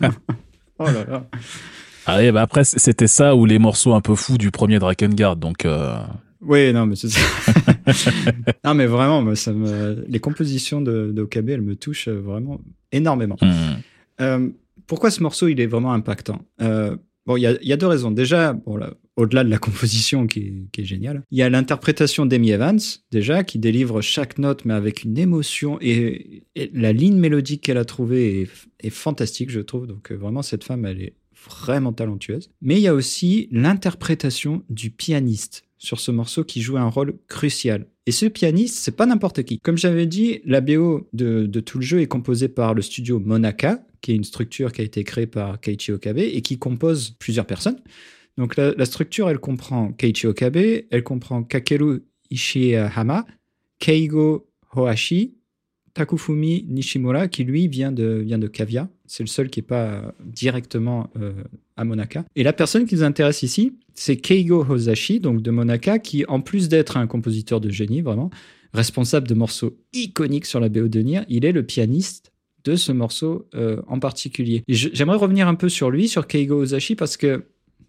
[0.78, 1.26] oh là là.
[2.06, 5.64] Ah bah après, c'était ça ou les morceaux un peu fous du premier Drakengard, donc.
[5.64, 5.96] Euh...
[6.40, 7.20] Oui, non, mais c'est ça.
[8.64, 10.04] non, mais vraiment, moi, ça me...
[10.06, 12.60] les compositions de, de OKB, elles me touchent vraiment
[12.92, 13.36] énormément.
[13.40, 13.48] Mmh.
[14.20, 14.48] Euh,
[14.86, 16.40] pourquoi ce morceau, il est vraiment impactant?
[16.60, 18.10] Euh, Bon, il y a, deux raisons.
[18.10, 18.54] Déjà,
[19.16, 22.80] au-delà de la composition qui est, géniale, il y a l'interprétation d'Amy Evans,
[23.10, 25.78] déjà, qui délivre chaque note, mais avec une émotion.
[25.80, 28.48] Et, la ligne mélodique qu'elle a trouvée est,
[28.86, 29.86] est, fantastique, je trouve.
[29.86, 31.14] Donc, euh, vraiment, cette femme, elle est
[31.48, 32.50] vraiment talentueuse.
[32.60, 37.18] Mais il y a aussi l'interprétation du pianiste sur ce morceau qui joue un rôle
[37.28, 37.86] crucial.
[38.06, 39.60] Et ce pianiste, c'est pas n'importe qui.
[39.60, 43.18] Comme j'avais dit, la BO de, de, tout le jeu est composée par le studio
[43.18, 47.16] Monaka, qui est une structure qui a été créée par Keiichi Okabe et qui compose
[47.18, 47.80] plusieurs personnes.
[48.36, 50.58] Donc la, structure, elle comprend Keiichi Okabe,
[50.90, 53.24] elle comprend Kakeru Ishihama,
[53.78, 55.38] Keigo Hoashi,
[55.94, 58.90] Takufumi Nishimura, qui lui vient de, vient de Kavia.
[59.06, 61.32] C'est le seul qui n'est pas directement euh,
[61.78, 62.26] à Monaka.
[62.36, 66.42] Et la personne qui nous intéresse ici, c'est Keigo Hosashi, donc de Monaka, qui, en
[66.42, 68.28] plus d'être un compositeur de génie, vraiment,
[68.74, 72.33] responsable de morceaux iconiques sur la BO de Nier, il est le pianiste
[72.64, 74.62] de ce morceau euh, en particulier.
[74.68, 77.44] J'aimerais revenir un peu sur lui, sur Keigo Hosashi, parce que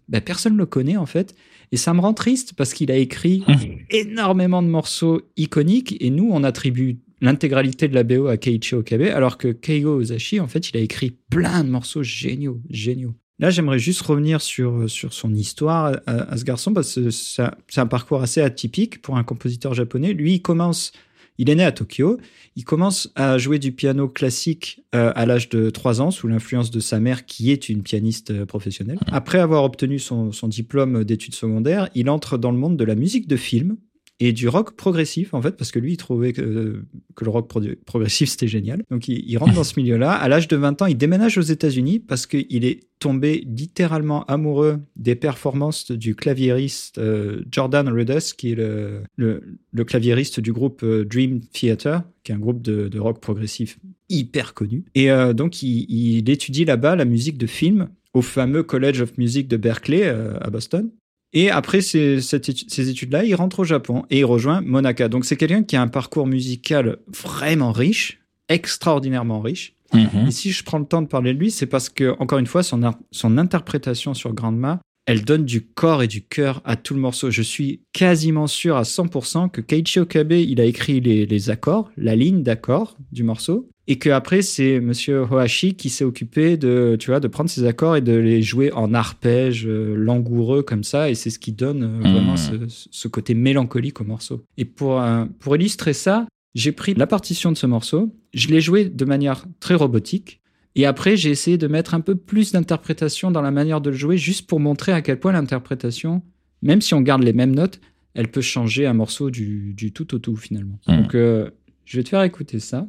[0.08, 1.34] ben, personne ne le connaît en fait.
[1.72, 3.54] Et ça me rend triste parce qu'il a écrit mmh.
[3.90, 9.02] énormément de morceaux iconiques et nous, on attribue l'intégralité de la BO à Keiichi Okabe,
[9.02, 13.14] alors que Keigo Ozashi, en fait, il a écrit plein de morceaux géniaux, géniaux.
[13.38, 17.42] Là, j'aimerais juste revenir sur, sur son histoire à, à ce garçon, parce que c'est
[17.76, 20.12] un parcours assez atypique pour un compositeur japonais.
[20.12, 20.92] Lui, il commence,
[21.38, 22.18] il est né à Tokyo,
[22.56, 26.70] il commence à jouer du piano classique euh, à l'âge de 3 ans, sous l'influence
[26.70, 28.98] de sa mère, qui est une pianiste euh, professionnelle.
[29.06, 32.94] Après avoir obtenu son, son diplôme d'études secondaires, il entre dans le monde de la
[32.94, 33.76] musique de film,
[34.18, 36.82] et du rock progressif en fait parce que lui il trouvait que,
[37.14, 37.50] que le rock
[37.84, 38.82] progressif c'était génial.
[38.90, 41.42] Donc il, rentre dans ce milieu là à l'âge de 20 ans il déménage aux
[41.42, 48.52] États-Unis parce qu'il est tombé littéralement amoureux des performances du claviériste euh, Jordan Rudess qui
[48.52, 52.98] est le, le, claviériste du groupe euh, Dream Theater qui est un groupe de, de
[52.98, 53.78] rock progressif
[54.08, 54.84] hyper connu.
[54.94, 59.46] Et euh, donc il, étudie là-bas la musique de film au fameux College of Music
[59.46, 60.90] de Berkeley à Boston
[61.32, 65.08] et après ces, ces études-là, il rentre au Japon et il rejoint Monaka.
[65.08, 69.74] Donc c'est quelqu'un qui a un parcours musical vraiment riche, extraordinairement riche.
[69.92, 70.28] Mm-hmm.
[70.28, 72.46] Et si je prends le temps de parler de lui, c'est parce que, encore une
[72.46, 72.80] fois, son,
[73.10, 77.30] son interprétation sur Grandma, elle donne du corps et du cœur à tout le morceau.
[77.30, 81.90] Je suis quasiment sûr à 100% que Keiichi Okabe, il a écrit les, les accords,
[81.96, 86.96] la ligne d'accords du morceau et que après c'est Monsieur Hoashi qui s'est occupé de,
[86.98, 90.84] tu vois, de prendre ces accords et de les jouer en arpège euh, langoureux comme
[90.84, 92.68] ça, et c'est ce qui donne euh, vraiment mmh.
[92.68, 94.44] ce, ce, côté mélancolique au morceau.
[94.56, 95.02] Et pour
[95.38, 96.26] pour illustrer ça,
[96.56, 100.40] j'ai pris la partition de ce morceau, je l'ai joué de manière très robotique.
[100.74, 103.96] Et après, j'ai essayé de mettre un peu plus d'interprétation dans la manière de le
[103.96, 106.22] jouer, juste pour montrer à quel point l'interprétation,
[106.62, 107.80] même si on garde les mêmes notes,
[108.14, 110.78] elle peut changer un morceau du, du tout au tout finalement.
[110.86, 110.96] Mmh.
[110.96, 111.50] Donc, euh,
[111.84, 112.88] je vais te faire écouter ça.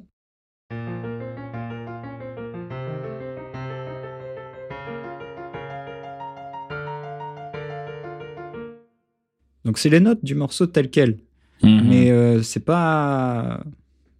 [9.68, 11.18] Donc c'est les notes du morceau tel quel.
[11.62, 11.82] Mmh.
[11.90, 13.62] Mais euh, c'est pas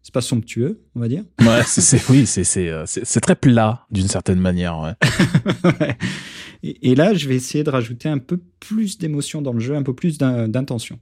[0.04, 1.24] c'est pas somptueux, on va dire.
[1.40, 4.78] Ouais, c'est oui, c'est euh, c'est très plat d'une certaine manière.
[4.78, 4.94] Ouais.
[5.80, 5.98] ouais.
[6.64, 9.76] Et, et, là, je vais essayer de rajouter un peu plus d'émotion dans le jeu,
[9.76, 11.00] un peu plus d'intention.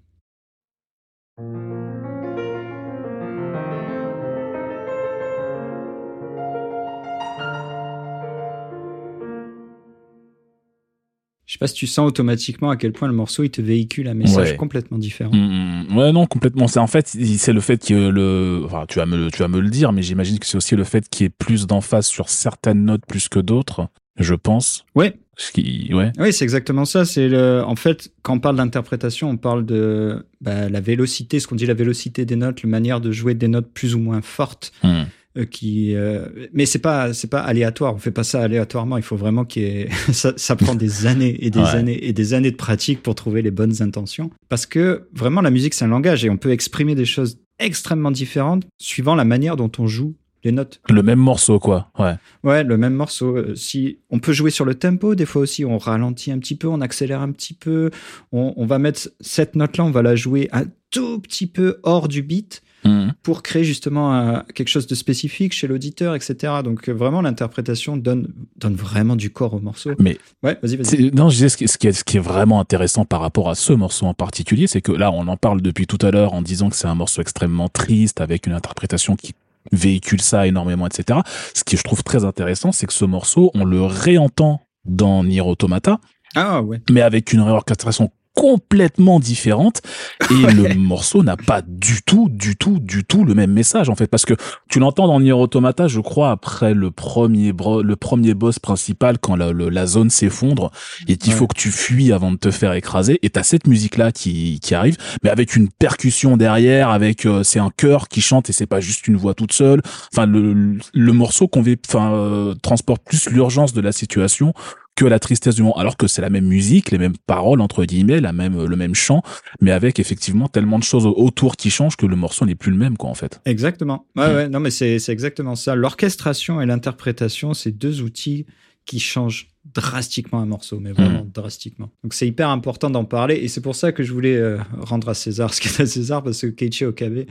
[11.56, 14.14] Sais pas si tu sens automatiquement à quel point le morceau il te véhicule un
[14.14, 14.56] message ouais.
[14.56, 15.32] complètement différent.
[15.34, 16.68] Mmh, ouais, non, complètement.
[16.68, 19.60] C'est en fait, c'est le fait que le, enfin, tu vas me, tu vas me
[19.60, 22.30] le dire, mais j'imagine que c'est aussi le fait qu'il y ait plus d'emphase sur
[22.30, 23.88] certaines notes plus que d'autres.
[24.18, 24.86] Je pense.
[24.96, 25.16] Ouais.
[25.38, 26.14] Ce qui, ouais.
[26.18, 27.04] Oui, c'est exactement ça.
[27.04, 31.48] C'est le, en fait, quand on parle d'interprétation, on parle de bah, la vélocité, ce
[31.48, 34.22] qu'on dit la vélocité des notes, la manière de jouer des notes plus ou moins
[34.22, 34.72] fortes.
[34.84, 35.04] Mmh.
[35.38, 39.04] Euh, qui euh, mais c'est pas c'est pas aléatoire on fait pas ça aléatoirement il
[39.04, 41.76] faut vraiment qu'il y ait ça, ça prend des années et des ouais.
[41.76, 45.52] années et des années de pratique pour trouver les bonnes intentions parce que vraiment la
[45.52, 49.58] musique c'est un langage et on peut exprimer des choses extrêmement différentes suivant la manière
[49.58, 50.80] dont on joue les notes.
[50.90, 51.90] Le même morceau, quoi.
[51.98, 52.14] Ouais.
[52.44, 53.36] Ouais, le même morceau.
[53.36, 56.56] Euh, si on peut jouer sur le tempo, des fois aussi, on ralentit un petit
[56.56, 57.90] peu, on accélère un petit peu.
[58.32, 62.08] On, on va mettre cette note-là, on va la jouer un tout petit peu hors
[62.08, 63.10] du beat mmh.
[63.24, 66.54] pour créer justement un, quelque chose de spécifique chez l'auditeur, etc.
[66.64, 69.92] Donc euh, vraiment, l'interprétation donne, donne vraiment du corps au morceau.
[70.00, 71.12] Mais ouais, vas-y, vas-y.
[71.12, 73.50] Non, je disais ce qui, ce, qui est, ce qui est vraiment intéressant par rapport
[73.50, 76.34] à ce morceau en particulier, c'est que là, on en parle depuis tout à l'heure
[76.34, 79.34] en disant que c'est un morceau extrêmement triste avec une interprétation qui
[79.72, 81.20] véhicule ça énormément, etc.
[81.54, 85.42] Ce qui je trouve très intéressant, c'est que ce morceau, on le réentend dans Nier
[85.42, 86.00] Automata.
[86.36, 86.82] Ah ouais.
[86.92, 89.82] Mais avec une réorchestration complètement différente.
[90.30, 93.96] Et le morceau n'a pas du tout, du tout, du tout le même message en
[93.96, 94.08] fait.
[94.08, 94.36] Parce que
[94.70, 99.36] tu l'entends dans Nier Automata, je crois après le premier le premier boss principal quand
[99.36, 100.72] la, la zone s'effondre
[101.08, 103.20] et qu'il faut que tu fuis avant de te faire écraser.
[103.24, 107.44] Et t'as cette musique là qui qui arrive mais avec une percussion derrière avec euh,
[107.44, 109.82] c'est un chœur qui chante et c'est pas juste une voix toute seule.
[110.14, 114.54] Enfin le le morceau qu'on enfin euh, transporte plus l'urgence de la situation
[114.96, 117.86] que la tristesse du monde, alors que c'est la même musique, les mêmes paroles entre
[117.86, 119.22] guillemets, la même le même chant,
[119.62, 122.78] mais avec effectivement tellement de choses autour qui changent que le morceau n'est plus le
[122.78, 123.42] même quoi en fait.
[123.46, 124.08] Exactement.
[124.16, 125.76] Ouais, ouais non mais c'est c'est exactement ça.
[125.76, 128.46] L'orchestration et l'interprétation, c'est deux outils
[128.86, 131.32] qui changent drastiquement un morceau, mais vraiment mm.
[131.34, 131.90] drastiquement.
[132.04, 135.10] Donc c'est hyper important d'en parler et c'est pour ça que je voulais euh, rendre
[135.10, 137.26] à César ce est à César parce que Keiichi Okabe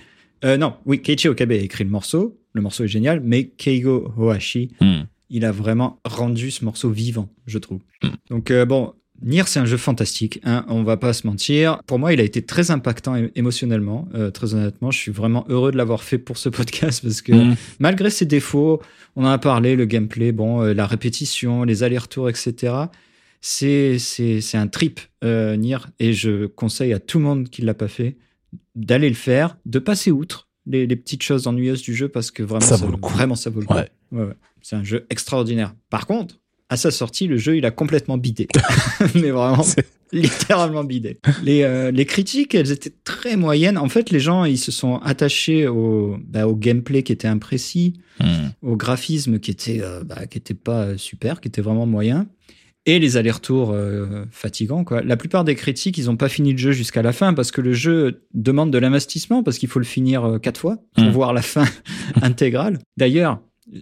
[0.44, 4.12] euh, non, oui, Keiichi Okabe a écrit le morceau, le morceau est génial, mais Keigo
[4.18, 5.04] Hoashi mm
[5.35, 7.81] il a vraiment rendu ce morceau vivant, je trouve.
[8.02, 8.09] Mm.
[8.31, 11.81] Donc euh, bon, Nier, c'est un jeu fantastique, hein, on va pas se mentir.
[11.86, 14.93] Pour moi, il a été très impactant émotionnellement, euh, très honnêtement.
[14.93, 17.56] Je suis vraiment heureux de l'avoir fait pour ce podcast parce que mm.
[17.81, 18.81] malgré ses défauts,
[19.16, 22.73] on en a parlé, le gameplay, bon, euh, la répétition, les allers-retours, etc.
[23.40, 27.89] C'est c'est un trip Nier et je conseille à tout le monde qui l'a pas
[27.89, 28.16] fait
[28.74, 32.65] d'aller le faire, de passer outre les, petites choses ennuyeuses du jeu parce que vraiment
[32.65, 33.12] ça, vaut le coup.
[33.12, 33.74] Vraiment, ça vaut le coup.
[33.74, 33.90] Ouais.
[34.12, 34.28] Ouais,
[34.64, 35.74] c'est un jeu extraordinaire.
[35.90, 38.48] Par contre, à sa sortie, le jeu, il a complètement bidé.
[39.14, 39.64] Mais vraiment,
[40.10, 41.18] littéralement bidé.
[41.42, 43.76] Les, euh, les critiques, elles étaient très moyennes.
[43.76, 48.00] En fait, les gens, ils se sont attachés au, bah, au gameplay qui était imprécis,
[48.20, 48.48] hmm.
[48.62, 52.26] au graphisme qui était, euh, bah, qui était pas super, qui était vraiment moyen.
[52.86, 54.84] Et les allers-retours euh, fatigants.
[54.84, 55.02] Quoi.
[55.02, 57.60] La plupart des critiques, ils n'ont pas fini le jeu jusqu'à la fin parce que
[57.60, 61.10] le jeu demande de l'investissement parce qu'il faut le finir quatre fois pour hmm.
[61.10, 61.66] voir la fin
[62.22, 62.78] intégrale.
[62.96, 63.40] D'ailleurs,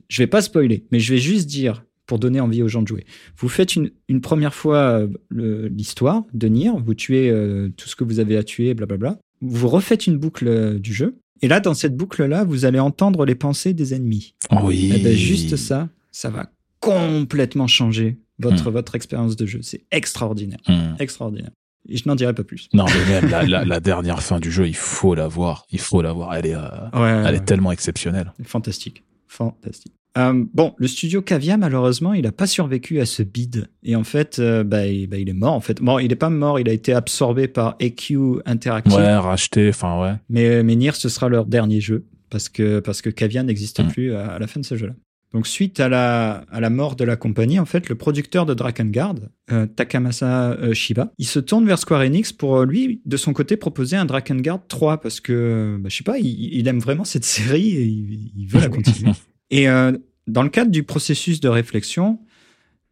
[0.08, 2.88] je vais pas spoiler, mais je vais juste dire pour donner envie aux gens de
[2.88, 3.06] jouer.
[3.36, 8.04] Vous faites une, première fois euh, l'histoire de Nier, vous tuez euh, tout ce que
[8.04, 9.18] vous avez à tuer, blablabla.
[9.40, 13.24] Vous refaites une boucle euh, du jeu, et là, dans cette boucle-là, vous allez entendre
[13.24, 14.34] les pensées des ennemis.
[14.62, 14.92] Oui.
[14.92, 18.74] Et eh ben, juste ça, ça va complètement changer votre, hmm.
[18.74, 19.60] votre expérience de jeu.
[19.62, 20.60] C'est extraordinaire.
[20.68, 20.94] Hmm.
[21.00, 21.50] Extraordinaire.
[21.88, 22.68] Et je n'en dirai pas plus.
[22.72, 25.66] Non, mais même la, dernière fin du jeu, il faut la voir.
[25.72, 26.32] Il faut la voir.
[26.34, 26.56] Elle est,
[26.94, 28.32] elle est tellement exceptionnelle.
[28.44, 29.02] Fantastique
[29.32, 29.92] fantastique.
[30.18, 33.68] Euh, bon, le studio Cavia, malheureusement, il n'a pas survécu à ce bid.
[33.82, 35.54] Et en fait, euh, bah, bah, il, est mort.
[35.54, 36.60] En fait, bon, il n'est pas mort.
[36.60, 38.94] Il a été absorbé par EQ Interactive.
[38.94, 39.70] Ouais, racheté.
[39.70, 40.14] Enfin, ouais.
[40.28, 43.88] Mais, mais Nier, ce sera leur dernier jeu parce que parce que Cavia n'existe mm.
[43.88, 44.94] plus à, la fin de ce jeu-là.
[45.32, 48.54] Donc, suite à la, à la mort de la compagnie, en fait, le producteur de
[48.54, 49.14] Drakengard,
[49.50, 53.96] euh, Takamasa Shiba, il se tourne vers Square Enix pour lui, de son côté, proposer
[53.96, 57.84] un Drakengard 3 parce que, bah, je sais pas, il, aime vraiment cette série et
[57.84, 59.12] il veut la continuer.
[59.50, 59.92] Et euh,
[60.26, 62.18] dans le cadre du processus de réflexion,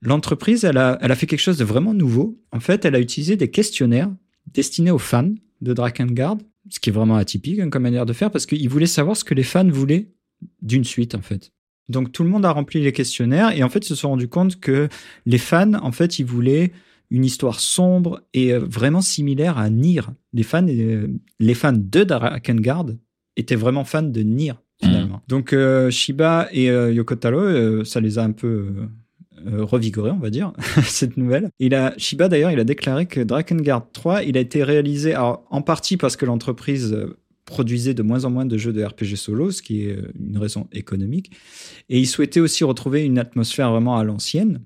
[0.03, 2.41] l'entreprise, elle a, elle a fait quelque chose de vraiment nouveau.
[2.53, 4.11] En fait, elle a utilisé des questionnaires
[4.53, 6.39] destinés aux fans de Drakengard,
[6.69, 9.25] ce qui est vraiment atypique hein, comme manière de faire, parce qu'ils voulaient savoir ce
[9.25, 10.11] que les fans voulaient
[10.63, 11.53] d'une suite, en fait.
[11.91, 14.29] Donc tout le monde a rempli les questionnaires et en fait, ils se sont rendus
[14.29, 14.89] compte que
[15.27, 16.73] les fans, en fait, ils voulaient
[17.11, 20.03] une histoire sombre et euh, vraiment similaire à Nier.
[20.33, 21.09] Les fans, euh,
[21.41, 22.87] les fans de Drakengard
[23.37, 25.17] étaient vraiment fans de Nier finalement.
[25.17, 25.29] Mm.
[25.29, 28.69] Donc euh, Shiba et euh, Yokotaro, euh, ça les a un peu
[29.47, 30.53] revigorés, on va dire,
[30.85, 31.49] cette nouvelle.
[31.59, 35.63] Il a, Shiba d'ailleurs, il a déclaré que Drakengard 3, il a été réalisé en
[35.63, 36.95] partie parce que l'entreprise
[37.45, 40.69] produisait de moins en moins de jeux de RPG solo, ce qui est une raison
[40.73, 41.33] économique.
[41.89, 44.63] Et il souhaitait aussi retrouver une atmosphère vraiment à l'ancienne.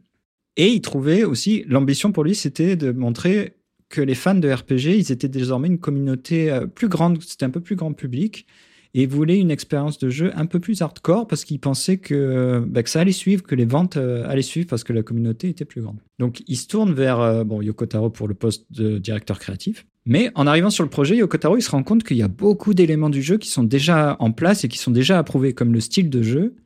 [0.56, 3.56] Et il trouvait aussi, l'ambition pour lui, c'était de montrer
[3.88, 7.60] que les fans de RPG, ils étaient désormais une communauté plus grande, c'était un peu
[7.60, 8.46] plus grand public
[8.94, 12.82] et voulait une expérience de jeu un peu plus hardcore parce qu'il pensait que, bah,
[12.82, 15.64] que, ça allait suivre, que les ventes euh, allaient suivre parce que la communauté était
[15.64, 15.98] plus grande.
[16.20, 19.84] Donc il se tourne vers euh, Yoko Taro pour le poste de directeur créatif.
[20.06, 22.28] Mais en arrivant sur le projet, Yoko Taro il se rend compte qu'il y a
[22.28, 25.72] beaucoup d'éléments du jeu qui sont déjà en place et qui sont déjà approuvés, comme
[25.72, 26.56] le style de jeu,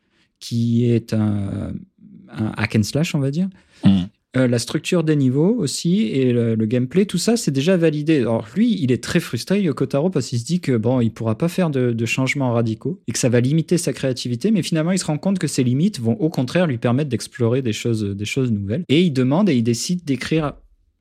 [0.40, 1.72] qui est un,
[2.30, 3.48] un hack and slash, on va dire.
[3.84, 4.04] Mmh.
[4.36, 8.18] Euh, la structure des niveaux aussi et le, gameplay, tout ça, c'est déjà validé.
[8.18, 11.38] Alors lui, il est très frustré, Yokotaro, parce qu'il se dit que bon, il pourra
[11.38, 14.50] pas faire de, changements radicaux et que ça va limiter sa créativité.
[14.50, 17.62] Mais finalement, il se rend compte que ces limites vont au contraire lui permettre d'explorer
[17.62, 18.84] des choses, des choses nouvelles.
[18.88, 20.52] Et il demande et il décide d'écrire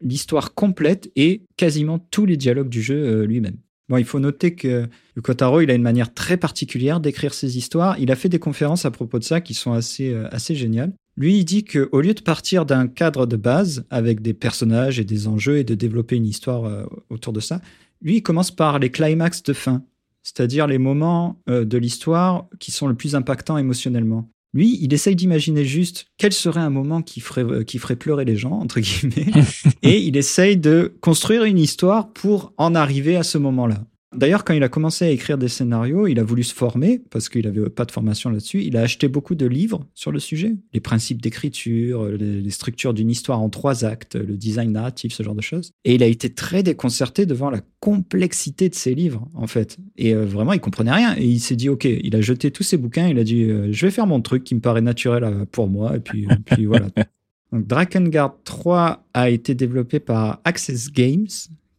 [0.02, 3.58] l'histoire complète et quasiment tous les dialogues du jeu euh, lui-même.
[3.90, 7.98] Bon, il faut noter que Yokotaro, il a une manière très particulière d'écrire ses histoires.
[8.00, 10.92] Il a fait des conférences à propos de ça qui sont assez, euh, assez géniales.
[11.16, 15.06] Lui, il dit qu'au lieu de partir d'un cadre de base avec des personnages et
[15.06, 17.62] des enjeux et de développer une histoire euh, autour de ça,
[18.02, 19.84] lui, il commence par les climax de fin.
[20.22, 24.30] c'est-à-dire les moments de l'histoire qui sont le plus impactants émotionnellement.
[24.54, 28.26] Lui, il essaye d'imaginer juste quel serait un moment qui ferait, euh, qui ferait pleurer
[28.26, 29.32] les gens, entre guillemets,
[29.84, 33.84] et il essaye de construire une histoire pour en arriver à ce moment-là.
[34.16, 37.28] D'ailleurs, quand il a commencé à écrire des scénarios, il a voulu se former parce
[37.28, 38.64] qu'il n'avait pas de formation là-dessus.
[38.64, 43.10] Il a acheté beaucoup de livres sur le sujet, les principes d'écriture, les, structures d'une
[43.10, 45.72] histoire en trois actes, le design narratif, ce genre de choses.
[45.84, 49.78] Et il a été très déconcerté devant la complexité de ces livres, en fait.
[49.98, 51.16] Et euh, vraiment, il comprenait rien.
[51.18, 53.10] Et il s'est dit, ok, il a jeté tous ses bouquins.
[53.10, 55.68] Il a dit, euh, je vais faire mon truc qui me paraît naturel euh, pour
[55.68, 55.98] moi.
[55.98, 56.88] Et puis, puis voilà.
[57.52, 61.28] Donc, Drakengard 3 a été développé par Access Games,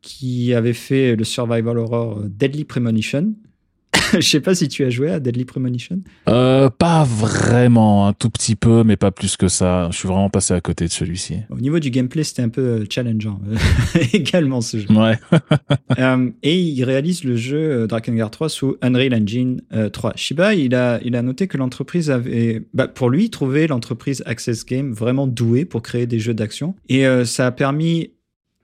[0.03, 3.35] qui avait fait le survival horror Deadly Premonition.
[4.15, 6.01] Je sais pas si tu as joué à Deadly Premonition.
[6.29, 9.89] Euh, pas vraiment, un tout petit peu, mais pas plus que ça.
[9.91, 11.39] Je suis vraiment passé à côté de celui-ci.
[11.51, 13.41] Au niveau du gameplay, c'était un peu euh, challengeant
[14.13, 14.87] également ce jeu.
[14.91, 15.19] Ouais.
[15.99, 19.63] euh, et il réalise le jeu euh, Drakengard 3 sous Unreal Engine
[19.93, 20.13] 3.
[20.17, 24.65] Shiba, il a, il a noté que l'entreprise avait, bah, pour lui, trouvé l'entreprise Access
[24.65, 26.75] Game vraiment douée pour créer des jeux d'action.
[26.89, 28.13] Et euh, ça a permis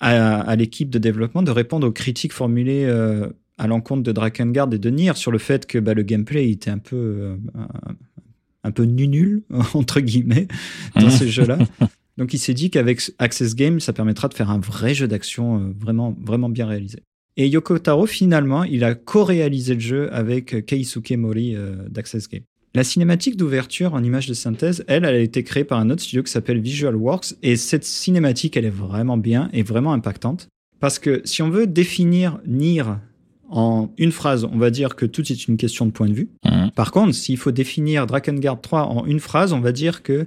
[0.04, 4.78] à, l'équipe de développement de répondre aux critiques formulées euh, à l'encontre de Drakengard et
[4.78, 7.36] de Nier sur le fait que bah, le gameplay était un peu euh,
[8.64, 9.42] un, peu nul
[9.74, 10.46] entre guillemets
[10.94, 11.58] dans ce jeu-là.
[12.18, 15.58] Donc il s'est dit qu'avec Access Game, ça permettra de faire un vrai jeu d'action
[15.58, 17.00] euh, vraiment vraiment bien réalisé.
[17.36, 21.56] Et Yoko Taro, finalement, il a co-réalisé le jeu avec Keisuke Mori
[21.88, 22.42] d'Access Game.
[22.76, 26.02] La cinématique d'ouverture en image de synthèse, elle, elle a été créée par un autre
[26.02, 30.48] studio qui s'appelle Visual Works et cette cinématique, elle est vraiment bien et vraiment impactante.
[30.80, 32.82] Parce que si on veut définir Nier
[33.48, 36.28] en une phrase, on va dire que tout est une question de point de vue.
[36.44, 36.70] Mmh.
[36.74, 40.26] Par contre, s'il faut définir Drakengard 3 en une phrase, on va dire que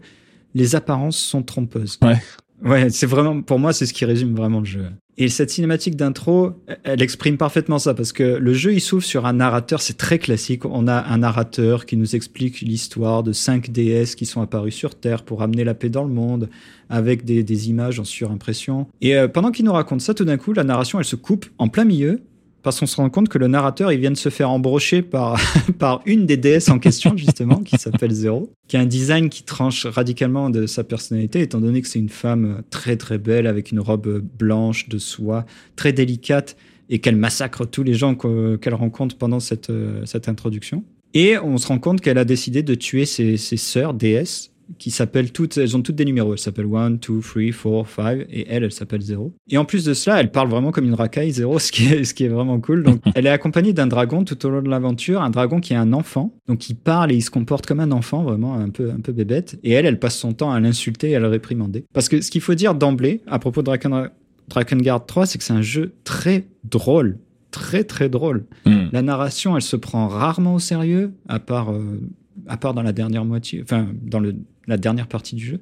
[0.55, 1.99] les apparences sont trompeuses.
[2.01, 2.17] Ouais.
[2.63, 4.85] Ouais, c'est vraiment, pour moi, c'est ce qui résume vraiment le jeu.
[5.19, 6.51] Et cette cinématique d'intro,
[6.83, 10.19] elle exprime parfaitement ça parce que le jeu il s'ouvre sur un narrateur, c'est très
[10.19, 10.63] classique.
[10.65, 14.93] On a un narrateur qui nous explique l'histoire de cinq déesses qui sont apparues sur
[14.93, 16.49] Terre pour amener la paix dans le monde
[16.89, 18.85] avec des, des images en surimpression.
[19.01, 21.47] Et euh, pendant qu'il nous raconte ça, tout d'un coup, la narration elle se coupe
[21.57, 22.21] en plein milieu
[22.67, 25.39] parce qu'on se rend compte que le narrateur, il vient de se faire embrocher par,
[25.79, 29.43] par une des déesses en question, justement, qui s'appelle Zéro, qui a un design qui
[29.43, 33.71] tranche radicalement de sa personnalité, étant donné que c'est une femme très très belle, avec
[33.71, 35.45] une robe blanche de soie,
[35.77, 36.57] très délicate,
[36.89, 40.83] et qu'elle massacre tous les gens qu'elle rencontre pendant cette, euh, cette introduction.
[41.13, 44.91] Et on se rend compte qu'elle a décidé de tuer ses, ses sœurs déesses qui
[44.91, 46.33] s'appellent toutes, elles ont toutes des numéros.
[46.33, 49.33] Elles s'appellent 1, 2, 3, 4, 5, et elle, elle s'appelle 0.
[49.49, 52.03] Et en plus de cela, elle parle vraiment comme une racaille, 0, ce qui est,
[52.03, 52.83] ce qui est vraiment cool.
[52.83, 55.77] Donc, elle est accompagnée d'un dragon tout au long de l'aventure, un dragon qui est
[55.77, 58.91] un enfant, donc il parle et il se comporte comme un enfant, vraiment un peu,
[58.91, 59.59] un peu bébête.
[59.63, 61.85] Et elle, elle passe son temps à l'insulter et à le réprimander.
[61.93, 64.09] Parce que ce qu'il faut dire d'emblée, à propos de Draken,
[64.47, 67.17] Drakengard 3, c'est que c'est un jeu très drôle.
[67.51, 68.45] Très, très drôle.
[68.65, 68.87] Mm.
[68.91, 72.01] La narration, elle se prend rarement au sérieux, à part, euh,
[72.47, 74.35] à part dans la dernière moitié, enfin, dans le,
[74.67, 75.59] la dernière partie du jeu.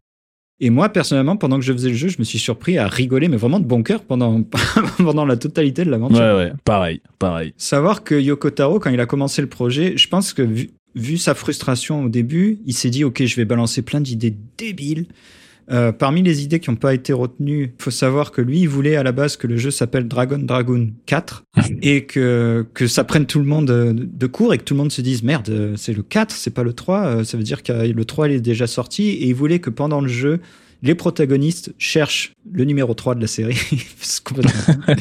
[0.61, 3.27] Et moi, personnellement, pendant que je faisais le jeu, je me suis surpris à rigoler,
[3.27, 4.41] mais vraiment de bon cœur pendant,
[4.97, 6.17] pendant la totalité de l'aventure.
[6.17, 7.53] Ouais, ouais, pareil, pareil.
[7.57, 11.17] Savoir que Yoko Taro, quand il a commencé le projet, je pense que vu, vu
[11.17, 15.07] sa frustration au début, il s'est dit, OK, je vais balancer plein d'idées débiles.
[15.71, 18.69] Euh, parmi les idées qui n'ont pas été retenues, il faut savoir que lui, il
[18.69, 21.43] voulait à la base que le jeu s'appelle Dragon Dragoon 4
[21.81, 24.79] et que, que ça prenne tout le monde de, de court et que tout le
[24.79, 27.63] monde se dise merde, c'est le 4, c'est pas le 3, euh, ça veut dire
[27.63, 29.09] que le 3 il est déjà sorti.
[29.09, 30.39] Et il voulait que pendant le jeu,
[30.85, 33.57] les protagonistes cherchent le numéro 3 de la série.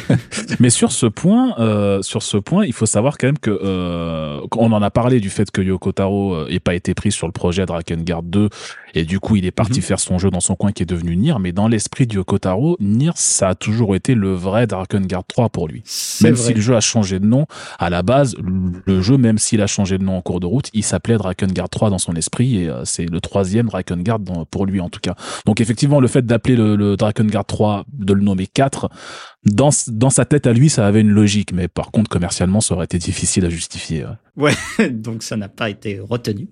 [0.60, 4.40] Mais sur ce point, euh, sur ce point, il faut savoir quand même que euh,
[4.56, 7.26] on en a parlé du fait que Yoko Taro euh, ait pas été pris sur
[7.26, 8.48] le projet Drakengard 2
[8.94, 9.82] et du coup il est parti Mhm.
[9.84, 11.34] faire son jeu dans son coin qui est devenu Nier.
[11.40, 15.48] Mais dans l'esprit de Yoko Taro, Nier ça a toujours été le vrai Drakengard 3
[15.50, 15.82] pour lui.
[16.22, 16.46] Même vrai.
[16.48, 17.46] si le jeu a changé de nom,
[17.78, 20.70] à la base, le jeu, même s'il a changé de nom en cours de route,
[20.72, 24.66] il s'appelait Drakengard 3 dans son esprit et euh, c'est le troisième Drakengard dans- pour
[24.66, 25.14] lui en tout cas.
[25.46, 28.88] Donc effectivement, le fait d'appeler le, le Drakengard 3, de le nommer 4,
[29.44, 32.74] dans, dans sa tête à lui, ça avait une logique, mais par contre, commercialement, ça
[32.74, 34.04] aurait été difficile à justifier.
[34.36, 34.52] ouais.
[34.90, 36.48] Donc ça n'a pas été retenu.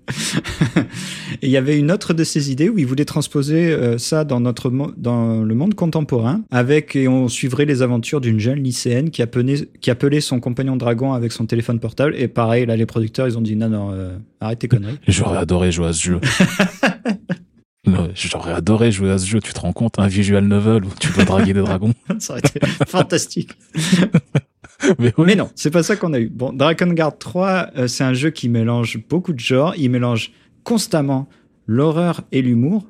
[1.40, 4.24] Et il y avait une autre de ses idées où il voulait transposer euh, ça
[4.24, 9.10] dans notre dans le monde contemporain avec et on suivrait les aventures d'une jeune lycéenne
[9.10, 12.86] qui appelait qui appelait son compagnon dragon avec son téléphone portable et pareil là les
[12.86, 14.98] producteurs ils ont dit non non euh, arrête tes conneries.
[15.09, 16.20] J'aurais adoré jouer à ce jeu.
[17.84, 20.90] Ouais, J'aurais adoré jouer à ce jeu, tu te rends compte, un visual novel où
[21.00, 21.92] tu peux draguer des dragons.
[22.20, 23.50] ça aurait été fantastique.
[24.98, 26.28] Mais non, c'est pas ça qu'on a eu.
[26.28, 29.74] Bon, Drakengard 3, euh, c'est un jeu qui mélange beaucoup de genres.
[29.76, 30.32] Il mélange
[30.64, 31.28] constamment
[31.66, 32.86] l'horreur et l'humour.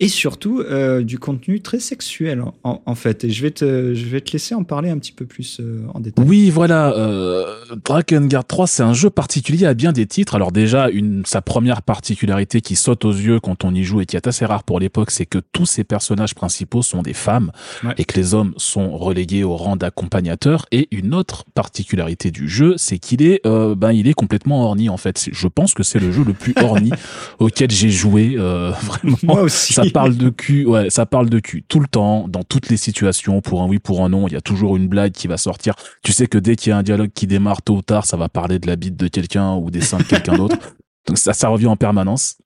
[0.00, 3.24] Et surtout euh, du contenu très sexuel en, fait.
[3.24, 5.86] Et je vais te, je vais te laisser en parler un petit peu plus euh,
[5.94, 6.24] en détail.
[6.26, 6.92] Oui, voilà.
[6.94, 7.44] Euh,
[7.84, 10.34] Drakengard 3, c'est un jeu particulier à bien des titres.
[10.34, 14.06] Alors déjà, une sa première particularité qui saute aux yeux quand on y joue et
[14.06, 17.52] qui est assez rare pour l'époque, c'est que tous ces personnages principaux sont des femmes
[17.98, 20.66] et que les hommes sont relégués au rang d'accompagnateurs.
[20.72, 24.88] Et une autre particularité du jeu, c'est qu'il est, euh, ben il est complètement orni
[24.88, 25.28] en fait.
[25.32, 26.90] Je pense que c'est le jeu le plus orni
[27.38, 28.34] auquel j'ai joué.
[28.38, 29.16] Euh, vraiment.
[29.22, 32.42] Moi aussi ça parle de cul, ouais, ça parle de cul tout le temps, dans
[32.42, 35.12] toutes les situations, pour un oui, pour un non, il y a toujours une blague
[35.12, 35.74] qui va sortir.
[36.02, 38.16] Tu sais que dès qu'il y a un dialogue qui démarre tôt ou tard, ça
[38.16, 40.56] va parler de la bite de quelqu'un ou des seins de quelqu'un d'autre.
[41.06, 42.36] Donc ça, ça revient en permanence.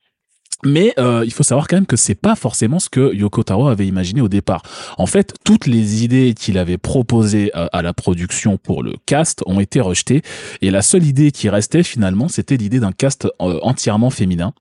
[0.64, 3.68] Mais euh, il faut savoir quand même que c'est pas forcément ce que Yoko Taro
[3.68, 4.62] avait imaginé au départ.
[4.98, 9.42] En fait, toutes les idées qu'il avait proposées à, à, la production pour le cast
[9.46, 10.22] ont été rejetées
[10.60, 14.52] et la seule idée qui restait finalement, c'était l'idée d'un cast euh, entièrement féminin.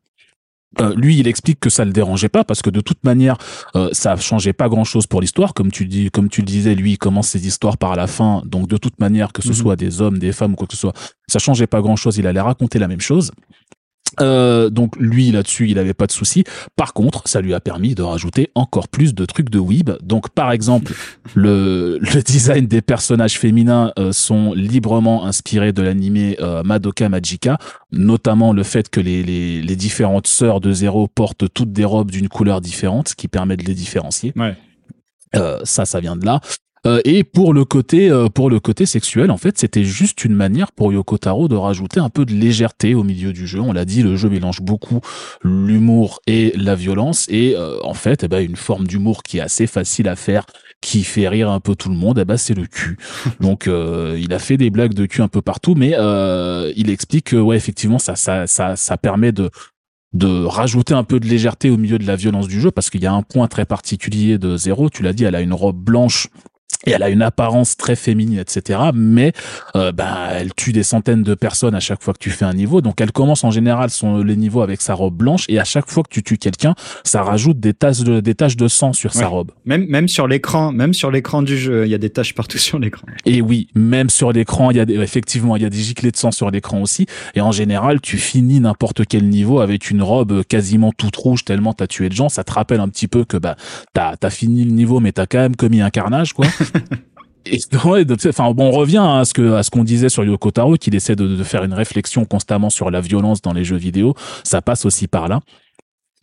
[0.80, 3.38] Euh, lui, il explique que ça le dérangeait pas parce que de toute manière,
[3.76, 5.54] euh, ça changeait pas grand-chose pour l'histoire.
[5.54, 8.44] Comme tu dis, comme tu le disais, lui, il commence ses histoires par la fin,
[8.46, 9.54] donc de toute manière, que ce mhm.
[9.54, 10.94] soit des hommes, des femmes ou quoi que ce soit,
[11.28, 12.18] ça changeait pas grand-chose.
[12.18, 13.32] Il allait raconter la même chose.
[14.20, 16.44] Euh, donc lui là-dessus il avait pas de souci.
[16.76, 19.92] Par contre, ça lui a permis de rajouter encore plus de trucs de weeb.
[20.02, 20.94] Donc par exemple,
[21.36, 27.58] le, le design des personnages féminins euh, sont librement inspirés de l'animé euh, Madoka Magica,
[27.92, 32.12] notamment le fait que les, les, les, différentes sœurs de Zéro portent toutes des robes
[32.12, 34.34] d'une couleur différente, ce qui permet de les différencier.
[34.36, 34.56] Ouais.
[35.36, 36.40] Euh, ça, ça vient de là.
[36.86, 40.36] Euh, et pour le côté euh, pour le côté sexuel, en fait, c'était juste une
[40.36, 43.60] manière pour Yoko Taro de rajouter un peu de légèreté au milieu du jeu.
[43.60, 45.02] On l'a dit, le jeu mélange beaucoup
[45.44, 49.42] l'humour et la violence, et euh, en fait, eh ben, une forme d'humour qui est
[49.42, 50.46] assez facile à faire,
[50.82, 52.98] qui fait rire un peu tout le monde, eh ben, c'est le cul.
[53.40, 55.96] Donc, il a fait des blagues de cul un peu partout, mais
[56.76, 59.50] il explique que ouais, effectivement, ça ça ça ça permet de
[60.14, 63.02] de rajouter un peu de légèreté au milieu de la violence du jeu parce qu'il
[63.02, 65.78] y a un point très particulier de Zéro, tu l'as dit, elle a une robe
[65.78, 66.30] blanche
[66.86, 68.80] et elle a une apparence très féminine, etc.
[68.94, 69.34] Mais
[69.76, 72.54] euh, bah, elle tue des centaines de personnes à chaque fois que tu fais un
[72.54, 72.82] niveau.
[72.82, 75.90] Donc elle commence en général son les niveaux avec sa robe blanche et à chaque
[75.90, 79.14] fois que tu tues quelqu'un, ça rajoute des taches de des taches de sang sur
[79.14, 79.52] sa robe.
[79.66, 82.58] Même même sur l'écran, même sur l'écran du jeu, il y a des taches partout
[82.58, 83.08] sur l'écran.
[83.26, 86.12] Et oui, même sur l'écran, il y a des, effectivement il y a des giclées
[86.12, 87.06] de sang sur l'écran aussi.
[87.36, 91.74] Et en général, tu finis n'importe quel niveau avec une robe quasiment toute rouge tellement
[91.74, 92.30] t'as tué de gens.
[92.30, 93.56] Ça te rappelle un petit peu que bah
[93.94, 96.46] t'as as fini le niveau, mais t'as quand même commis un carnage quoi.
[98.56, 101.16] Bon, on revient à ce que à ce qu'on disait sur Yoko Taro, qu'il essaie
[101.16, 104.16] de, faire une réflexion constamment sur la violence dans les jeux vidéo.
[104.44, 105.42] Ça passe aussi par là.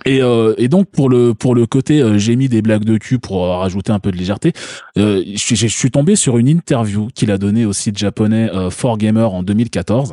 [0.04, 3.56] Et, euh, donc pour le côté euh, j'ai mis des blagues de cul pour euh,
[3.56, 4.52] rajouter un peu de légèreté.
[4.98, 8.70] Euh, je, je, suis tombé sur une interview qu'il a donnée au site japonais euh,
[8.70, 10.12] 4Gamer en 2014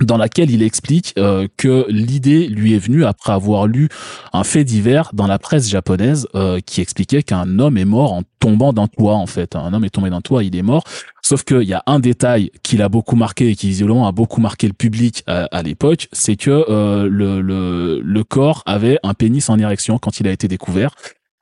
[0.00, 3.88] dans laquelle il explique euh, que l'idée lui est venue après avoir lu
[4.32, 8.22] un fait divers dans la presse japonaise euh, qui expliquait qu'un homme est mort en
[8.38, 9.56] tombant d'un toit en fait.
[9.56, 10.84] Un homme est tombé d'un toit, il est mort.
[11.22, 14.40] Sauf qu'il y a un détail qui l'a beaucoup marqué et qui visiblement a beaucoup
[14.40, 19.14] marqué le public à, à l'époque, c'est que euh, le, le, le corps avait un
[19.14, 20.94] pénis en érection quand il a été découvert.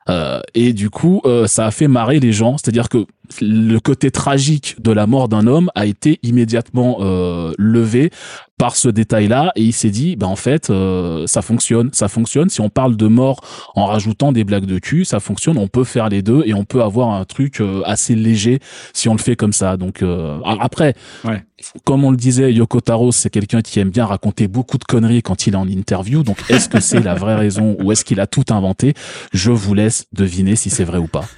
[0.09, 2.57] Euh, et du coup, euh, ça a fait marrer les gens.
[2.57, 3.05] C'est-à-dire que
[3.41, 8.11] le côté tragique de la mort d'un homme a été immédiatement euh, levé
[8.57, 12.49] par ce détail-là et il s'est dit bah en fait euh, ça fonctionne ça fonctionne.
[12.49, 13.41] Si on parle de mort
[13.75, 16.65] en rajoutant des blagues de cul ça fonctionne on peut faire les deux et on
[16.65, 18.59] peut avoir un truc euh, assez léger
[18.93, 19.77] si on le fait comme ça.
[19.77, 21.43] Donc euh, après ouais.
[21.83, 25.21] comme on le disait Yoko Taro c'est quelqu'un qui aime bien raconter beaucoup de conneries
[25.21, 26.23] quand il est en interview.
[26.23, 28.95] Donc est-ce que c'est la vraie raison ou est-ce qu'il a tout inventé?
[29.33, 31.25] Je vous laisse deviner si c'est vrai ou pas.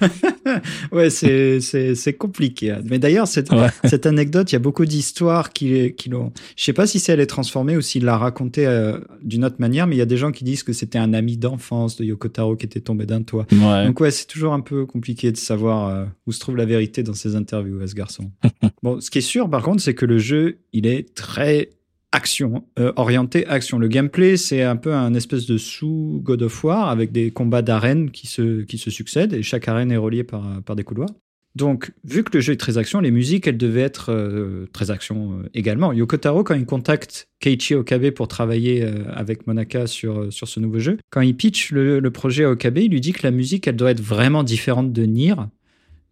[0.90, 3.68] Ouais c'est c'est compliqué mais d'ailleurs cette ouais.
[3.84, 7.09] cette anecdote il y a beaucoup d'histoires qui qui l'ont je sais pas si c'est
[7.10, 10.06] elle est transformée ou s'il l'a raconté euh, d'une autre manière, mais il y a
[10.06, 13.06] des gens qui disent que c'était un ami d'enfance de Yoko Taro qui était tombé
[13.06, 13.46] d'un toit.
[13.52, 13.86] Ouais.
[13.86, 17.02] Donc ouais, c'est toujours un peu compliqué de savoir euh, où se trouve la vérité
[17.02, 18.30] dans ces interviews à ce garçon.
[18.82, 21.70] bon, ce qui est sûr par contre, c'est que le jeu, il est très
[22.12, 23.78] action, euh, orienté action.
[23.78, 27.62] Le gameplay, c'est un peu un espèce de sous God of War avec des combats
[27.62, 31.10] d'arènes qui se, qui se succèdent et chaque arène est reliée par, par des couloirs.
[31.56, 34.90] Donc, vu que le jeu est très action, les musiques, elles devaient être euh, très
[34.92, 35.92] action euh, également.
[35.92, 40.60] Yoko Taro, quand il contacte Keiichi Okabe pour travailler euh, avec Monaka sur, sur ce
[40.60, 43.66] nouveau jeu, quand il pitch le, projet à Okabe, il lui dit que la musique,
[43.66, 45.34] elle doit être vraiment différente de Nier.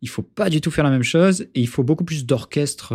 [0.02, 2.94] Il faut pas du tout faire la même chose et il faut beaucoup plus d'orchestre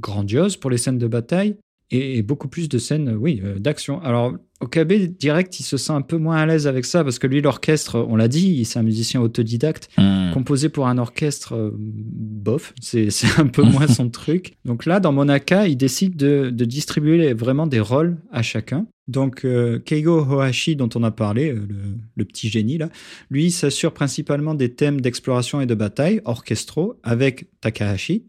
[0.00, 1.56] grandiose pour les scènes de bataille.
[1.92, 4.00] Et, beaucoup plus de scènes, oui, d'action.
[4.02, 7.26] Alors, Okabe, direct, il se sent un peu moins à l'aise avec ça parce que
[7.26, 10.30] lui, l'orchestre, on l'a dit, c'est un musicien autodidacte, hmm.
[10.32, 13.08] composé pour un orchestre euh, bof, c'est
[13.38, 14.54] un peu moins son truc.
[14.64, 18.86] Donc là, dans Monaka, il décide de, distribuer vraiment des rôles à chacun.
[19.08, 21.66] Donc euh, Keigo Hohashi, dont on a parlé, euh,
[22.14, 22.88] le, petit génie là,
[23.30, 28.24] lui s'assure principalement des thèmes d'exploration et de bataille orchestraux avec Takahashi.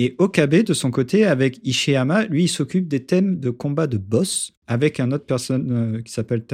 [0.00, 3.96] Et Okabe, de son côté, avec Ishiyama, lui, il s'occupe des thèmes de combat de
[3.96, 6.44] boss avec un autre personne euh, qui s'appelle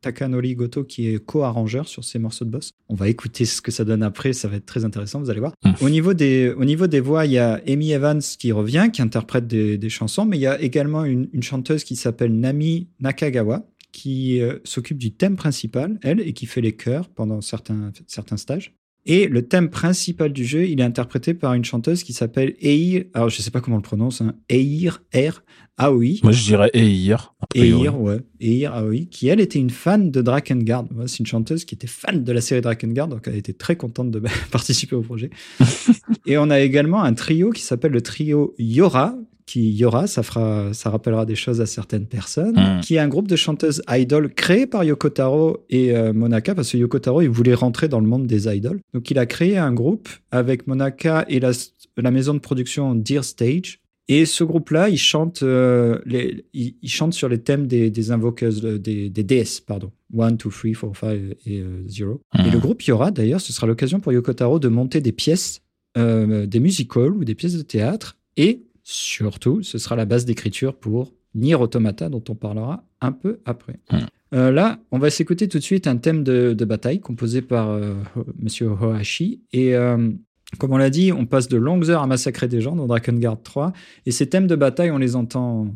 [0.00, 2.70] Takanori Goto, qui est co-arrangeur sur ces morceaux de boss.
[2.88, 5.40] On va écouter ce que ça donne après, ça va être très intéressant, vous allez
[5.40, 5.52] voir.
[5.82, 9.02] Au, niveau des, au niveau des voix, il y a Amy Evans qui revient, qui
[9.02, 12.88] interprète des, des chansons, mais il y a également une, une chanteuse qui s'appelle Nami
[13.00, 17.92] Nakagawa, qui euh, s'occupe du thème principal, elle, et qui fait les chœurs pendant certains,
[18.06, 18.74] certains stages.
[19.08, 23.04] Et le thème principal du jeu, il est interprété par une chanteuse qui s'appelle Eir,
[23.14, 25.42] alors je sais pas comment on le prononce, hein, Eir R
[25.78, 26.18] Aoi.
[26.24, 27.32] Moi je dirais Eir.
[27.54, 30.86] Eir, ouais, Eir Aoi, qui elle était une fan de Drakengard.
[31.06, 34.10] C'est une chanteuse qui était fan de la série Drakengard, donc elle était très contente
[34.10, 34.20] de
[34.50, 35.30] participer au projet.
[36.26, 39.14] Et on a également un trio qui s'appelle le trio Yora,
[39.46, 42.80] qui y aura, ça fera, ça rappellera des choses à certaines personnes, hmm.
[42.80, 46.72] qui est un groupe de chanteuses idoles créé par Yoko Taro et euh, Monaka, parce
[46.72, 48.80] que Yoko Taro, il voulait rentrer dans le monde des idoles.
[48.92, 51.52] Donc, il a créé un groupe avec Monaka et la,
[51.96, 53.80] la maison de production Dear Stage.
[54.08, 58.62] Et ce groupe-là, il chante, euh, les, il, chante sur les thèmes des, des invoqueuses,
[58.62, 59.90] des, des déesses, pardon.
[60.16, 62.12] 1, 2, 3, 4, 5 et 0.
[62.12, 62.60] Euh, et le hmm.
[62.60, 65.62] groupe Yora, d'ailleurs, ce sera l'occasion pour Yoko Taro de monter des pièces,
[65.96, 71.12] des musicals ou des pièces de théâtre et Surtout, ce sera la base d'écriture pour
[71.34, 73.80] Nier Automata, dont on parlera un peu après.
[73.90, 74.06] Hmm.
[74.32, 77.94] Euh, là, on va s'écouter tout de suite un thème de, bataille composé par euh,
[78.38, 79.42] Monsieur Hohashi.
[79.52, 80.12] Et euh,
[80.60, 83.42] comme on l'a dit, on passe de longues heures à massacrer des gens dans Drakengard
[83.42, 83.72] 3.
[84.06, 85.66] Et ces thèmes de bataille, on les entend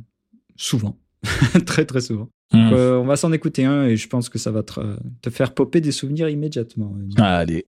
[0.54, 0.96] souvent.
[1.66, 2.28] très, très souvent.
[2.52, 2.72] Hmm.
[2.72, 4.80] on va s'en écouter un et je pense que ça va te,
[5.20, 6.94] te faire popper des souvenirs immédiatement.
[7.16, 7.58] Allez.